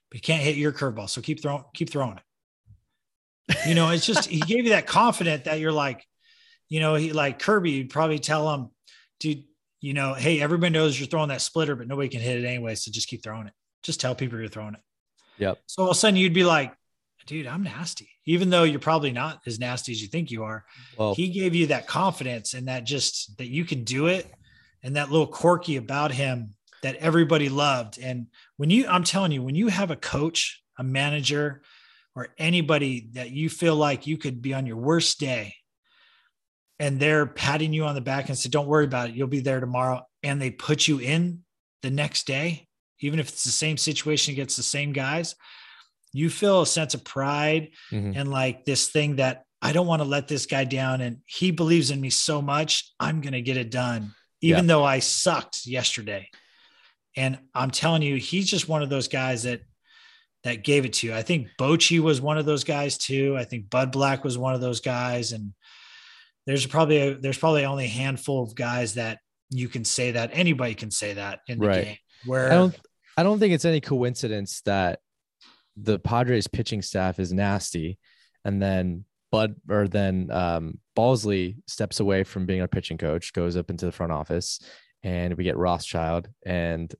but 0.10 0.18
he 0.18 0.22
can't 0.22 0.42
hit 0.42 0.56
your 0.56 0.72
curveball. 0.72 1.10
So 1.10 1.22
keep 1.22 1.42
throwing, 1.42 1.64
keep 1.74 1.90
throwing 1.90 2.18
it. 2.18 3.58
You 3.68 3.76
know, 3.76 3.90
it's 3.92 4.06
just, 4.06 4.28
he 4.28 4.40
gave 4.40 4.66
you 4.66 4.72
that 4.72 4.88
confident 4.88 5.46
that 5.46 5.60
you're 5.60 5.72
like, 5.72 6.06
you 6.68 6.82
know, 6.82 6.96
he 6.96 7.14
like 7.14 7.40
Kirby, 7.40 7.72
you'd 7.72 7.90
probably 7.90 8.20
tell 8.20 8.54
him, 8.54 8.70
dude, 9.20 9.46
you 9.80 9.94
know, 9.94 10.14
hey, 10.16 10.42
everybody 10.42 10.74
knows 10.74 11.00
you're 11.00 11.08
throwing 11.08 11.30
that 11.30 11.42
splitter, 11.42 11.76
but 11.76 11.88
nobody 11.88 12.10
can 12.10 12.20
hit 12.20 12.44
it 12.44 12.48
anyway. 12.48 12.76
So 12.76 12.92
just 12.92 13.08
keep 13.08 13.24
throwing 13.24 13.48
it. 13.48 13.54
Just 13.84 14.02
tell 14.02 14.16
people 14.16 14.38
you're 14.38 14.50
throwing 14.50 14.74
it. 14.74 14.82
Yep. 15.38 15.60
So 15.68 15.84
all 15.84 15.90
of 15.90 15.96
a 15.96 16.00
sudden 16.00 16.18
you'd 16.18 16.34
be 16.34 16.44
like, 16.44 16.74
dude, 17.26 17.48
I'm 17.48 17.64
nasty, 17.64 18.10
even 18.26 18.50
though 18.50 18.64
you're 18.64 18.80
probably 18.80 19.12
not 19.12 19.42
as 19.46 19.60
nasty 19.60 19.92
as 19.92 20.02
you 20.02 20.08
think 20.08 20.32
you 20.32 20.44
are. 20.44 20.66
Well, 20.98 21.14
he 21.14 21.30
gave 21.30 21.56
you 21.56 21.68
that 21.68 21.88
confidence 21.88 22.54
and 22.54 22.68
that 22.68 22.86
just 22.86 23.38
that 23.38 23.48
you 23.48 23.64
can 23.64 23.84
do 23.84 24.08
it 24.08 24.30
and 24.84 24.96
that 24.96 25.12
little 25.12 25.28
quirky 25.28 25.78
about 25.78 26.12
him 26.12 26.56
that 26.84 26.96
everybody 26.98 27.50
loved. 27.50 28.00
And 28.00 28.28
when 28.58 28.70
you, 28.70 28.88
I'm 28.88 29.04
telling 29.04 29.32
you, 29.32 29.42
when 29.42 29.56
you 29.56 29.68
have 29.68 29.92
a 29.92 29.96
coach, 29.96 30.62
a 30.78 30.84
manager, 30.84 31.62
or 32.16 32.30
anybody 32.38 33.10
that 33.14 33.32
you 33.32 33.50
feel 33.50 33.76
like 33.76 34.08
you 34.08 34.18
could 34.18 34.42
be 34.42 34.54
on 34.54 34.66
your 34.66 34.78
worst 34.78 35.20
day 35.20 35.56
and 36.80 37.00
they're 37.00 37.26
patting 37.26 37.74
you 37.74 37.86
on 37.86 37.96
the 37.96 38.02
back 38.02 38.30
and 38.30 38.38
say, 38.38 38.50
don't 38.50 38.68
worry 38.68 38.86
about 38.86 39.10
it. 39.10 39.16
You'll 39.16 39.28
be 39.28 39.40
there 39.40 39.60
tomorrow. 39.60 40.04
And 40.24 40.42
they 40.42 40.52
put 40.52 40.88
you 40.88 41.00
in 41.00 41.44
the 41.84 41.90
next 41.92 42.26
day, 42.28 42.68
even 43.00 43.20
if 43.20 43.30
it's 43.30 43.44
the 43.44 43.52
same 43.52 43.78
situation 43.78 44.34
against 44.34 44.58
the 44.58 44.64
same 44.64 44.94
guys, 44.94 45.36
you 46.14 46.30
feel 46.30 46.62
a 46.62 46.68
sense 46.68 46.94
of 46.94 47.04
pride 47.04 47.70
Mhm. 47.92 48.16
and 48.16 48.32
like 48.32 48.66
this 48.66 48.88
thing 48.88 49.18
that 49.18 49.44
I 49.62 49.74
don't 49.74 49.88
want 49.88 50.02
to 50.02 50.08
let 50.08 50.28
this 50.28 50.46
guy 50.46 50.64
down. 50.64 51.02
And 51.02 51.18
he 51.26 51.52
believes 51.52 51.92
in 51.92 52.00
me 52.02 52.10
so 52.10 52.42
much, 52.42 52.92
I'm 53.00 53.22
going 53.22 53.34
to 53.34 53.42
get 53.42 53.58
it 53.58 53.72
done, 53.72 54.14
even 54.42 54.68
though 54.68 54.84
I 54.84 55.00
sucked 55.00 55.66
yesterday. 55.66 56.30
And 57.18 57.40
I'm 57.54 57.72
telling 57.72 58.02
you, 58.04 58.16
he's 58.16 58.50
just 58.50 58.70
one 58.70 58.84
of 58.84 58.90
those 58.90 59.08
guys 59.08 59.44
that 59.44 59.62
that 60.44 60.64
gave 60.64 60.86
it 60.86 60.94
to 60.94 61.08
you. 61.08 61.14
I 61.14 61.24
think 61.24 61.48
Bochy 61.60 62.00
was 62.00 62.22
one 62.22 62.38
of 62.38 62.46
those 62.46 62.64
guys 62.64 62.98
too. 62.98 63.36
I 63.38 63.44
think 63.44 63.70
Bud 63.70 63.92
Black 63.92 64.24
was 64.24 64.38
one 64.38 64.54
of 64.54 64.62
those 64.62 64.80
guys. 64.80 65.32
And 65.34 65.54
there's 66.46 66.66
probably 66.66 66.98
a, 67.00 67.18
there's 67.18 67.40
probably 67.40 67.66
only 67.66 67.86
a 67.86 67.90
handful 67.90 68.44
of 68.44 68.56
guys 68.56 68.94
that 68.94 69.20
you 69.50 69.68
can 69.68 69.84
say 69.84 70.12
that 70.12 70.30
anybody 70.34 70.76
can 70.76 70.92
say 70.92 71.14
that 71.14 71.40
in 71.48 71.60
the 71.60 71.68
Right. 71.68 71.84
game. 71.86 71.98
Where 72.26 72.52
I 72.52 72.56
don't 72.56 72.76
I 73.18 73.24
don't 73.24 73.40
think 73.40 73.54
it's 73.54 73.66
any 73.66 73.82
coincidence 73.82 74.62
that 74.62 75.00
the 75.76 75.98
Padres 76.00 76.48
pitching 76.48 76.82
staff 76.82 77.20
is 77.20 77.34
nasty 77.34 77.98
and 78.46 78.62
then 78.62 79.06
Bud 79.32 79.56
or 79.70 79.88
then 79.88 80.30
um 80.32 80.80
Balsley 80.96 81.58
steps 81.68 82.00
away 82.00 82.24
from 82.24 82.46
being 82.46 82.62
a 82.62 82.68
pitching 82.68 82.98
coach, 82.98 83.34
goes 83.34 83.58
up 83.58 83.70
into 83.70 83.86
the 83.86 83.92
front 83.92 84.12
office, 84.12 84.60
and 85.04 85.34
we 85.36 85.44
get 85.44 85.58
Rothschild 85.58 86.30
and 86.46 86.94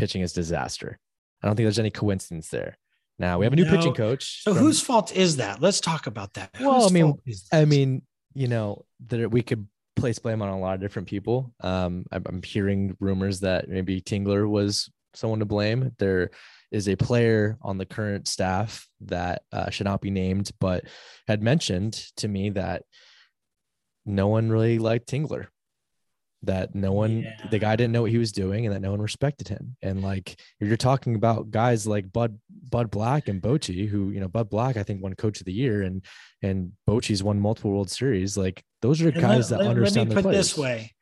pitching 0.00 0.22
is 0.22 0.32
disaster. 0.32 0.98
I 1.42 1.46
don't 1.46 1.56
think 1.56 1.66
there's 1.66 1.78
any 1.78 1.90
coincidence 1.90 2.48
there. 2.48 2.78
Now 3.18 3.38
we 3.38 3.44
have 3.44 3.52
a 3.52 3.56
new 3.56 3.66
pitching 3.66 3.94
coach. 3.94 4.42
so 4.42 4.54
from- 4.54 4.62
whose 4.62 4.80
fault 4.80 5.14
is 5.14 5.36
that? 5.36 5.60
Let's 5.60 5.80
talk 5.80 6.06
about 6.06 6.34
that. 6.34 6.50
Well, 6.58 6.82
Whose 6.82 6.90
I 6.90 6.94
mean, 6.94 7.14
I 7.52 7.64
mean, 7.66 8.02
you 8.34 8.48
know, 8.48 8.86
that 9.08 9.30
we 9.30 9.42
could 9.42 9.68
place 9.96 10.18
blame 10.18 10.40
on 10.40 10.48
a 10.48 10.58
lot 10.58 10.74
of 10.74 10.80
different 10.80 11.08
people. 11.08 11.52
Um, 11.60 12.06
I'm, 12.10 12.22
I'm 12.26 12.42
hearing 12.42 12.96
rumors 12.98 13.40
that 13.40 13.68
maybe 13.68 14.00
Tingler 14.00 14.48
was 14.48 14.90
someone 15.12 15.40
to 15.40 15.44
blame. 15.44 15.92
There 15.98 16.30
is 16.70 16.88
a 16.88 16.96
player 16.96 17.58
on 17.60 17.76
the 17.76 17.84
current 17.84 18.26
staff 18.26 18.88
that 19.02 19.42
uh, 19.52 19.68
should 19.68 19.84
not 19.84 20.00
be 20.00 20.10
named, 20.10 20.50
but 20.60 20.84
had 21.28 21.42
mentioned 21.42 21.92
to 22.16 22.28
me 22.28 22.50
that 22.50 22.84
no 24.06 24.28
one 24.28 24.50
really 24.50 24.78
liked 24.78 25.10
Tingler. 25.10 25.48
That 26.44 26.74
no 26.74 26.92
one, 26.92 27.26
the 27.50 27.58
guy 27.58 27.76
didn't 27.76 27.92
know 27.92 28.02
what 28.02 28.10
he 28.10 28.16
was 28.16 28.32
doing, 28.32 28.64
and 28.64 28.74
that 28.74 28.80
no 28.80 28.92
one 28.92 29.02
respected 29.02 29.48
him. 29.48 29.76
And 29.82 30.02
like 30.02 30.40
you're 30.58 30.78
talking 30.78 31.14
about 31.14 31.50
guys 31.50 31.86
like 31.86 32.10
Bud 32.10 32.38
Bud 32.70 32.90
Black 32.90 33.28
and 33.28 33.42
Bochy, 33.42 33.86
who 33.86 34.08
you 34.10 34.20
know 34.20 34.28
Bud 34.28 34.48
Black 34.48 34.78
I 34.78 34.82
think 34.82 35.02
won 35.02 35.14
Coach 35.14 35.40
of 35.40 35.44
the 35.46 35.52
Year, 35.52 35.82
and 35.82 36.02
and 36.40 36.72
Bochy's 36.88 37.22
won 37.22 37.38
multiple 37.38 37.72
World 37.72 37.90
Series. 37.90 38.38
Like 38.38 38.64
those 38.80 39.02
are 39.02 39.10
And 39.10 39.20
guys 39.20 39.50
let, 39.50 39.58
that 39.58 39.64
let- 39.64 39.70
understand 39.70 40.08
Let 40.08 40.16
me 40.16 40.22
put 40.22 40.28
it 40.30 40.36
this 40.38 40.56
way: 40.56 40.94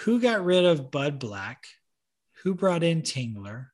Who 0.00 0.20
got 0.20 0.44
rid 0.44 0.66
of 0.66 0.90
Bud 0.90 1.18
Black? 1.18 1.64
Who 2.42 2.54
brought 2.54 2.82
in 2.82 3.00
Tingler? 3.02 3.68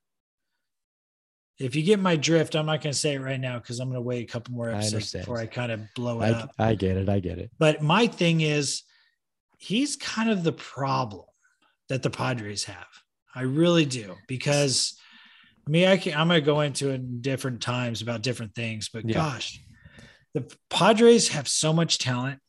If 1.59 1.77
you 1.77 1.83
get 1.83 2.01
my 2.01 2.17
drift, 2.17 2.57
I'm 2.57 2.67
not 2.67 2.83
going 2.83 2.93
to 2.93 2.99
say 2.99 3.15
it 3.15 3.21
right 3.21 3.39
now 3.39 3.59
because 3.59 3.79
I'm 3.79 3.89
going 3.89 3.97
to 3.97 4.03
wait 4.03 4.29
a 4.29 4.33
couple 4.33 4.55
more 4.55 4.71
episodes 4.71 4.95
understand. 4.95 5.25
before 5.25 5.39
I 5.39 5.47
kind 5.47 5.71
of 5.71 5.81
blow 5.95 6.21
it 6.21 6.27
I, 6.27 6.31
up. 6.31 6.51
I 6.59 6.75
get 6.75 6.97
it. 6.97 7.09
I 7.09 7.21
get 7.21 7.39
it. 7.39 7.51
But 7.59 7.81
my 7.81 8.07
thing 8.09 8.41
is, 8.41 8.83
he's 9.65 9.97
kind 9.97 10.31
of 10.31 10.45
the 10.45 10.53
problem 10.53 11.25
that 11.89 12.03
the 12.03 12.11
Padres 12.11 12.65
have. 12.65 12.87
I 13.35 13.43
really 13.43 13.85
do 13.85 14.15
because 14.29 14.97
I 15.67 15.71
mean, 15.71 15.89
I 15.89 15.97
can, 15.97 16.15
I'm 16.15 16.29
going 16.29 16.41
to 16.43 16.45
go 16.45 16.61
into 16.61 16.91
it 16.91 16.95
in 16.97 17.21
different 17.23 17.61
times 17.63 18.03
about 18.03 18.23
different 18.23 18.55
things, 18.55 18.91
but 18.93 19.09
Yeah. 19.09 19.15
gosh, 19.15 19.61
the 20.35 20.47
Padres 20.69 21.29
have 21.29 21.49
so 21.49 21.73
much 21.73 21.99
talent. 21.99 22.41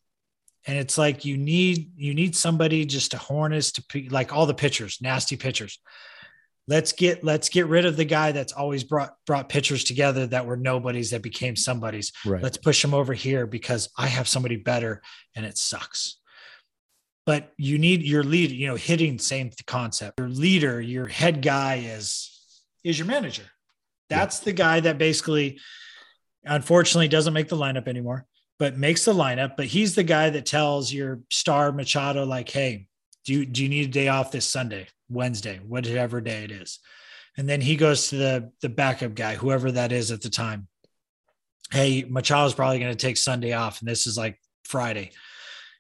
And 0.68 0.78
it's 0.80 0.97
like 0.97 1.24
you 1.26 1.38
need 1.38 1.91
you 1.95 2.13
need 2.16 2.36
somebody 2.36 2.86
just 2.86 3.11
to 3.11 3.18
harness 3.18 3.72
to 3.74 3.84
like 4.09 4.34
all 4.34 4.47
the 4.47 4.53
pitchers, 4.55 4.97
nasty 4.99 5.38
pitchers. 5.38 5.80
Let's 6.68 6.91
get 6.91 7.24
let's 7.24 7.49
get 7.49 7.68
rid 7.68 7.86
of 7.86 7.95
the 7.95 8.05
guy 8.05 8.32
that's 8.32 8.51
always 8.53 8.84
brought 8.84 9.13
brought 9.28 9.47
pitchers 9.47 9.84
together 9.84 10.26
that 10.28 10.47
were 10.47 10.57
nobodies 10.57 11.11
that 11.11 11.22
became 11.22 11.55
somebodies 11.55 12.11
Right. 12.26 12.41
let's 12.41 12.57
push 12.57 12.82
them 12.82 12.95
over 12.95 13.13
here 13.13 13.45
because 13.45 13.89
I 13.95 14.07
have 14.07 14.28
somebody 14.28 14.55
better 14.55 15.03
and 15.36 15.45
it 15.45 15.57
sucks. 15.59 16.18
But 17.26 17.53
you 17.57 17.78
need 17.80 18.03
your 18.03 18.23
lead, 18.23 18.51
you 18.51 18.67
know, 18.67 18.76
hitting 18.76 19.17
same 19.17 19.51
concept. 19.65 20.19
Your 20.19 20.30
leader, 20.30 20.80
your 20.80 21.07
head 21.07 21.41
guy 21.41 21.84
is 21.86 22.32
is 22.84 22.99
your 22.99 23.07
manager. 23.07 23.43
That's 24.09 24.39
the 24.39 24.53
guy 24.53 24.80
that 24.82 24.99
basically 24.99 25.59
unfortunately 26.43 27.07
doesn't 27.07 27.34
make 27.34 27.49
the 27.49 27.57
lineup 27.57 27.88
anymore, 27.88 28.26
but 28.59 28.78
makes 28.78 29.05
the 29.05 29.13
lineup. 29.13 29.57
But 29.57 29.65
he's 29.65 29.95
the 29.95 30.03
guy 30.03 30.30
that 30.30 30.45
tells 30.45 30.93
your 30.93 31.21
star 31.32 31.71
Machado, 31.71 32.26
like, 32.26 32.49
hey, 32.49 32.88
do 33.26 33.34
you 33.34 33.45
do 33.45 33.63
you 33.63 33.69
need 33.69 33.89
a 33.89 33.91
day 33.91 34.07
off 34.07 34.32
this 34.32 34.45
Sunday, 34.45 34.88
Wednesday, 35.09 35.59
whatever 35.65 36.21
day 36.21 36.43
it 36.43 36.51
is? 36.51 36.80
And 37.38 37.49
then 37.49 37.59
he 37.59 37.76
goes 37.76 38.09
to 38.09 38.17
the 38.17 38.51
the 38.61 38.69
backup 38.69 39.15
guy, 39.15 39.36
whoever 39.36 39.71
that 39.71 39.91
is 39.91 40.11
at 40.11 40.21
the 40.21 40.30
time 40.30 40.67
hey, 41.71 42.03
Machado's 42.03 42.53
probably 42.53 42.80
going 42.80 42.91
to 42.91 42.97
take 42.97 43.17
Sunday 43.17 43.53
off, 43.53 43.80
and 43.80 43.88
this 43.89 44.07
is 44.07 44.17
like 44.17 44.39
Friday. 44.65 45.11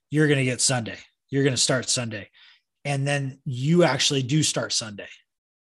You're 0.09 0.27
going 0.27 0.39
to 0.39 0.45
get 0.45 0.61
Sunday. 0.61 0.97
You're 1.35 1.43
going 1.43 1.53
to 1.53 1.61
start 1.61 1.89
Sunday. 1.89 2.29
And 2.85 3.05
then 3.05 3.39
you 3.43 3.83
actually 3.83 4.23
do 4.23 4.41
start 4.41 4.71
Sunday. 4.71 5.09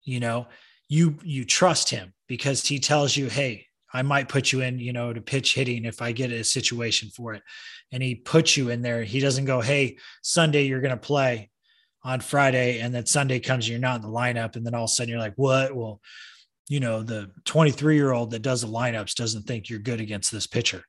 You 0.03 0.21
know, 0.21 0.47
you 0.91 1.17
you 1.23 1.47
trust 1.47 1.89
him 1.89 2.13
because 2.29 2.67
he 2.67 2.79
tells 2.79 3.17
you, 3.17 3.31
"Hey, 3.31 3.65
I 3.91 4.03
might 4.03 4.29
put 4.29 4.53
you 4.53 4.61
in, 4.61 4.79
you 4.79 4.93
know, 4.93 5.15
to 5.15 5.23
pitch 5.23 5.55
hitting 5.55 5.87
if 5.87 6.03
I 6.03 6.13
get 6.13 6.31
a 6.31 6.45
situation 6.45 7.09
for 7.09 7.33
it." 7.33 7.43
And 7.93 8.03
he 8.03 8.15
puts 8.15 8.59
you 8.59 8.69
in 8.69 8.83
there. 8.83 9.05
He 9.05 9.21
doesn't 9.21 9.47
go, 9.47 9.63
"Hey, 9.63 9.97
Sunday 10.23 10.65
you're 10.65 10.83
going 10.83 10.91
to 10.91 10.99
play." 10.99 11.51
on 12.07 12.21
Friday, 12.21 12.81
and 12.81 12.95
then 12.95 13.07
Sunday 13.07 13.41
comes, 13.41 13.65
and 13.65 13.71
you're 13.71 13.79
not 13.79 13.97
in 13.97 14.03
the 14.03 14.09
lineup, 14.09 14.57
and 14.57 14.67
then 14.67 14.75
all 14.75 14.85
of 14.85 14.91
a 14.91 14.93
sudden 14.93 15.09
you're 15.09 15.19
like, 15.19 15.33
"What?" 15.37 15.75
Well, 15.75 16.03
you 16.69 16.79
know, 16.79 17.03
the 17.03 17.31
23 17.47 17.95
year 17.95 18.13
old 18.13 18.33
that 18.33 18.43
does 18.43 18.61
the 18.61 18.67
lineups 18.67 19.15
doesn't 19.15 19.45
think 19.45 19.71
you're 19.71 19.79
good 19.79 20.03
against 20.03 20.31
this 20.31 20.47
pitcher. 20.47 20.85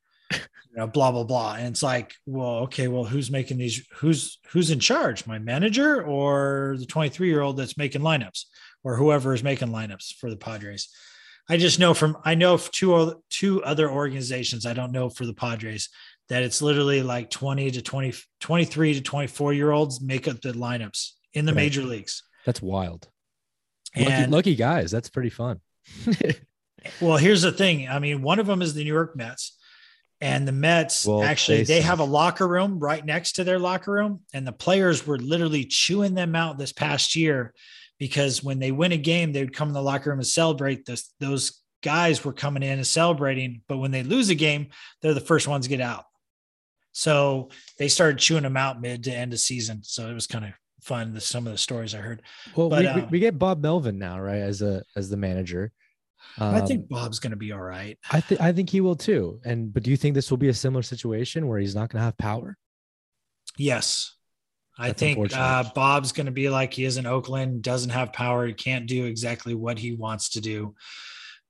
You 0.75 0.81
know, 0.81 0.87
blah 0.87 1.09
blah 1.11 1.23
blah, 1.23 1.55
and 1.55 1.67
it's 1.67 1.81
like, 1.81 2.13
well, 2.25 2.57
okay, 2.63 2.89
well, 2.89 3.05
who's 3.05 3.31
making 3.31 3.57
these? 3.57 3.85
Who's 3.93 4.39
who's 4.49 4.71
in 4.71 4.79
charge? 4.81 5.25
My 5.25 5.39
manager 5.39 6.03
or 6.03 6.75
the 6.77 6.85
23 6.85 7.29
year 7.29 7.41
old 7.41 7.55
that's 7.55 7.77
making 7.77 8.01
lineups, 8.01 8.43
or 8.83 8.97
whoever 8.97 9.33
is 9.33 9.41
making 9.41 9.69
lineups 9.69 10.15
for 10.15 10.29
the 10.29 10.35
Padres? 10.35 10.89
I 11.47 11.55
just 11.55 11.79
know 11.79 11.93
from 11.93 12.17
I 12.25 12.35
know 12.35 12.57
two 12.57 13.21
two 13.29 13.63
other 13.63 13.89
organizations. 13.89 14.65
I 14.65 14.73
don't 14.73 14.91
know 14.91 15.09
for 15.09 15.25
the 15.25 15.33
Padres 15.33 15.89
that 16.27 16.43
it's 16.43 16.61
literally 16.61 17.03
like 17.03 17.29
20 17.29 17.71
to 17.71 17.81
20, 17.81 18.13
23 18.39 18.93
to 18.95 19.01
24 19.01 19.53
year 19.53 19.71
olds 19.71 20.01
make 20.01 20.27
up 20.27 20.41
the 20.41 20.51
lineups 20.53 21.11
in 21.33 21.45
the 21.45 21.53
right. 21.53 21.63
major 21.63 21.83
leagues. 21.83 22.23
That's 22.45 22.61
wild. 22.61 23.07
And 23.95 24.07
lucky, 24.07 24.31
lucky 24.31 24.55
guys. 24.55 24.91
That's 24.91 25.09
pretty 25.09 25.29
fun. 25.29 25.61
well, 26.99 27.17
here's 27.17 27.43
the 27.43 27.51
thing. 27.51 27.87
I 27.87 27.99
mean, 27.99 28.21
one 28.21 28.39
of 28.39 28.47
them 28.47 28.61
is 28.61 28.73
the 28.73 28.83
New 28.83 28.93
York 28.93 29.15
Mets. 29.15 29.57
And 30.21 30.47
the 30.47 30.53
Mets 30.53 31.05
well, 31.05 31.21
actually 31.21 31.59
they, 31.59 31.75
they 31.75 31.81
have 31.81 31.99
a 31.99 32.05
locker 32.05 32.47
room 32.47 32.79
right 32.79 33.05
next 33.05 33.33
to 33.33 33.43
their 33.43 33.59
locker 33.59 33.91
room. 33.91 34.21
And 34.33 34.47
the 34.47 34.53
players 34.53 35.05
were 35.05 35.17
literally 35.17 35.65
chewing 35.65 36.13
them 36.13 36.35
out 36.35 36.57
this 36.57 36.71
past 36.71 37.15
year 37.15 37.53
because 37.99 38.43
when 38.43 38.59
they 38.59 38.71
win 38.71 38.91
a 38.91 38.97
game, 38.97 39.31
they 39.31 39.41
would 39.41 39.55
come 39.55 39.67
in 39.67 39.73
the 39.73 39.81
locker 39.81 40.09
room 40.09 40.19
and 40.19 40.27
celebrate 40.27 40.85
this, 40.85 41.13
those 41.19 41.61
guys 41.83 42.23
were 42.23 42.33
coming 42.33 42.63
in 42.63 42.73
and 42.73 42.87
celebrating. 42.87 43.61
But 43.67 43.77
when 43.77 43.91
they 43.91 44.03
lose 44.03 44.29
a 44.29 44.35
game, 44.35 44.69
they're 45.01 45.13
the 45.13 45.19
first 45.19 45.47
ones 45.47 45.65
to 45.65 45.69
get 45.69 45.81
out. 45.81 46.05
So 46.93 47.49
they 47.77 47.89
started 47.89 48.17
chewing 48.17 48.43
them 48.43 48.57
out 48.57 48.81
mid 48.81 49.03
to 49.03 49.11
end 49.11 49.33
of 49.33 49.39
season. 49.39 49.83
So 49.83 50.09
it 50.09 50.13
was 50.13 50.27
kind 50.27 50.45
of 50.45 50.51
fun. 50.81 51.13
The, 51.13 51.21
some 51.21 51.45
of 51.45 51.51
the 51.51 51.57
stories 51.57 51.93
I 51.93 51.99
heard. 51.99 52.21
Well, 52.55 52.69
but, 52.69 52.81
we, 52.81 52.87
uh, 52.87 53.07
we, 53.11 53.19
get 53.19 53.37
Bob 53.37 53.61
Melvin 53.61 53.99
now, 53.99 54.19
right? 54.19 54.39
As 54.39 54.61
a, 54.61 54.81
as 54.95 55.09
the 55.09 55.17
manager. 55.17 55.71
Um, 56.37 56.55
I 56.55 56.61
think 56.61 56.89
Bob's 56.89 57.19
going 57.19 57.31
to 57.31 57.37
be 57.37 57.51
all 57.51 57.61
right. 57.61 57.97
I 58.11 58.19
think, 58.19 58.41
I 58.41 58.51
think 58.51 58.69
he 58.69 58.81
will 58.81 58.95
too. 58.95 59.39
And, 59.45 59.73
but 59.73 59.83
do 59.83 59.91
you 59.91 59.97
think 59.97 60.15
this 60.15 60.29
will 60.29 60.37
be 60.37 60.49
a 60.49 60.53
similar 60.53 60.83
situation 60.83 61.47
where 61.47 61.59
he's 61.59 61.75
not 61.75 61.89
going 61.89 61.99
to 61.99 62.05
have 62.05 62.17
power? 62.17 62.57
Yes. 63.57 64.15
I 64.77 64.87
That's 64.87 64.99
think 64.99 65.33
uh, 65.33 65.63
Bob's 65.73 66.11
going 66.11 66.25
to 66.25 66.31
be 66.33 66.49
like 66.49 66.73
he 66.73 66.83
is 66.83 66.97
in 66.97 67.05
Oakland, 67.05 67.61
doesn't 67.61 67.91
have 67.91 68.11
power. 68.11 68.45
He 68.45 68.53
can't 68.53 68.87
do 68.87 69.05
exactly 69.05 69.55
what 69.55 69.79
he 69.79 69.93
wants 69.93 70.29
to 70.31 70.41
do. 70.41 70.75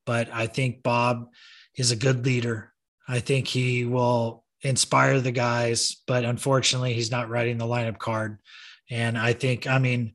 But 0.06 0.30
I 0.32 0.46
think 0.46 0.84
Bob 0.84 1.30
is 1.76 1.92
a 1.92 1.96
good 1.96 2.24
leader. 2.26 2.72
I 3.08 3.20
think 3.20 3.48
he 3.48 3.86
will 3.86 4.44
inspire 4.62 5.20
the 5.20 5.32
guys, 5.32 5.98
but 6.06 6.24
unfortunately, 6.26 6.94
he's 6.94 7.12
not 7.12 7.30
writing 7.30 7.58
the 7.58 7.66
lineup 7.66 7.98
card. 7.98 8.38
And 8.90 9.18
I 9.18 9.34
think, 9.34 9.66
I 9.66 9.80
mean, 9.80 10.14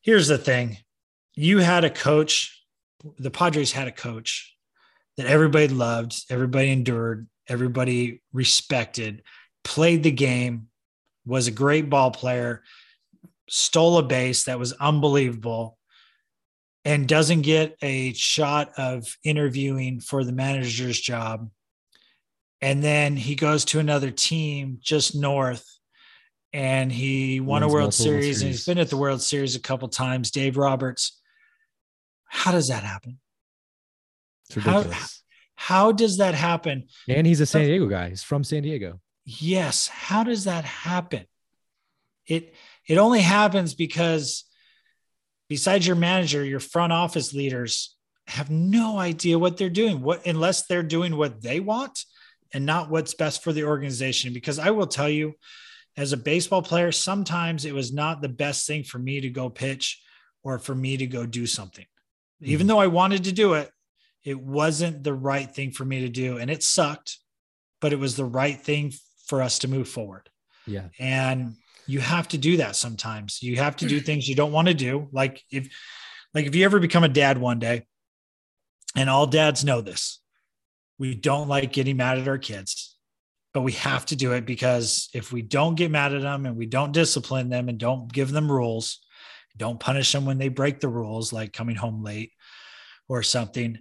here's 0.00 0.28
the 0.28 0.38
thing 0.38 0.78
you 1.34 1.58
had 1.58 1.84
a 1.84 1.90
coach, 1.90 2.61
the 3.18 3.30
Padres 3.30 3.72
had 3.72 3.88
a 3.88 3.92
coach 3.92 4.56
that 5.16 5.26
everybody 5.26 5.68
loved, 5.68 6.24
everybody 6.30 6.70
endured, 6.70 7.28
everybody 7.48 8.22
respected, 8.32 9.22
played 9.64 10.02
the 10.02 10.10
game, 10.10 10.68
was 11.24 11.46
a 11.46 11.52
great 11.52 11.88
ball 11.90 12.10
player, 12.10 12.62
stole 13.48 13.98
a 13.98 14.02
base 14.02 14.44
that 14.44 14.58
was 14.58 14.72
unbelievable, 14.74 15.78
and 16.84 17.06
doesn't 17.06 17.42
get 17.42 17.76
a 17.82 18.12
shot 18.14 18.72
of 18.76 19.16
interviewing 19.22 20.00
for 20.00 20.24
the 20.24 20.32
manager's 20.32 21.00
job. 21.00 21.48
And 22.60 22.82
then 22.82 23.16
he 23.16 23.34
goes 23.34 23.64
to 23.66 23.78
another 23.78 24.10
team 24.10 24.78
just 24.80 25.14
north 25.14 25.66
and 26.52 26.92
he 26.92 27.40
won 27.40 27.62
a 27.62 27.68
world 27.68 27.94
series, 27.94 28.24
series, 28.24 28.42
and 28.42 28.50
he's 28.50 28.66
been 28.66 28.78
at 28.78 28.90
the 28.90 28.96
world 28.96 29.22
series 29.22 29.56
a 29.56 29.60
couple 29.60 29.88
times. 29.88 30.30
Dave 30.30 30.56
roberts 30.56 31.21
how 32.32 32.50
does 32.50 32.68
that 32.68 32.82
happen? 32.82 33.18
It's 34.48 34.64
how, 34.64 34.86
how 35.54 35.92
does 35.92 36.16
that 36.16 36.34
happen? 36.34 36.84
And 37.06 37.26
he's 37.26 37.40
a 37.40 37.46
san 37.46 37.60
uh, 37.60 37.64
diego 37.66 37.86
guy. 37.86 38.08
He's 38.08 38.22
from 38.22 38.42
san 38.42 38.62
diego. 38.62 39.00
Yes. 39.26 39.86
How 39.88 40.24
does 40.24 40.44
that 40.44 40.64
happen? 40.64 41.26
It 42.26 42.54
it 42.88 42.96
only 42.96 43.20
happens 43.20 43.74
because 43.74 44.44
besides 45.48 45.86
your 45.86 45.94
manager 45.94 46.42
your 46.42 46.58
front 46.58 46.92
office 46.92 47.34
leaders 47.34 47.96
have 48.28 48.50
no 48.50 48.98
idea 48.98 49.38
what 49.38 49.58
they're 49.58 49.68
doing 49.68 50.00
what 50.00 50.26
unless 50.26 50.66
they're 50.66 50.82
doing 50.82 51.16
what 51.16 51.42
they 51.42 51.60
want 51.60 52.02
and 52.54 52.64
not 52.64 52.88
what's 52.88 53.12
best 53.12 53.44
for 53.44 53.52
the 53.52 53.64
organization. 53.64 54.32
Because 54.32 54.58
I 54.58 54.70
will 54.70 54.86
tell 54.86 55.10
you, 55.10 55.34
as 55.98 56.14
a 56.14 56.16
baseball 56.16 56.62
player, 56.62 56.92
sometimes 56.92 57.66
it 57.66 57.74
was 57.74 57.92
not 57.92 58.22
the 58.22 58.30
best 58.30 58.66
thing 58.66 58.84
for 58.84 58.98
me 58.98 59.20
to 59.20 59.28
go 59.28 59.50
pitch 59.50 60.00
or 60.42 60.58
for 60.58 60.74
me 60.74 60.96
to 60.96 61.06
go 61.06 61.26
do 61.26 61.46
something. 61.46 61.84
Mm-hmm. 62.42 62.52
Even 62.52 62.66
though 62.66 62.78
I 62.78 62.88
wanted 62.88 63.24
to 63.24 63.32
do 63.32 63.54
it, 63.54 63.70
it 64.24 64.40
wasn't 64.40 65.02
the 65.04 65.14
right 65.14 65.52
thing 65.52 65.70
for 65.70 65.84
me 65.84 66.00
to 66.00 66.08
do. 66.08 66.38
And 66.38 66.50
it 66.50 66.62
sucked, 66.62 67.18
but 67.80 67.92
it 67.92 67.98
was 67.98 68.16
the 68.16 68.24
right 68.24 68.60
thing 68.60 68.92
for 69.26 69.42
us 69.42 69.60
to 69.60 69.68
move 69.68 69.88
forward. 69.88 70.28
Yeah. 70.66 70.88
And 70.98 71.54
you 71.86 72.00
have 72.00 72.28
to 72.28 72.38
do 72.38 72.58
that 72.58 72.76
sometimes. 72.76 73.42
You 73.42 73.56
have 73.56 73.76
to 73.76 73.86
do 73.86 74.00
things 74.00 74.28
you 74.28 74.34
don't 74.34 74.52
want 74.52 74.68
to 74.68 74.74
do. 74.74 75.08
Like 75.12 75.42
if 75.50 75.68
like 76.34 76.46
if 76.46 76.54
you 76.54 76.64
ever 76.64 76.80
become 76.80 77.04
a 77.04 77.08
dad 77.08 77.38
one 77.38 77.58
day, 77.58 77.86
and 78.96 79.08
all 79.08 79.26
dads 79.26 79.64
know 79.64 79.80
this, 79.80 80.20
we 80.98 81.14
don't 81.14 81.48
like 81.48 81.72
getting 81.72 81.96
mad 81.96 82.18
at 82.18 82.28
our 82.28 82.38
kids, 82.38 82.96
but 83.54 83.62
we 83.62 83.72
have 83.72 84.06
to 84.06 84.16
do 84.16 84.32
it 84.32 84.46
because 84.46 85.08
if 85.14 85.32
we 85.32 85.42
don't 85.42 85.74
get 85.74 85.90
mad 85.90 86.14
at 86.14 86.22
them 86.22 86.46
and 86.46 86.56
we 86.56 86.66
don't 86.66 86.92
discipline 86.92 87.48
them 87.48 87.68
and 87.68 87.78
don't 87.78 88.12
give 88.12 88.30
them 88.30 88.50
rules, 88.50 89.00
don't 89.56 89.80
punish 89.80 90.12
them 90.12 90.24
when 90.24 90.38
they 90.38 90.48
break 90.48 90.80
the 90.80 90.88
rules, 90.88 91.32
like 91.32 91.52
coming 91.52 91.76
home 91.76 92.02
late 92.02 92.32
or 93.08 93.22
something, 93.22 93.78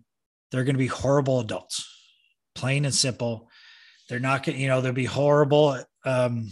they're 0.51 0.63
going 0.63 0.75
to 0.75 0.79
be 0.79 0.87
horrible 0.87 1.39
adults, 1.39 1.87
plain 2.55 2.85
and 2.85 2.93
simple. 2.93 3.49
They're 4.09 4.19
not 4.19 4.43
going 4.43 4.59
you 4.59 4.67
know, 4.67 4.81
they'll 4.81 4.91
be 4.91 5.05
horrible 5.05 5.81
um, 6.05 6.49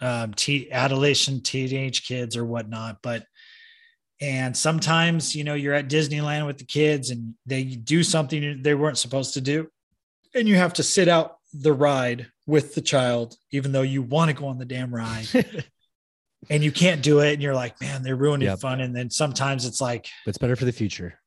um, 0.00 0.34
te- 0.34 0.70
adolescent, 0.72 1.44
teenage 1.44 2.06
kids 2.06 2.36
or 2.36 2.44
whatnot. 2.44 2.98
But 3.02 3.24
and 4.20 4.56
sometimes, 4.56 5.36
you 5.36 5.44
know, 5.44 5.54
you're 5.54 5.74
at 5.74 5.88
Disneyland 5.88 6.46
with 6.46 6.58
the 6.58 6.64
kids 6.64 7.10
and 7.10 7.34
they 7.44 7.64
do 7.64 8.02
something 8.02 8.62
they 8.62 8.74
weren't 8.74 8.98
supposed 8.98 9.34
to 9.34 9.40
do. 9.40 9.68
And 10.34 10.48
you 10.48 10.56
have 10.56 10.74
to 10.74 10.82
sit 10.82 11.08
out 11.08 11.36
the 11.52 11.72
ride 11.72 12.26
with 12.46 12.74
the 12.74 12.80
child, 12.80 13.36
even 13.50 13.72
though 13.72 13.82
you 13.82 14.02
want 14.02 14.30
to 14.30 14.36
go 14.36 14.46
on 14.46 14.58
the 14.58 14.64
damn 14.64 14.94
ride. 14.94 15.26
and 16.50 16.62
you 16.62 16.72
can't 16.72 17.02
do 17.02 17.20
it. 17.20 17.34
And 17.34 17.42
you're 17.42 17.54
like, 17.54 17.80
man, 17.80 18.02
they're 18.02 18.16
ruining 18.16 18.48
yep. 18.48 18.60
fun. 18.60 18.80
And 18.80 18.94
then 18.94 19.10
sometimes 19.10 19.64
it's 19.64 19.80
like, 19.80 20.08
but 20.24 20.30
it's 20.30 20.38
better 20.38 20.56
for 20.56 20.64
the 20.64 20.72
future. 20.72 21.18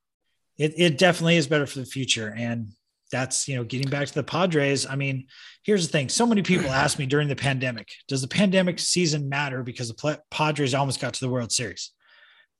It, 0.58 0.74
it 0.78 0.98
definitely 0.98 1.38
is 1.38 1.48
better 1.48 1.66
for 1.66 1.80
the 1.80 1.86
future. 1.86 2.34
And 2.36 2.70
that's, 3.12 3.48
you 3.48 3.56
know, 3.56 3.64
getting 3.64 3.90
back 3.90 4.08
to 4.08 4.14
the 4.14 4.24
Padres. 4.24 4.86
I 4.86 4.96
mean, 4.96 5.28
here's 5.64 5.88
the 5.88 5.92
thing. 5.92 6.10
So 6.10 6.26
many 6.26 6.42
people 6.42 6.70
asked 6.70 7.00
me 7.00 7.06
during 7.06 7.28
the 7.28 7.36
pandemic, 7.36 7.90
does 8.08 8.22
the 8.22 8.28
pandemic 8.28 8.80
season 8.80 9.30
matter 9.30 9.64
because 9.64 9.88
the 9.88 10.20
Padres 10.30 10.74
almost 10.74 11.00
got 11.00 11.14
to 11.14 11.20
the 11.20 11.30
World 11.30 11.52
Series? 11.52 11.92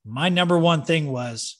my 0.04 0.28
number 0.28 0.58
one 0.58 0.82
thing 0.82 1.10
was 1.10 1.58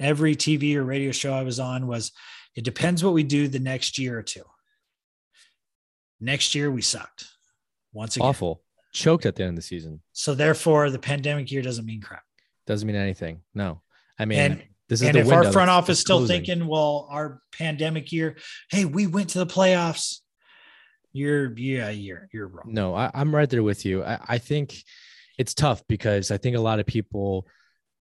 every 0.00 0.36
TV 0.36 0.74
or 0.76 0.84
radio 0.84 1.12
show 1.12 1.32
I 1.32 1.42
was 1.42 1.60
on 1.60 1.86
was 1.86 2.12
it 2.54 2.64
depends 2.64 3.04
what 3.04 3.14
we 3.14 3.22
do 3.22 3.48
the 3.48 3.58
next 3.58 3.98
year 3.98 4.18
or 4.18 4.22
two. 4.22 4.42
Next 6.20 6.54
year 6.54 6.70
we 6.70 6.82
sucked. 6.82 7.26
Once 7.92 8.16
again. 8.16 8.28
Awful. 8.28 8.62
Choked 8.96 9.26
at 9.26 9.36
the 9.36 9.42
end 9.42 9.50
of 9.50 9.56
the 9.56 9.62
season. 9.62 10.00
So 10.12 10.34
therefore 10.34 10.90
the 10.90 10.98
pandemic 10.98 11.52
year 11.52 11.62
doesn't 11.62 11.84
mean 11.84 12.00
crap. 12.00 12.22
Doesn't 12.66 12.86
mean 12.86 12.96
anything. 12.96 13.42
No. 13.54 13.82
I 14.18 14.24
mean 14.24 14.38
and, 14.38 14.62
this 14.88 15.02
is 15.02 15.08
and 15.08 15.16
if 15.16 15.30
our 15.30 15.52
front 15.52 15.68
office 15.68 16.00
still 16.00 16.18
closing. 16.18 16.44
thinking, 16.44 16.66
well, 16.66 17.06
our 17.10 17.40
pandemic 17.52 18.12
year, 18.12 18.36
hey, 18.70 18.84
we 18.84 19.06
went 19.06 19.30
to 19.30 19.38
the 19.38 19.46
playoffs. 19.46 20.20
You're 21.12 21.52
yeah, 21.58 21.90
you're 21.90 22.28
you're 22.32 22.46
wrong. 22.46 22.66
No, 22.68 22.94
I, 22.94 23.10
am 23.14 23.34
right 23.34 23.48
there 23.50 23.62
with 23.62 23.84
you. 23.84 24.04
I, 24.04 24.18
I 24.26 24.38
think 24.38 24.82
it's 25.38 25.54
tough 25.54 25.82
because 25.88 26.30
I 26.30 26.38
think 26.38 26.56
a 26.56 26.60
lot 26.60 26.78
of 26.78 26.86
people 26.86 27.46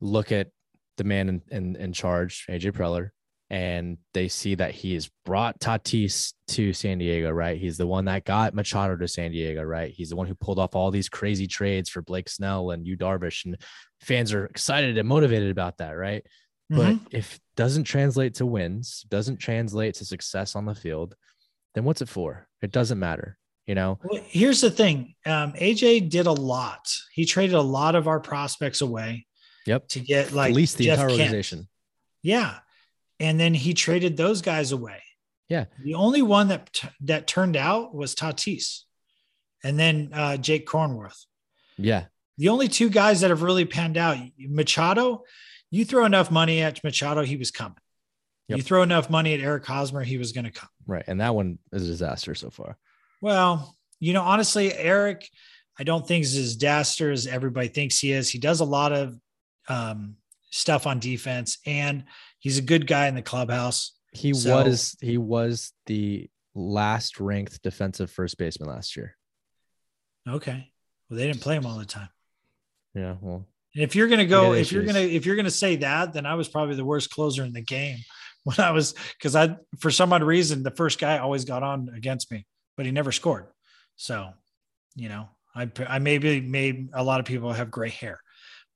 look 0.00 0.30
at 0.30 0.48
the 0.96 1.04
man 1.04 1.28
in, 1.28 1.42
in, 1.50 1.76
in 1.76 1.92
charge, 1.92 2.46
AJ 2.48 2.72
Preller, 2.72 3.10
and 3.54 3.98
they 4.14 4.26
see 4.26 4.56
that 4.56 4.72
he 4.72 4.94
has 4.94 5.08
brought 5.24 5.60
Tatis 5.60 6.32
to 6.48 6.72
San 6.72 6.98
Diego, 6.98 7.30
right? 7.30 7.56
He's 7.56 7.76
the 7.76 7.86
one 7.86 8.06
that 8.06 8.24
got 8.24 8.52
Machado 8.52 8.96
to 8.96 9.06
San 9.06 9.30
Diego, 9.30 9.62
right? 9.62 9.92
He's 9.92 10.10
the 10.10 10.16
one 10.16 10.26
who 10.26 10.34
pulled 10.34 10.58
off 10.58 10.74
all 10.74 10.90
these 10.90 11.08
crazy 11.08 11.46
trades 11.46 11.88
for 11.88 12.02
Blake 12.02 12.28
Snell 12.28 12.72
and 12.72 12.84
Yu 12.84 12.96
Darvish, 12.96 13.44
and 13.44 13.56
fans 14.00 14.32
are 14.32 14.44
excited 14.46 14.98
and 14.98 15.08
motivated 15.08 15.52
about 15.52 15.78
that, 15.78 15.92
right? 15.92 16.26
Mm-hmm. 16.72 16.96
But 16.96 17.16
if 17.16 17.38
doesn't 17.54 17.84
translate 17.84 18.34
to 18.34 18.46
wins, 18.46 19.06
doesn't 19.08 19.36
translate 19.36 19.94
to 19.94 20.04
success 20.04 20.56
on 20.56 20.64
the 20.64 20.74
field, 20.74 21.14
then 21.76 21.84
what's 21.84 22.02
it 22.02 22.08
for? 22.08 22.48
It 22.60 22.72
doesn't 22.72 22.98
matter. 22.98 23.38
You 23.66 23.76
know, 23.76 24.00
Well, 24.02 24.20
here's 24.26 24.62
the 24.62 24.70
thing. 24.70 25.14
Um, 25.24 25.52
AJ 25.52 26.10
did 26.10 26.26
a 26.26 26.32
lot. 26.32 26.92
He 27.12 27.24
traded 27.24 27.54
a 27.54 27.62
lot 27.62 27.94
of 27.94 28.08
our 28.08 28.18
prospects 28.18 28.80
away 28.80 29.26
yep. 29.64 29.86
to 29.90 30.00
get 30.00 30.32
like 30.32 30.50
At 30.50 30.56
least 30.56 30.76
the 30.76 30.86
Jeff 30.86 30.94
entire 30.94 31.08
Kent. 31.10 31.20
organization. 31.20 31.68
Yeah. 32.20 32.58
And 33.24 33.40
then 33.40 33.54
he 33.54 33.72
traded 33.72 34.16
those 34.16 34.42
guys 34.42 34.72
away. 34.72 35.02
Yeah. 35.48 35.64
The 35.82 35.94
only 35.94 36.22
one 36.22 36.48
that 36.48 36.72
t- 36.72 36.88
that 37.02 37.26
turned 37.26 37.56
out 37.56 37.94
was 37.94 38.14
Tatis. 38.14 38.82
And 39.62 39.78
then 39.78 40.10
uh, 40.12 40.36
Jake 40.36 40.66
Cronenworth. 40.66 41.24
Yeah. 41.78 42.04
The 42.36 42.50
only 42.50 42.68
two 42.68 42.90
guys 42.90 43.22
that 43.22 43.30
have 43.30 43.42
really 43.42 43.64
panned 43.64 43.96
out, 43.96 44.18
Machado, 44.38 45.24
you 45.70 45.84
throw 45.84 46.04
enough 46.04 46.30
money 46.30 46.60
at 46.60 46.82
Machado, 46.84 47.22
he 47.22 47.36
was 47.36 47.50
coming. 47.50 47.78
Yep. 48.48 48.58
You 48.58 48.62
throw 48.62 48.82
enough 48.82 49.08
money 49.08 49.32
at 49.32 49.40
Eric 49.40 49.64
Hosmer, 49.64 50.02
he 50.02 50.18
was 50.18 50.32
going 50.32 50.44
to 50.44 50.50
come. 50.50 50.68
Right. 50.86 51.04
And 51.06 51.20
that 51.20 51.34
one 51.34 51.58
is 51.72 51.84
a 51.84 51.86
disaster 51.86 52.34
so 52.34 52.50
far. 52.50 52.76
Well, 53.22 53.74
you 54.00 54.12
know, 54.12 54.22
honestly, 54.22 54.74
Eric, 54.74 55.28
I 55.78 55.84
don't 55.84 56.06
think 56.06 56.24
is 56.24 56.36
as 56.36 56.56
daster 56.56 57.10
as 57.10 57.26
everybody 57.26 57.68
thinks 57.68 57.98
he 57.98 58.12
is. 58.12 58.28
He 58.28 58.38
does 58.38 58.60
a 58.60 58.64
lot 58.64 58.92
of 58.92 59.18
um, 59.68 60.16
stuff 60.50 60.86
on 60.86 60.98
defense, 60.98 61.58
and 61.64 62.04
he's 62.44 62.58
a 62.58 62.62
good 62.62 62.86
guy 62.86 63.06
in 63.08 63.14
the 63.14 63.22
clubhouse. 63.22 63.92
He 64.12 64.34
So- 64.34 64.62
was 64.62 64.96
he 65.00 65.16
was 65.18 65.72
the 65.86 66.28
last 66.54 67.18
ranked 67.18 67.62
defensive 67.62 68.10
first 68.10 68.36
baseman 68.38 68.68
last 68.68 68.94
year. 68.96 69.16
Okay, 70.28 70.70
well, 71.08 71.18
they 71.18 71.26
didn't 71.26 71.40
play 71.40 71.56
him 71.56 71.66
all 71.66 71.78
the 71.78 71.84
time. 71.84 72.08
Yeah. 72.94 73.16
Well, 73.20 73.46
if 73.74 73.96
you're 73.96 74.08
gonna 74.08 74.26
go, 74.26 74.52
if 74.54 74.70
you're 74.72 74.84
gonna 74.84 75.00
if 75.00 75.26
you're 75.26 75.36
gonna 75.36 75.50
say 75.50 75.76
that, 75.76 76.12
then 76.12 76.26
I 76.26 76.34
was 76.36 76.48
probably 76.48 76.76
the 76.76 76.84
worst 76.84 77.10
closer 77.10 77.42
in 77.44 77.52
the 77.52 77.60
game 77.62 77.98
when 78.44 78.60
I 78.60 78.70
was 78.70 78.94
because 79.18 79.34
I 79.34 79.56
for 79.80 79.90
some 79.90 80.12
odd 80.12 80.22
reason 80.22 80.62
the 80.62 80.70
first 80.70 80.98
guy 81.00 81.18
always 81.18 81.44
got 81.44 81.62
on 81.62 81.88
against 81.94 82.30
me, 82.30 82.46
but 82.76 82.86
he 82.86 82.92
never 82.92 83.10
scored. 83.10 83.46
So, 83.96 84.30
you 84.94 85.08
know, 85.08 85.28
I 85.56 85.70
I 85.88 85.98
maybe 85.98 86.40
made 86.40 86.90
a 86.92 87.02
lot 87.02 87.20
of 87.20 87.26
people 87.26 87.52
have 87.52 87.70
gray 87.70 87.90
hair, 87.90 88.20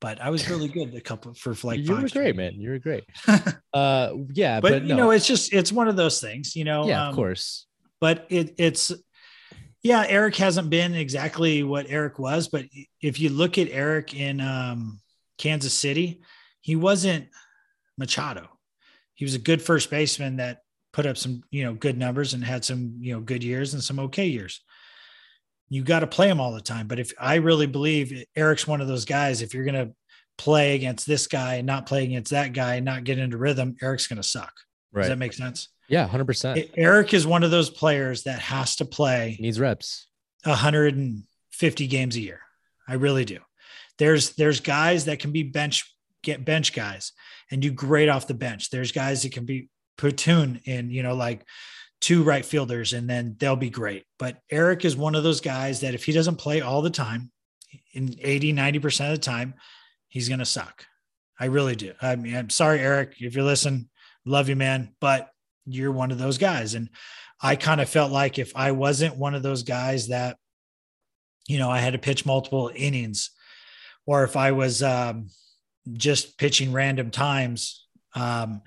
but 0.00 0.20
I 0.20 0.30
was 0.30 0.48
really 0.48 0.68
good 0.68 0.94
a 0.94 1.00
couple 1.00 1.34
for 1.34 1.54
like 1.64 1.80
you 1.80 1.86
five 1.86 2.02
were 2.02 2.08
straight 2.08 2.34
great, 2.34 2.36
man. 2.36 2.60
You 2.60 2.70
were 2.70 2.78
great. 2.78 3.04
uh, 3.74 4.12
yeah, 4.32 4.60
but, 4.60 4.70
but, 4.70 4.82
you 4.82 4.88
no. 4.88 4.96
know, 4.96 5.10
it's 5.10 5.26
just 5.26 5.52
it's 5.52 5.72
one 5.72 5.88
of 5.88 5.96
those 5.96 6.20
things, 6.20 6.54
you 6.54 6.64
know. 6.64 6.86
yeah, 6.86 7.02
um, 7.02 7.08
of 7.10 7.14
course. 7.16 7.66
But 8.00 8.26
it 8.28 8.54
it's 8.58 8.92
yeah, 9.82 10.04
Eric 10.08 10.36
hasn't 10.36 10.70
been 10.70 10.94
exactly 10.94 11.62
what 11.62 11.86
Eric 11.88 12.18
was, 12.18 12.48
but 12.48 12.64
if 13.00 13.20
you 13.20 13.30
look 13.30 13.58
at 13.58 13.68
Eric 13.70 14.14
in 14.14 14.40
um, 14.40 15.00
Kansas 15.38 15.74
City, 15.74 16.20
he 16.60 16.76
wasn't 16.76 17.28
Machado. 17.96 18.48
He 19.14 19.24
was 19.24 19.34
a 19.34 19.38
good 19.38 19.62
first 19.62 19.90
baseman 19.90 20.36
that 20.36 20.62
put 20.92 21.06
up 21.06 21.16
some, 21.16 21.42
you 21.50 21.64
know, 21.64 21.74
good 21.74 21.96
numbers 21.96 22.34
and 22.34 22.44
had 22.44 22.64
some, 22.64 22.96
you 22.98 23.12
know, 23.12 23.20
good 23.20 23.44
years 23.44 23.74
and 23.74 23.82
some 23.82 23.98
okay 24.00 24.26
years. 24.26 24.60
You 25.68 25.82
got 25.82 26.00
to 26.00 26.06
play 26.06 26.28
him 26.28 26.40
all 26.40 26.52
the 26.52 26.60
time. 26.60 26.86
But 26.86 26.98
if 26.98 27.12
I 27.20 27.36
really 27.36 27.66
believe 27.66 28.24
Eric's 28.34 28.66
one 28.66 28.80
of 28.80 28.88
those 28.88 29.04
guys, 29.04 29.42
if 29.42 29.54
you're 29.54 29.64
going 29.64 29.86
to 29.86 29.92
play 30.38 30.74
against 30.74 31.06
this 31.06 31.26
guy 31.26 31.56
and 31.56 31.66
not 31.66 31.86
play 31.86 32.04
against 32.04 32.30
that 32.30 32.52
guy 32.52 32.76
and 32.76 32.84
not 32.84 33.04
get 33.04 33.18
into 33.18 33.36
rhythm, 33.36 33.76
Eric's 33.82 34.06
going 34.06 34.20
to 34.20 34.26
suck. 34.26 34.52
Does 34.94 35.08
that 35.08 35.18
make 35.18 35.32
sense? 35.32 35.68
yeah, 35.88 36.06
hundred 36.06 36.26
percent. 36.26 36.70
Eric 36.76 37.14
is 37.14 37.26
one 37.26 37.42
of 37.42 37.50
those 37.50 37.70
players 37.70 38.24
that 38.24 38.40
has 38.40 38.76
to 38.76 38.84
play 38.84 39.36
Needs 39.40 39.58
reps. 39.58 40.06
150 40.44 41.86
games 41.86 42.16
a 42.16 42.20
year. 42.20 42.40
I 42.86 42.94
really 42.94 43.24
do. 43.24 43.38
There's 43.98 44.30
there's 44.30 44.60
guys 44.60 45.06
that 45.06 45.18
can 45.18 45.32
be 45.32 45.42
bench 45.42 45.94
get 46.22 46.44
bench 46.44 46.72
guys 46.72 47.12
and 47.50 47.62
do 47.62 47.70
great 47.70 48.08
off 48.08 48.26
the 48.26 48.34
bench. 48.34 48.70
There's 48.70 48.92
guys 48.92 49.22
that 49.22 49.32
can 49.32 49.44
be 49.44 49.68
platoon 49.96 50.60
in, 50.64 50.90
you 50.90 51.02
know, 51.02 51.14
like 51.14 51.44
two 52.00 52.22
right 52.22 52.44
fielders 52.44 52.92
and 52.92 53.08
then 53.08 53.36
they'll 53.38 53.56
be 53.56 53.70
great. 53.70 54.04
But 54.18 54.38
Eric 54.50 54.84
is 54.84 54.96
one 54.96 55.14
of 55.14 55.22
those 55.22 55.40
guys 55.40 55.80
that 55.80 55.94
if 55.94 56.04
he 56.04 56.12
doesn't 56.12 56.36
play 56.36 56.60
all 56.60 56.82
the 56.82 56.90
time, 56.90 57.30
in 57.92 58.14
80, 58.20 58.54
90% 58.54 59.06
of 59.06 59.12
the 59.12 59.18
time, 59.18 59.54
he's 60.08 60.28
going 60.28 60.38
to 60.38 60.44
suck. 60.44 60.86
I 61.38 61.46
really 61.46 61.76
do. 61.76 61.92
I 62.00 62.16
mean, 62.16 62.34
I'm 62.34 62.50
sorry, 62.50 62.80
Eric, 62.80 63.16
if 63.20 63.36
you 63.36 63.44
listen, 63.44 63.88
love 64.24 64.48
you, 64.48 64.56
man, 64.56 64.94
but 65.00 65.30
you're 65.66 65.92
one 65.92 66.10
of 66.10 66.18
those 66.18 66.38
guys. 66.38 66.74
And 66.74 66.88
I 67.40 67.56
kind 67.56 67.80
of 67.80 67.88
felt 67.88 68.10
like 68.10 68.38
if 68.38 68.52
I 68.56 68.72
wasn't 68.72 69.16
one 69.16 69.34
of 69.34 69.42
those 69.42 69.62
guys 69.62 70.08
that, 70.08 70.36
you 71.46 71.58
know, 71.58 71.70
I 71.70 71.78
had 71.78 71.92
to 71.92 71.98
pitch 71.98 72.26
multiple 72.26 72.70
innings, 72.74 73.30
or 74.06 74.24
if 74.24 74.36
I 74.36 74.52
was 74.52 74.82
um, 74.82 75.28
just 75.92 76.38
pitching 76.38 76.72
random 76.72 77.10
times 77.10 77.86
um, 78.14 78.62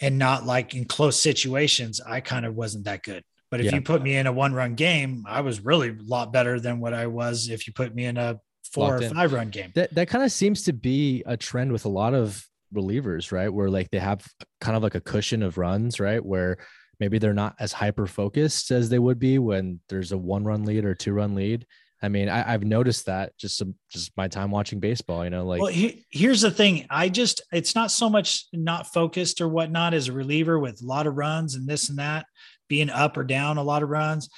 and 0.00 0.18
not 0.18 0.46
like 0.46 0.74
in 0.74 0.84
close 0.84 1.20
situations, 1.20 2.00
I 2.04 2.20
kind 2.20 2.46
of 2.46 2.54
wasn't 2.54 2.84
that 2.84 3.02
good. 3.02 3.24
But 3.50 3.60
if 3.60 3.66
Yeah. 3.66 3.76
you 3.76 3.80
put 3.82 4.02
me 4.02 4.16
in 4.16 4.26
a 4.26 4.32
one 4.32 4.52
run 4.52 4.74
game, 4.74 5.24
I 5.26 5.40
was 5.40 5.64
really 5.64 5.88
a 5.90 5.96
lot 6.04 6.32
better 6.32 6.60
than 6.60 6.80
what 6.80 6.92
I 6.94 7.06
was 7.06 7.48
if 7.48 7.66
you 7.66 7.72
put 7.72 7.94
me 7.94 8.04
in 8.04 8.16
a 8.16 8.38
four 8.72 8.90
Locked 8.90 9.02
or 9.02 9.06
in. 9.06 9.14
five 9.14 9.32
run 9.32 9.48
game. 9.48 9.72
That 9.74 9.94
that 9.94 10.08
kind 10.08 10.22
of 10.24 10.30
seems 10.30 10.64
to 10.64 10.72
be 10.72 11.22
a 11.26 11.36
trend 11.36 11.72
with 11.72 11.84
a 11.86 11.88
lot 11.88 12.12
of 12.14 12.44
relievers, 12.74 13.32
right? 13.32 13.48
Where 13.48 13.70
like 13.70 13.90
they 13.90 13.98
have 13.98 14.26
kind 14.60 14.76
of 14.76 14.82
like 14.82 14.94
a 14.94 15.00
cushion 15.00 15.42
of 15.42 15.56
runs, 15.56 15.98
right? 15.98 16.24
Where 16.24 16.58
maybe 17.00 17.18
they're 17.18 17.32
not 17.32 17.54
as 17.58 17.72
hyper 17.72 18.06
focused 18.06 18.70
as 18.70 18.90
they 18.90 18.98
would 18.98 19.18
be 19.18 19.38
when 19.38 19.80
there's 19.88 20.12
a 20.12 20.18
one 20.18 20.44
run 20.44 20.64
lead 20.64 20.84
or 20.84 20.94
two 20.94 21.12
run 21.14 21.34
lead. 21.34 21.64
I 22.00 22.08
mean, 22.08 22.28
I, 22.28 22.54
I've 22.54 22.62
noticed 22.64 23.06
that 23.06 23.36
just 23.36 23.56
some, 23.56 23.74
just 23.90 24.16
my 24.16 24.28
time 24.28 24.50
watching 24.50 24.78
baseball. 24.78 25.24
You 25.24 25.30
know, 25.30 25.44
like 25.44 25.60
well, 25.60 25.72
he, 25.72 26.06
here's 26.10 26.40
the 26.40 26.50
thing. 26.50 26.86
I 26.90 27.08
just, 27.08 27.42
it's 27.52 27.74
not 27.74 27.90
so 27.90 28.08
much 28.08 28.46
not 28.52 28.92
focused 28.92 29.40
or 29.40 29.48
whatnot 29.48 29.94
as 29.94 30.08
a 30.08 30.12
reliever 30.12 30.58
with 30.58 30.80
a 30.82 30.86
lot 30.86 31.06
of 31.06 31.16
runs 31.16 31.54
and 31.54 31.66
this 31.66 31.88
and 31.88 31.98
that, 31.98 32.26
being 32.68 32.90
up 32.90 33.16
or 33.16 33.24
down 33.24 33.58
a 33.58 33.62
lot 33.62 33.82
of 33.82 33.88
runs. 33.88 34.28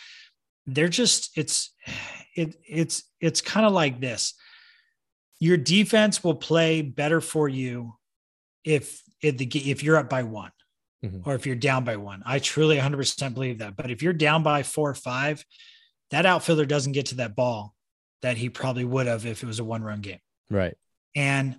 They're 0.66 0.88
just, 0.88 1.36
it's, 1.36 1.72
it, 2.36 2.56
it's, 2.66 3.02
it's 3.20 3.40
kind 3.40 3.66
of 3.66 3.72
like 3.72 4.00
this. 4.00 4.34
Your 5.38 5.56
defense 5.56 6.22
will 6.22 6.34
play 6.34 6.82
better 6.82 7.20
for 7.20 7.48
you 7.48 7.94
if, 8.64 9.02
if 9.22 9.36
the, 9.36 9.46
if 9.70 9.82
you're 9.82 9.96
up 9.96 10.08
by 10.08 10.22
one 10.22 10.52
Mhm. 11.04 11.26
or 11.26 11.34
if 11.34 11.46
you're 11.46 11.56
down 11.56 11.84
by 11.84 11.96
one. 11.96 12.22
I 12.26 12.40
truly 12.40 12.76
100% 12.76 13.32
believe 13.32 13.58
that. 13.60 13.74
But 13.74 13.90
if 13.90 14.02
you're 14.02 14.12
down 14.12 14.42
by 14.42 14.62
four 14.62 14.90
or 14.90 14.94
five, 14.94 15.42
that 16.10 16.26
outfielder 16.26 16.66
doesn't 16.66 16.92
get 16.92 17.06
to 17.06 17.14
that 17.16 17.36
ball 17.36 17.74
that 18.22 18.36
he 18.36 18.48
probably 18.50 18.84
would 18.84 19.06
have 19.06 19.24
if 19.26 19.42
it 19.42 19.46
was 19.46 19.58
a 19.60 19.64
one 19.64 19.82
run 19.82 20.00
game. 20.00 20.18
right, 20.50 20.76
And 21.14 21.56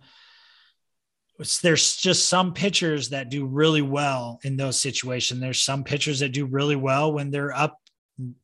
it's- 1.40 1.60
there's 1.60 1.96
just 1.98 2.28
some 2.28 2.54
pitchers 2.54 3.10
that 3.10 3.30
do 3.30 3.46
really 3.46 3.82
well 3.82 4.40
in 4.44 4.58
those 4.58 4.80
situations. 4.80 5.40
There's 5.40 5.62
some 5.64 5.84
pitchers 5.84 6.20
that 6.20 6.30
do 6.34 6.46
really 6.46 6.76
well 6.76 7.12
when 7.12 7.32
they're 7.32 7.56
up, 7.56 7.80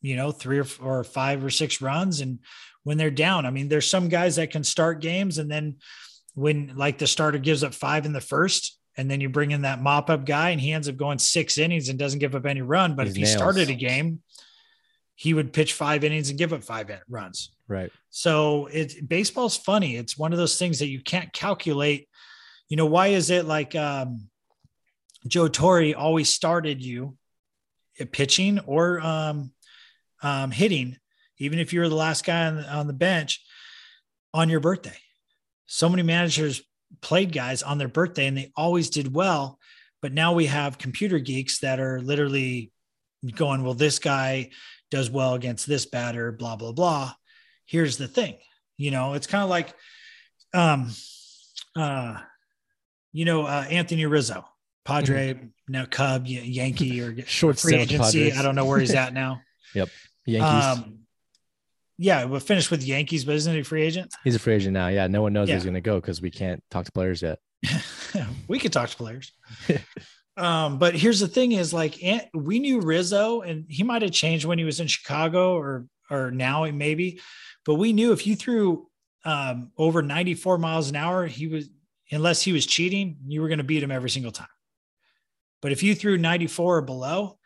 you 0.02 0.16
know, 0.16 0.32
three 0.32 0.58
or, 0.58 0.64
four 0.64 1.00
or 1.00 1.04
five 1.04 1.44
or 1.44 1.50
six 1.52 1.80
runs, 1.82 2.22
and 2.22 2.40
when 2.84 2.98
they're 2.98 3.12
down. 3.12 3.46
I 3.46 3.52
mean, 3.52 3.68
there's 3.68 3.90
some 3.90 4.10
guys 4.10 4.38
that 4.38 4.50
can 4.50 4.64
start 4.64 5.02
games, 5.02 5.38
and 5.38 5.52
then 5.52 5.76
when 6.34 6.74
like 6.76 6.98
the 6.98 7.06
starter 7.08 7.38
gives 7.38 7.64
up 7.64 7.74
five 7.76 8.06
in 8.06 8.14
the 8.14 8.22
first, 8.22 8.80
and 8.96 9.12
then 9.12 9.22
you 9.22 9.30
bring 9.30 9.52
in 9.52 9.62
that 9.64 9.82
mop 9.82 10.10
up 10.10 10.26
guy, 10.26 10.50
and 10.52 10.62
he 10.62 10.72
ends 10.72 10.90
up 10.90 10.98
going 10.98 11.20
six 11.20 11.58
innings 11.60 11.90
and 11.90 12.00
doesn't 12.00 12.20
give 12.20 12.34
up 12.34 12.46
any 12.48 12.62
run. 12.62 12.96
But 12.96 13.06
He 13.06 13.10
if 13.12 13.16
he 13.18 13.22
nails. 13.24 13.36
started 13.36 13.70
a 13.70 13.76
game, 13.76 14.24
he 15.18 15.34
would 15.34 15.52
pitch 15.52 15.74
five 15.74 16.04
innings 16.04 16.30
and 16.30 16.38
give 16.38 16.54
up 16.54 16.64
five 16.64 16.92
runs. 17.10 17.52
right. 17.68 17.92
So 18.12 18.68
it 18.68 19.10
baseball's 19.10 19.58
funny. 19.58 19.96
It's 19.96 20.16
one 20.16 20.32
of 20.32 20.38
those 20.38 20.60
things 20.60 20.78
that 20.78 20.90
you 20.90 21.02
can't 21.02 21.34
calculate. 21.34 22.08
You 22.70 22.78
know, 22.78 22.86
why 22.86 23.08
is 23.08 23.32
it 23.32 23.46
like 23.46 23.76
um, 23.76 24.30
Joe 25.28 25.48
Torre 25.48 25.96
always 25.98 26.30
started 26.30 26.86
you 26.86 27.18
pitching 28.12 28.60
or 28.60 29.02
um, 29.02 29.52
um, 30.22 30.52
hitting, 30.52 30.98
even 31.40 31.58
if 31.58 31.74
you 31.74 31.80
were 31.80 31.90
the 31.90 31.96
last 31.96 32.24
guy 32.24 32.46
on 32.46 32.58
the, 32.58 32.72
on 32.72 32.86
the 32.86 32.94
bench 32.94 33.44
on 34.36 34.50
your 34.50 34.60
birthday? 34.60 34.98
So 35.66 35.90
many 35.90 36.04
managers 36.04 36.62
played 37.02 37.34
guys 37.34 37.64
on 37.64 37.80
their 37.80 37.88
birthday 37.88 38.28
and 38.28 38.38
they 38.38 38.52
always 38.56 38.92
did 38.92 39.16
well. 39.16 39.58
But 40.00 40.14
now 40.14 40.34
we 40.34 40.46
have 40.46 40.78
computer 40.78 41.18
geeks 41.18 41.62
that 41.62 41.80
are 41.80 42.02
literally 42.02 42.72
going, 43.36 43.64
well, 43.64 43.74
this 43.74 43.98
guy 43.98 44.52
does 44.90 45.10
well 45.10 45.34
against 45.34 45.68
this 45.68 45.86
batter, 45.86 46.32
blah, 46.32 46.56
blah, 46.56 46.72
blah 46.72 47.14
here's 47.68 47.98
the 47.98 48.08
thing 48.08 48.36
you 48.78 48.90
know 48.90 49.14
it's 49.14 49.28
kind 49.28 49.44
of 49.44 49.50
like 49.50 49.74
um 50.54 50.90
uh 51.76 52.18
you 53.12 53.26
know 53.26 53.44
uh 53.44 53.66
anthony 53.70 54.06
rizzo 54.06 54.44
padre 54.86 55.40
now 55.68 55.86
cub 55.86 56.26
yankee 56.26 57.02
or 57.02 57.16
Short 57.26 57.60
free 57.60 57.74
stint 57.74 57.82
with 57.82 57.90
the 57.90 57.96
agency 57.96 58.24
Padres. 58.24 58.40
i 58.40 58.42
don't 58.42 58.56
know 58.56 58.66
where 58.66 58.80
he's 58.80 58.96
at 58.96 59.14
now 59.14 59.42
yep. 59.76 59.90
Yankees. 60.26 60.80
um 60.80 61.00
yeah 61.98 62.24
we'll 62.24 62.40
finish 62.40 62.72
with 62.72 62.84
yankees 62.84 63.26
but 63.26 63.36
isn't 63.36 63.54
he 63.54 63.60
a 63.60 63.64
free 63.64 63.84
agent 63.84 64.14
He's 64.24 64.36
a 64.36 64.40
free 64.40 64.56
agent 64.56 64.74
now. 64.74 64.88
Yeah, 64.88 65.08
no 65.08 65.22
one 65.22 65.34
knows 65.34 65.48
where 65.48 65.56
he's 65.56 65.64
going 65.64 65.74
to 65.74 65.82
go 65.82 66.00
because 66.00 66.22
we 66.22 66.30
can't 66.30 66.64
talk 66.70 66.86
to 66.86 66.92
players 66.92 67.22
yet. 67.22 67.40
we 68.48 68.60
could 68.60 68.74
talk 68.74 68.90
to 68.90 68.98
players. 68.98 69.32
Um, 70.38 70.78
but 70.78 70.96
here's 70.96 71.20
the 71.20 71.28
thing: 71.28 71.52
is 71.52 71.74
like 71.74 72.00
we 72.34 72.60
knew 72.60 72.80
Rizzo, 72.80 73.42
and 73.42 73.66
he 73.68 73.84
might 73.84 74.02
have 74.04 74.12
changed 74.12 74.46
when 74.46 74.60
he 74.60 74.66
was 74.66 74.80
in 74.80 74.88
Chicago, 74.88 75.56
or 75.58 75.88
or 76.10 76.32
now 76.32 76.70
maybe. 76.72 77.20
But 77.66 77.76
we 77.76 77.92
knew 77.92 78.14
if 78.14 78.26
you 78.26 78.36
threw 78.36 78.88
um, 79.26 79.72
over 79.78 80.02
94 80.02 80.58
miles 80.58 80.90
an 80.90 80.96
hour, 80.96 81.26
he 81.26 81.48
was 81.48 81.70
unless 82.12 82.42
he 82.42 82.54
was 82.54 82.66
cheating, 82.66 83.18
you 83.28 83.42
were 83.42 83.50
going 83.50 83.58
to 83.58 83.64
beat 83.64 83.84
him 83.84 83.92
every 83.92 84.10
single 84.10 84.32
time. 84.32 84.48
But 85.62 85.72
if 85.72 85.84
you 85.84 85.96
threw 85.96 86.18
94 86.18 86.78
or 86.78 86.82
below, 86.82 87.38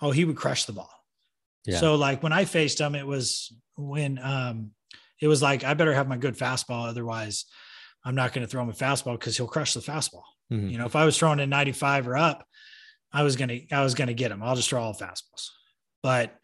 oh, 0.00 0.10
he 0.10 0.24
would 0.24 0.36
crush 0.36 0.66
the 0.66 0.72
ball. 0.72 0.90
Yeah. 1.64 1.78
So 1.78 1.96
like 1.96 2.22
when 2.22 2.32
I 2.32 2.44
faced 2.44 2.80
him, 2.80 2.94
it 2.94 3.06
was 3.06 3.52
when 3.76 4.18
um 4.22 4.70
it 5.20 5.28
was 5.28 5.42
like 5.42 5.64
I 5.64 5.74
better 5.74 5.94
have 5.94 6.08
my 6.08 6.16
good 6.16 6.36
fastball, 6.36 6.86
otherwise 6.86 7.46
I'm 8.04 8.14
not 8.14 8.32
going 8.32 8.46
to 8.46 8.50
throw 8.50 8.62
him 8.62 8.68
a 8.68 8.72
fastball 8.72 9.18
because 9.18 9.36
he'll 9.36 9.48
crush 9.48 9.74
the 9.74 9.80
fastball. 9.80 10.22
Mhm. 10.52 10.70
You 10.70 10.78
know, 10.78 10.86
if 10.86 10.96
I 10.96 11.04
was 11.04 11.18
throwing 11.18 11.40
a 11.40 11.46
95 11.46 12.08
or 12.08 12.16
up, 12.16 12.46
I 13.12 13.22
was 13.22 13.36
gonna 13.36 13.60
I 13.72 13.82
was 13.82 13.94
gonna 13.94 14.14
get 14.14 14.30
him. 14.30 14.42
I'll 14.42 14.56
just 14.56 14.68
throw 14.68 14.82
all 14.82 14.94
fastballs. 14.94 15.48
But 16.02 16.36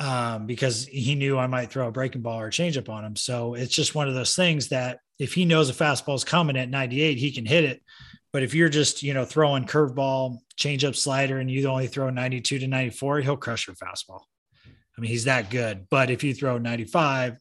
um, 0.00 0.46
because 0.46 0.86
he 0.86 1.14
knew 1.14 1.38
I 1.38 1.48
might 1.48 1.70
throw 1.70 1.88
a 1.88 1.92
breaking 1.92 2.22
ball 2.22 2.40
or 2.40 2.48
a 2.48 2.52
changeup 2.52 2.88
on 2.88 3.04
him. 3.04 3.16
So 3.16 3.54
it's 3.54 3.74
just 3.74 3.94
one 3.94 4.08
of 4.08 4.14
those 4.14 4.36
things 4.36 4.68
that 4.68 5.00
if 5.18 5.34
he 5.34 5.44
knows 5.44 5.70
a 5.70 5.72
fastball 5.72 6.14
is 6.14 6.22
coming 6.22 6.56
at 6.56 6.70
98, 6.70 7.18
he 7.18 7.32
can 7.32 7.44
hit 7.44 7.64
it. 7.64 7.82
But 8.32 8.42
if 8.42 8.54
you're 8.54 8.68
just, 8.68 9.02
you 9.02 9.14
know, 9.14 9.24
throwing 9.24 9.64
curveball, 9.64 10.38
changeup 10.56 10.94
slider, 10.94 11.38
and 11.38 11.50
you 11.50 11.66
only 11.66 11.88
throw 11.88 12.10
92 12.10 12.60
to 12.60 12.68
94, 12.68 13.20
he'll 13.20 13.36
crush 13.36 13.66
your 13.66 13.74
fastball. 13.74 14.20
I 14.66 15.00
mean, 15.00 15.10
he's 15.10 15.24
that 15.24 15.50
good. 15.50 15.86
But 15.90 16.10
if 16.10 16.22
you 16.22 16.34
throw 16.34 16.58
95, 16.58 17.38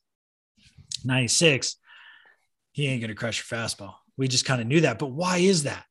96, 1.03 1.75
he 2.71 2.87
ain't 2.87 3.01
going 3.01 3.09
to 3.09 3.15
crush 3.15 3.37
your 3.49 3.59
fastball. 3.59 3.95
We 4.17 4.27
just 4.27 4.45
kind 4.45 4.61
of 4.61 4.67
knew 4.67 4.81
that. 4.81 4.99
But 4.99 5.11
why 5.11 5.37
is 5.37 5.63
that? 5.63 5.85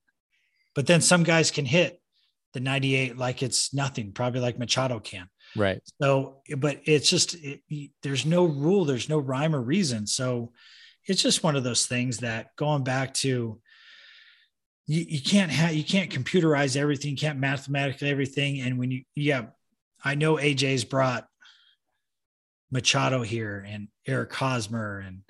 But 0.74 0.86
then 0.86 1.00
some 1.00 1.22
guys 1.22 1.50
can 1.50 1.64
hit 1.64 2.00
the 2.52 2.60
98 2.60 3.16
like 3.16 3.42
it's 3.42 3.72
nothing, 3.72 4.12
probably 4.12 4.40
like 4.40 4.58
Machado 4.58 4.98
can. 4.98 5.28
Right. 5.54 5.80
So, 6.00 6.42
but 6.56 6.80
it's 6.84 7.08
just, 7.08 7.34
it, 7.34 7.60
there's 8.02 8.26
no 8.26 8.44
rule, 8.44 8.84
there's 8.84 9.08
no 9.08 9.18
rhyme 9.18 9.54
or 9.54 9.60
reason. 9.60 10.06
So 10.06 10.52
it's 11.06 11.22
just 11.22 11.42
one 11.42 11.56
of 11.56 11.64
those 11.64 11.86
things 11.86 12.18
that 12.18 12.56
going 12.56 12.84
back 12.84 13.14
to, 13.14 13.60
you, 14.86 15.04
you 15.08 15.20
can't 15.20 15.50
have, 15.50 15.74
you 15.74 15.84
can't 15.84 16.10
computerize 16.10 16.76
everything, 16.76 17.12
you 17.12 17.16
can't 17.16 17.38
mathematically 17.38 18.10
everything. 18.10 18.60
And 18.60 18.78
when 18.78 18.90
you, 18.90 19.02
yeah, 19.14 19.46
I 20.04 20.14
know 20.14 20.36
AJ's 20.36 20.84
brought 20.84 21.26
Machado 22.70 23.22
here 23.22 23.64
and 23.66 23.88
Eric 24.06 24.32
Hosmer 24.32 24.98
and, 24.98 25.20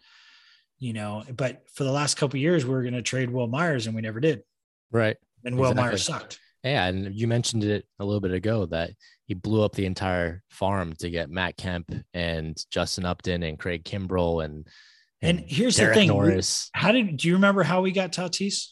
you 0.79 0.93
know, 0.93 1.25
but 1.35 1.63
for 1.73 1.85
the 1.85 1.93
last 1.93 2.17
couple 2.17 2.39
years, 2.39 2.65
we 2.65 2.73
were 2.73 2.83
going 2.83 2.95
to 2.95 3.03
trade 3.03 3.31
Wil 3.31 3.47
Myers 3.47 3.87
and 3.87 3.95
we 3.95 4.03
never 4.03 4.21
did. 4.21 4.43
Right. 4.91 5.17
And 5.45 5.59
Wil 5.59 5.75
Myers 5.75 6.05
sucked. 6.05 6.39
Yeah, 6.63 6.87
and 6.87 7.15
you 7.15 7.29
mentioned 7.29 7.63
it 7.63 7.87
a 8.01 8.05
little 8.05 8.21
bit 8.21 8.33
ago 8.33 8.67
that 8.67 8.91
he 9.27 9.35
blew 9.35 9.63
up 9.63 9.75
the 9.75 9.87
entire 9.87 10.43
farm 10.51 10.95
to 10.99 11.11
get 11.11 11.31
Matt 11.31 11.57
Kemp 11.57 11.93
and 12.13 12.57
Justin 12.71 13.05
Upton 13.05 13.43
and 13.43 13.59
Craig 13.59 13.85
Kimbrel 13.85 14.45
and 14.45 14.67
And 15.23 15.45
here's 15.47 15.77
the 15.77 15.95
thing, 15.95 16.09
Norris. 16.09 16.71
How 16.73 16.93
did, 16.93 17.17
do 17.17 17.29
you 17.29 17.35
remember 17.35 17.63
how 17.63 17.83
we 17.83 17.93
got 17.93 18.13
Tatis? 18.13 18.69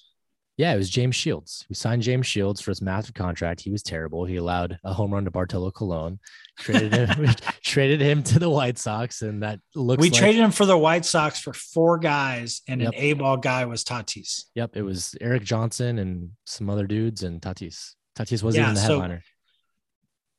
Yeah, 0.56 0.72
it 0.72 0.76
was 0.76 0.88
James 0.88 1.16
Shields. 1.16 1.66
We 1.68 1.74
signed 1.74 2.02
James 2.02 2.26
Shields 2.28 2.60
for 2.60 2.70
his 2.70 2.80
massive 2.80 3.14
contract. 3.14 3.60
He 3.60 3.70
was 3.72 3.82
terrible. 3.82 4.24
He 4.24 4.36
allowed 4.36 4.78
a 4.84 4.92
home 4.92 5.12
run 5.12 5.24
to 5.24 5.30
Bartolo 5.32 5.72
Colon. 5.72 6.20
Traded 6.58 6.92
him, 6.94 7.34
traded 7.64 8.00
him 8.00 8.22
to 8.22 8.38
the 8.38 8.48
White 8.48 8.78
Sox, 8.78 9.22
and 9.22 9.42
that 9.42 9.58
looks. 9.74 10.00
we 10.00 10.10
like, 10.10 10.18
traded 10.18 10.40
him 10.40 10.52
for 10.52 10.64
the 10.64 10.78
White 10.78 11.04
Sox 11.04 11.40
for 11.40 11.52
four 11.52 11.98
guys, 11.98 12.62
and 12.68 12.80
Yep. 12.82 12.92
an 12.92 12.94
A 13.00 13.12
ball 13.14 13.36
guy 13.36 13.64
was 13.64 13.82
Tatis. 13.82 14.44
Yep, 14.54 14.76
it 14.76 14.82
was 14.82 15.16
Erik 15.20 15.42
Johnson 15.42 15.98
and 15.98 16.30
some 16.44 16.70
other 16.70 16.86
dudes, 16.86 17.24
and 17.24 17.40
Tatis. 17.42 17.94
Tatis 18.16 18.44
wasn't 18.44 18.62
Yeah, 18.62 18.70
even 18.70 18.74
the 18.74 18.80
so 18.80 18.86
headliner. 19.00 19.22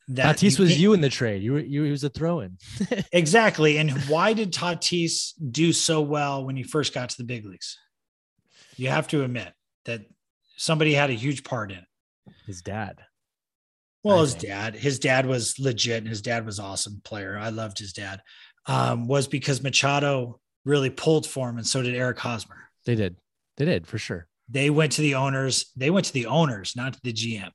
That 0.09 0.38
Tatis 0.38 0.57
was 0.59 0.80
you 0.80 0.93
in 0.93 1.01
the 1.01 1.09
trade. 1.09 1.41
You 1.41 1.53
were 1.53 1.59
you. 1.59 1.84
He 1.84 1.91
was 1.91 2.03
a 2.05 2.09
throw-in. 2.09 2.57
exactly. 3.11 3.80
And 3.80 3.91
why 4.03 4.34
did 4.34 4.53
Tatis 4.53 5.34
do 5.51 5.74
so 5.74 5.99
well 5.99 6.45
when 6.45 6.55
he 6.55 6.63
first 6.63 6.93
got 6.93 7.09
to 7.09 7.18
the 7.18 7.24
big 7.24 7.43
leagues? 7.43 7.78
You 8.78 8.89
have 8.89 9.07
to 9.09 9.24
admit 9.24 9.51
that 9.86 10.01
somebody 10.57 10.93
had 10.93 11.09
a 11.09 11.13
huge 11.13 11.43
part 11.43 11.71
in 11.71 11.77
it. 11.77 11.86
His 12.45 12.61
dad. 12.61 13.01
Well, 14.03 14.17
I 14.17 14.21
his 14.21 14.33
think. 14.33 14.45
dad, 14.45 14.75
his 14.75 14.99
dad 14.99 15.25
was 15.25 15.57
legit, 15.59 15.97
and 15.97 16.07
his 16.07 16.21
dad 16.21 16.45
was 16.45 16.59
awesome 16.59 17.01
player. 17.03 17.38
I 17.38 17.49
loved 17.49 17.79
his 17.79 17.93
dad. 17.93 18.21
Um, 18.67 19.07
was 19.07 19.27
because 19.27 19.63
Machado 19.63 20.39
really 20.63 20.89
pulled 20.89 21.27
for 21.27 21.49
him, 21.49 21.57
and 21.57 21.65
so 21.65 21.81
did 21.81 21.95
Eric 21.95 22.19
Hosmer. 22.19 22.69
They 22.86 22.95
did. 22.95 23.15
They 23.57 23.65
did 23.65 23.88
for 23.88 23.97
sure. 23.97 24.27
They 24.49 24.69
went 24.69 24.91
to 24.93 25.01
the 25.01 25.15
owners. 25.15 25.71
They 25.75 25.89
went 25.89 26.05
to 26.07 26.13
the 26.13 26.27
owners, 26.27 26.75
not 26.75 26.93
to 26.93 26.99
the 27.03 27.13
GM, 27.13 27.51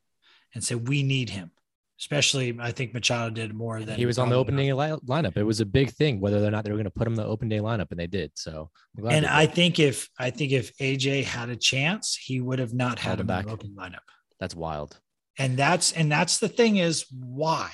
and 0.54 0.62
said, 0.62 0.88
"We 0.88 1.02
need 1.02 1.30
him." 1.30 1.52
Especially, 2.00 2.56
I 2.58 2.72
think 2.72 2.94
Machado 2.94 3.28
did 3.28 3.52
more 3.52 3.82
than 3.82 3.96
he 3.96 4.06
was 4.06 4.18
on 4.18 4.30
the 4.30 4.34
opening 4.34 4.66
day 4.66 4.72
li- 4.72 4.98
lineup. 5.06 5.36
It 5.36 5.44
was 5.44 5.60
a 5.60 5.66
big 5.66 5.90
thing 5.90 6.18
whether 6.18 6.42
or 6.42 6.50
not 6.50 6.64
they 6.64 6.70
were 6.70 6.76
going 6.78 6.84
to 6.84 6.90
put 6.90 7.06
him 7.06 7.12
in 7.12 7.18
the 7.18 7.26
open 7.26 7.48
day 7.50 7.58
lineup, 7.58 7.90
and 7.90 8.00
they 8.00 8.06
did. 8.06 8.32
So, 8.36 8.70
And 9.06 9.26
I 9.26 9.44
did. 9.44 9.54
think 9.54 9.78
if 9.78 10.08
I 10.18 10.30
think 10.30 10.52
if 10.52 10.74
AJ 10.78 11.24
had 11.24 11.50
a 11.50 11.56
chance, 11.56 12.16
he 12.16 12.40
would 12.40 12.58
have 12.58 12.72
not 12.72 12.98
had 12.98 13.12
him 13.12 13.12
him 13.14 13.20
in 13.20 13.26
the 13.26 13.32
back. 13.44 13.52
open 13.52 13.76
lineup. 13.78 13.98
that's 14.40 14.56
wild. 14.56 14.98
And 15.38 15.56
that's 15.58 15.92
and 15.92 16.10
that's 16.10 16.38
the 16.38 16.48
thing 16.48 16.78
is 16.78 17.04
why 17.12 17.70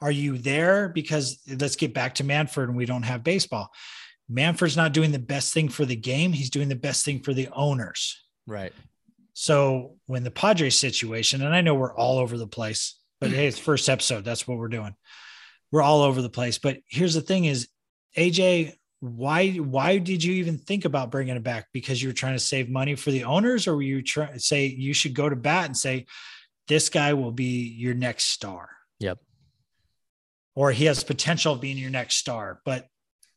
are 0.00 0.12
you 0.12 0.38
there? 0.38 0.88
Because 0.88 1.40
let's 1.58 1.76
get 1.76 1.92
back 1.94 2.14
to 2.16 2.24
Manfred, 2.24 2.68
and 2.68 2.76
we 2.78 2.86
don't 2.86 3.02
have 3.04 3.24
baseball. 3.24 3.70
Manfred's 4.28 4.76
not 4.76 4.92
doing 4.92 5.10
the 5.10 5.18
best 5.18 5.52
thing 5.52 5.68
for 5.68 5.84
the 5.84 5.96
game. 5.96 6.32
He's 6.32 6.48
doing 6.50 6.68
the 6.68 6.76
best 6.76 7.04
thing 7.04 7.20
for 7.20 7.34
the 7.34 7.48
owners. 7.52 8.22
Right. 8.46 8.72
So 9.34 9.96
when 10.06 10.22
the 10.24 10.30
Padres 10.30 10.78
situation, 10.78 11.42
and 11.42 11.54
I 11.54 11.60
know 11.60 11.74
we're 11.74 11.94
all 11.94 12.18
over 12.18 12.38
the 12.38 12.46
place, 12.46 12.98
but 13.22 13.30
hey, 13.30 13.46
it's 13.46 13.58
first 13.58 13.88
episode. 13.88 14.24
That's 14.24 14.46
what 14.48 14.58
we're 14.58 14.68
doing. 14.68 14.94
We're 15.70 15.82
all 15.82 16.02
over 16.02 16.20
the 16.20 16.28
place. 16.28 16.58
But 16.58 16.78
here's 16.88 17.14
the 17.14 17.20
thing: 17.20 17.44
is 17.44 17.68
AJ, 18.18 18.74
why 19.00 19.52
why 19.52 19.98
did 19.98 20.22
you 20.24 20.34
even 20.34 20.58
think 20.58 20.84
about 20.84 21.10
bringing 21.10 21.36
it 21.36 21.42
back? 21.42 21.68
Because 21.72 22.02
you 22.02 22.08
were 22.08 22.14
trying 22.14 22.34
to 22.34 22.40
save 22.40 22.68
money 22.68 22.94
for 22.96 23.10
the 23.12 23.24
owners, 23.24 23.66
or 23.68 23.76
were 23.76 23.82
you 23.82 24.02
trying 24.02 24.38
say 24.38 24.66
you 24.66 24.92
should 24.92 25.14
go 25.14 25.28
to 25.28 25.36
bat 25.36 25.66
and 25.66 25.76
say 25.76 26.06
this 26.68 26.88
guy 26.88 27.14
will 27.14 27.32
be 27.32 27.68
your 27.76 27.94
next 27.94 28.24
star, 28.24 28.68
Yep. 29.00 29.18
or 30.54 30.72
he 30.72 30.84
has 30.86 31.02
potential 31.04 31.54
of 31.54 31.60
being 31.60 31.78
your 31.78 31.90
next 31.90 32.16
star, 32.16 32.60
but 32.64 32.86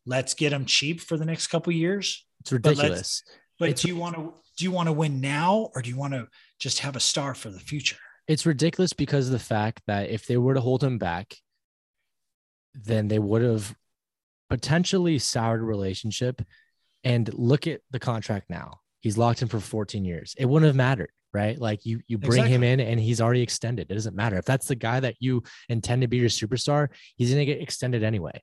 let's 0.05 0.33
get 0.33 0.53
him 0.53 0.65
cheap 0.65 1.01
for 1.01 1.17
the 1.17 1.25
next 1.25 1.47
couple 1.47 1.73
years. 1.73 2.25
It's 2.41 2.51
ridiculous. 2.51 3.23
But 3.57 3.69
It's- 3.69 3.81
do 3.83 3.87
you 3.87 3.95
want 3.95 4.15
to 4.15 4.33
do 4.57 4.63
you 4.63 4.71
want 4.71 4.87
to 4.87 4.93
win 4.93 5.19
now, 5.19 5.69
or 5.75 5.81
do 5.81 5.89
you 5.89 5.97
want 5.97 6.13
to 6.13 6.27
just 6.59 6.79
have 6.79 6.95
a 6.95 6.99
star 6.99 7.35
for 7.35 7.49
the 7.49 7.59
future? 7.59 7.97
It's 8.27 8.45
ridiculous 8.45 8.93
because 8.93 9.27
of 9.27 9.33
the 9.33 9.39
fact 9.39 9.81
that 9.87 10.09
if 10.09 10.25
they 10.25 10.37
were 10.37 10.55
to 10.55 10.61
hold 10.61 10.83
him 10.83 10.97
back, 10.97 11.35
then 12.73 13.07
they 13.07 13.19
would 13.19 13.41
have 13.41 13.75
potentially 14.49 15.19
soured 15.19 15.61
a 15.61 15.63
relationship. 15.63 16.41
And 17.03 17.31
look 17.33 17.67
at 17.67 17.81
the 17.91 17.99
contract 17.99 18.49
now. 18.49 18.79
He's 18.99 19.17
locked 19.17 19.43
in 19.43 19.47
for 19.47 19.59
14 19.59 20.03
years. 20.03 20.33
It 20.39 20.45
wouldn't 20.45 20.65
have 20.65 20.75
mattered, 20.75 21.11
right? 21.31 21.59
Like 21.59 21.85
you 21.85 22.01
you 22.07 22.17
bring 22.17 22.47
him 22.47 22.63
in 22.63 22.79
and 22.79 22.99
he's 22.99 23.21
already 23.21 23.41
extended. 23.43 23.91
It 23.91 23.93
doesn't 23.93 24.15
matter. 24.15 24.37
If 24.37 24.45
that's 24.45 24.67
the 24.67 24.73
guy 24.75 24.99
that 24.99 25.13
you 25.19 25.43
intend 25.69 26.01
to 26.01 26.07
be 26.07 26.17
your 26.17 26.29
superstar, 26.29 26.87
he's 27.15 27.29
gonna 27.29 27.45
get 27.45 27.61
extended 27.61 28.03
anyway. 28.03 28.41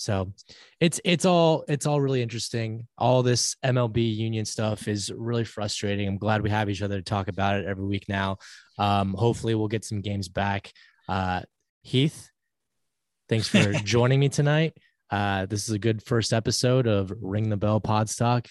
So 0.00 0.32
it's 0.80 0.98
it's 1.04 1.26
all 1.26 1.62
it's 1.68 1.84
all 1.84 2.00
really 2.00 2.22
interesting. 2.22 2.86
All 2.96 3.22
this 3.22 3.56
MLB 3.62 4.16
union 4.16 4.46
stuff 4.46 4.88
is 4.88 5.12
really 5.14 5.44
frustrating. 5.44 6.08
I'm 6.08 6.16
glad 6.16 6.40
we 6.40 6.48
have 6.48 6.70
each 6.70 6.80
other 6.80 6.96
to 6.96 7.02
talk 7.02 7.28
about 7.28 7.60
it 7.60 7.66
every 7.66 7.84
week 7.84 8.06
now. 8.08 8.38
Um, 8.78 9.12
hopefully 9.12 9.54
we'll 9.54 9.68
get 9.68 9.84
some 9.84 10.00
games 10.00 10.30
back. 10.30 10.72
Uh, 11.06 11.42
Heath, 11.82 12.30
thanks 13.28 13.46
for 13.46 13.72
joining 13.84 14.20
me 14.20 14.30
tonight. 14.30 14.72
Uh, 15.10 15.44
this 15.44 15.68
is 15.68 15.74
a 15.74 15.78
good 15.78 16.02
first 16.02 16.32
episode 16.32 16.86
of 16.86 17.12
Ring 17.20 17.50
the 17.50 17.58
Bell 17.58 17.78
Pod 17.78 18.08
Talk. 18.08 18.48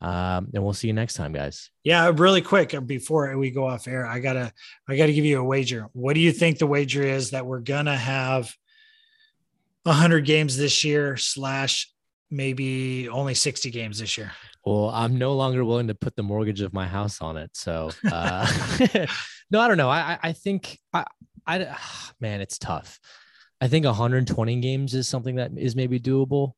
Um, 0.00 0.50
and 0.54 0.62
we'll 0.62 0.72
see 0.72 0.86
you 0.86 0.92
next 0.92 1.14
time, 1.14 1.32
guys. 1.32 1.70
Yeah, 1.82 2.12
really 2.14 2.42
quick 2.42 2.74
uh, 2.74 2.80
before 2.80 3.36
we 3.36 3.50
go 3.50 3.66
off 3.66 3.88
air, 3.88 4.06
I 4.06 4.20
gotta 4.20 4.52
I 4.88 4.96
gotta 4.96 5.12
give 5.12 5.24
you 5.24 5.40
a 5.40 5.44
wager. 5.44 5.88
What 5.94 6.14
do 6.14 6.20
you 6.20 6.30
think 6.30 6.58
the 6.58 6.66
wager 6.68 7.02
is 7.02 7.30
that 7.30 7.44
we're 7.44 7.60
gonna 7.60 7.96
have 7.96 8.54
hundred 9.86 10.24
games 10.24 10.56
this 10.56 10.84
year 10.84 11.16
slash 11.16 11.90
maybe 12.30 13.08
only 13.08 13.34
60 13.34 13.70
games 13.70 13.98
this 13.98 14.16
year? 14.16 14.32
Well, 14.64 14.90
I'm 14.90 15.18
no 15.18 15.34
longer 15.34 15.64
willing 15.64 15.88
to 15.88 15.94
put 15.94 16.14
the 16.14 16.22
mortgage 16.22 16.60
of 16.60 16.72
my 16.72 16.86
house 16.86 17.20
on 17.20 17.36
it. 17.36 17.50
So, 17.54 17.90
uh, 18.10 18.46
no, 19.50 19.60
I 19.60 19.68
don't 19.68 19.76
know. 19.76 19.90
I, 19.90 20.12
I- 20.12 20.18
I 20.28 20.32
think 20.32 20.78
I, 20.92 21.04
I, 21.46 21.76
man, 22.20 22.40
it's 22.40 22.58
tough. 22.58 22.98
I 23.60 23.68
think 23.68 23.84
120 23.86 24.60
games 24.60 24.94
is 24.94 25.08
something 25.08 25.36
that 25.36 25.52
is 25.56 25.76
maybe 25.76 26.00
doable. 26.00 26.52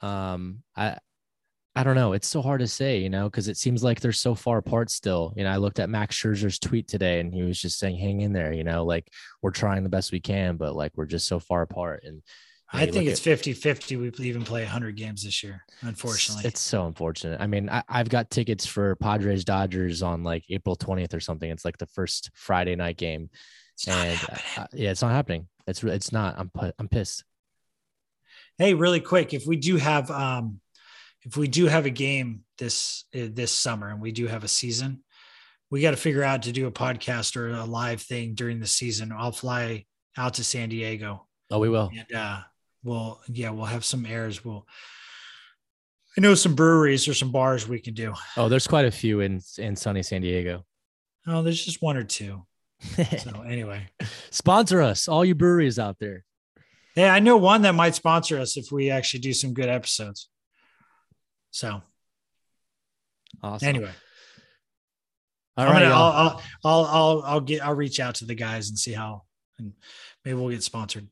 Um, 0.00 0.62
I, 0.76 0.98
I 1.74 1.82
don't 1.82 1.94
know. 1.96 2.12
It's 2.14 2.28
so 2.28 2.40
hard 2.40 2.60
to 2.60 2.66
say, 2.68 2.98
you 2.98 3.10
know, 3.10 3.24
because 3.28 3.48
it 3.48 3.56
seems 3.56 3.82
like 3.84 4.00
they're 4.00 4.12
so 4.12 4.34
far 4.34 4.58
apart 4.58 4.90
still. 4.90 5.34
You 5.36 5.44
know, 5.44 5.50
I 5.50 5.56
looked 5.56 5.78
at 5.78 5.90
Max 5.90 6.16
Scherzer's 6.16 6.58
tweet 6.58 6.88
today 6.88 7.20
and 7.20 7.34
he 7.34 7.42
was 7.42 7.60
just 7.60 7.78
saying, 7.78 7.98
hang 7.98 8.20
in 8.22 8.32
there, 8.32 8.52
you 8.52 8.64
know, 8.64 8.84
like 8.84 9.08
we're 9.42 9.50
trying 9.50 9.82
the 9.82 9.88
best 9.90 10.10
we 10.12 10.20
can, 10.20 10.56
but 10.56 10.74
like 10.74 10.92
we're 10.96 11.04
just 11.06 11.26
so 11.28 11.38
far 11.38 11.62
apart. 11.62 12.04
And 12.04 12.22
I 12.72 12.86
think 12.86 13.08
it's 13.08 13.20
50 13.20 13.52
50. 13.52 13.96
We 13.96 14.12
even 14.20 14.42
play 14.42 14.62
100 14.62 14.96
games 14.96 15.22
this 15.22 15.42
year, 15.42 15.64
unfortunately. 15.82 16.44
It's 16.46 16.60
so 16.60 16.86
unfortunate. 16.86 17.40
I 17.40 17.46
mean, 17.46 17.70
I, 17.70 17.82
I've 17.88 18.08
got 18.08 18.30
tickets 18.30 18.66
for 18.66 18.96
Padres 18.96 19.44
Dodgers 19.44 20.02
on 20.02 20.24
like 20.24 20.44
April 20.48 20.76
20th 20.76 21.14
or 21.14 21.20
something. 21.20 21.48
It's 21.48 21.64
like 21.64 21.78
the 21.78 21.86
first 21.86 22.30
Friday 22.34 22.74
night 22.74 22.96
game. 22.96 23.30
It's 23.74 23.86
and 23.86 24.18
happening. 24.18 24.40
uh, 24.56 24.66
yeah, 24.72 24.90
it's 24.90 25.02
not 25.02 25.12
happening. 25.12 25.48
It's 25.66 25.84
it's 25.84 26.12
not. 26.12 26.34
I'm 26.38 26.50
I'm 26.78 26.88
pissed. 26.88 27.24
hey, 28.58 28.74
really 28.74 29.00
quick, 29.00 29.32
if 29.32 29.46
we 29.46 29.56
do 29.56 29.76
have 29.76 30.10
um 30.10 30.60
if 31.22 31.36
we 31.36 31.46
do 31.46 31.66
have 31.66 31.86
a 31.86 31.90
game 31.90 32.40
this 32.58 33.04
uh, 33.14 33.28
this 33.30 33.52
summer 33.52 33.88
and 33.88 34.00
we 34.00 34.10
do 34.10 34.26
have 34.26 34.42
a 34.42 34.48
season, 34.48 35.04
we 35.70 35.82
got 35.82 35.92
to 35.92 35.96
figure 35.96 36.24
out 36.24 36.42
to 36.42 36.52
do 36.52 36.66
a 36.66 36.72
podcast 36.72 37.36
or 37.36 37.50
a 37.50 37.64
live 37.64 38.02
thing 38.02 38.34
during 38.34 38.58
the 38.58 38.66
season. 38.66 39.12
I'll 39.16 39.32
fly 39.32 39.84
out 40.16 40.34
to 40.34 40.44
San 40.44 40.70
Diego 40.70 41.26
Oh, 41.50 41.58
we 41.58 41.68
will. 41.68 41.90
And 41.96 42.16
uh, 42.16 42.40
we'll 42.86 43.20
yeah, 43.28 43.50
we'll 43.50 43.66
have 43.66 43.84
some 43.84 44.06
airs. 44.06 44.44
We'll 44.44 44.66
I 46.16 46.22
know 46.22 46.34
some 46.34 46.54
breweries 46.54 47.06
or 47.08 47.12
some 47.14 47.30
bars 47.30 47.68
we 47.68 47.78
can 47.80 47.92
do. 47.92 48.14
Oh, 48.38 48.48
there's 48.48 48.66
quite 48.66 48.86
a 48.86 48.90
few 48.90 49.20
in 49.20 49.42
in 49.58 49.76
sunny 49.76 50.02
San 50.02 50.22
Diego. 50.22 50.64
Oh, 51.26 51.42
there's 51.42 51.62
just 51.64 51.82
one 51.82 51.96
or 51.96 52.04
two. 52.04 52.46
So 53.18 53.42
anyway, 53.42 53.88
Sponsor 54.30 54.80
us, 54.82 55.08
all 55.08 55.24
you 55.24 55.34
breweries 55.34 55.78
out 55.78 55.96
there. 55.98 56.24
yeah, 56.94 57.12
I 57.12 57.20
know 57.20 57.36
one 57.36 57.62
that 57.62 57.74
might 57.74 57.94
sponsor 57.94 58.38
us 58.38 58.56
if 58.56 58.70
we 58.70 58.90
actually 58.90 59.20
do 59.20 59.32
some 59.32 59.52
good 59.54 59.68
episodes. 59.68 60.28
So 61.50 61.82
Awesome. 63.42 63.68
anyway, 63.68 63.90
all 65.56 65.64
right, 65.66 65.82
gonna. 65.82 65.94
I'll, 65.94 66.12
I'll 66.12 66.42
I'll 66.64 66.84
I'll 66.84 67.22
I'll 67.22 67.40
get 67.40 67.64
I'll 67.64 67.74
reach 67.74 67.98
out 68.00 68.16
to 68.16 68.24
the 68.26 68.34
guys 68.34 68.68
and 68.68 68.78
see 68.78 68.92
how, 68.92 69.22
and 69.58 69.72
maybe 70.24 70.38
we'll 70.38 70.50
get 70.50 70.62
sponsored. 70.62 71.08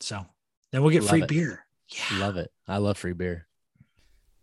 So 0.00 0.24
then 0.72 0.82
we'll 0.82 0.90
get 0.90 1.02
Love 1.02 1.10
free 1.10 1.22
it. 1.22 1.28
beer. 1.28 1.64
Yeah. 1.88 2.18
Love 2.18 2.36
it. 2.36 2.50
I 2.66 2.78
love 2.78 2.98
free 2.98 3.12
beer. 3.12 3.46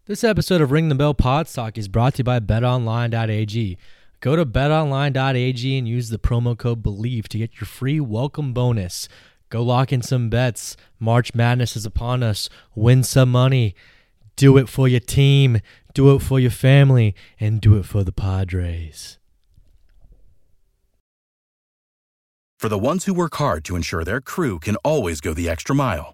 This 0.05 0.23
episode 0.23 0.61
of 0.61 0.71
Ring 0.71 0.89
the 0.89 0.95
Bell 0.95 1.13
Podstock 1.13 1.77
is 1.77 1.87
brought 1.87 2.15
to 2.15 2.17
you 2.19 2.23
by 2.23 2.39
betonline.ag. 2.39 3.77
Go 4.21 4.35
to 4.35 4.45
betonline.ag 4.45 5.77
and 5.77 5.87
use 5.87 6.09
the 6.09 6.19
promo 6.19 6.57
code 6.57 6.81
BELIEVE 6.83 7.27
to 7.29 7.37
get 7.37 7.59
your 7.59 7.67
free 7.67 7.99
welcome 7.99 8.53
bonus. 8.53 9.07
Go 9.49 9.63
lock 9.63 9.91
in 9.91 10.01
some 10.01 10.29
bets. 10.29 10.77
March 10.99 11.33
Madness 11.33 11.75
is 11.75 11.85
upon 11.85 12.21
us. 12.21 12.49
Win 12.75 13.03
some 13.03 13.31
money. 13.31 13.75
Do 14.35 14.57
it 14.57 14.69
for 14.69 14.87
your 14.87 14.99
team. 14.99 15.59
Do 15.93 16.15
it 16.15 16.19
for 16.19 16.39
your 16.39 16.51
family. 16.51 17.15
And 17.39 17.59
do 17.59 17.75
it 17.77 17.85
for 17.85 18.03
the 18.03 18.11
Padres. 18.11 19.17
For 22.59 22.67
the 22.67 22.77
ones 22.77 23.05
who 23.05 23.13
work 23.13 23.35
hard 23.35 23.63
to 23.65 23.77
ensure 23.77 24.03
their 24.03 24.19
crew 24.19 24.59
can 24.59 24.75
always 24.77 25.21
go 25.21 25.33
the 25.33 25.47
extra 25.47 25.73
mile, 25.73 26.13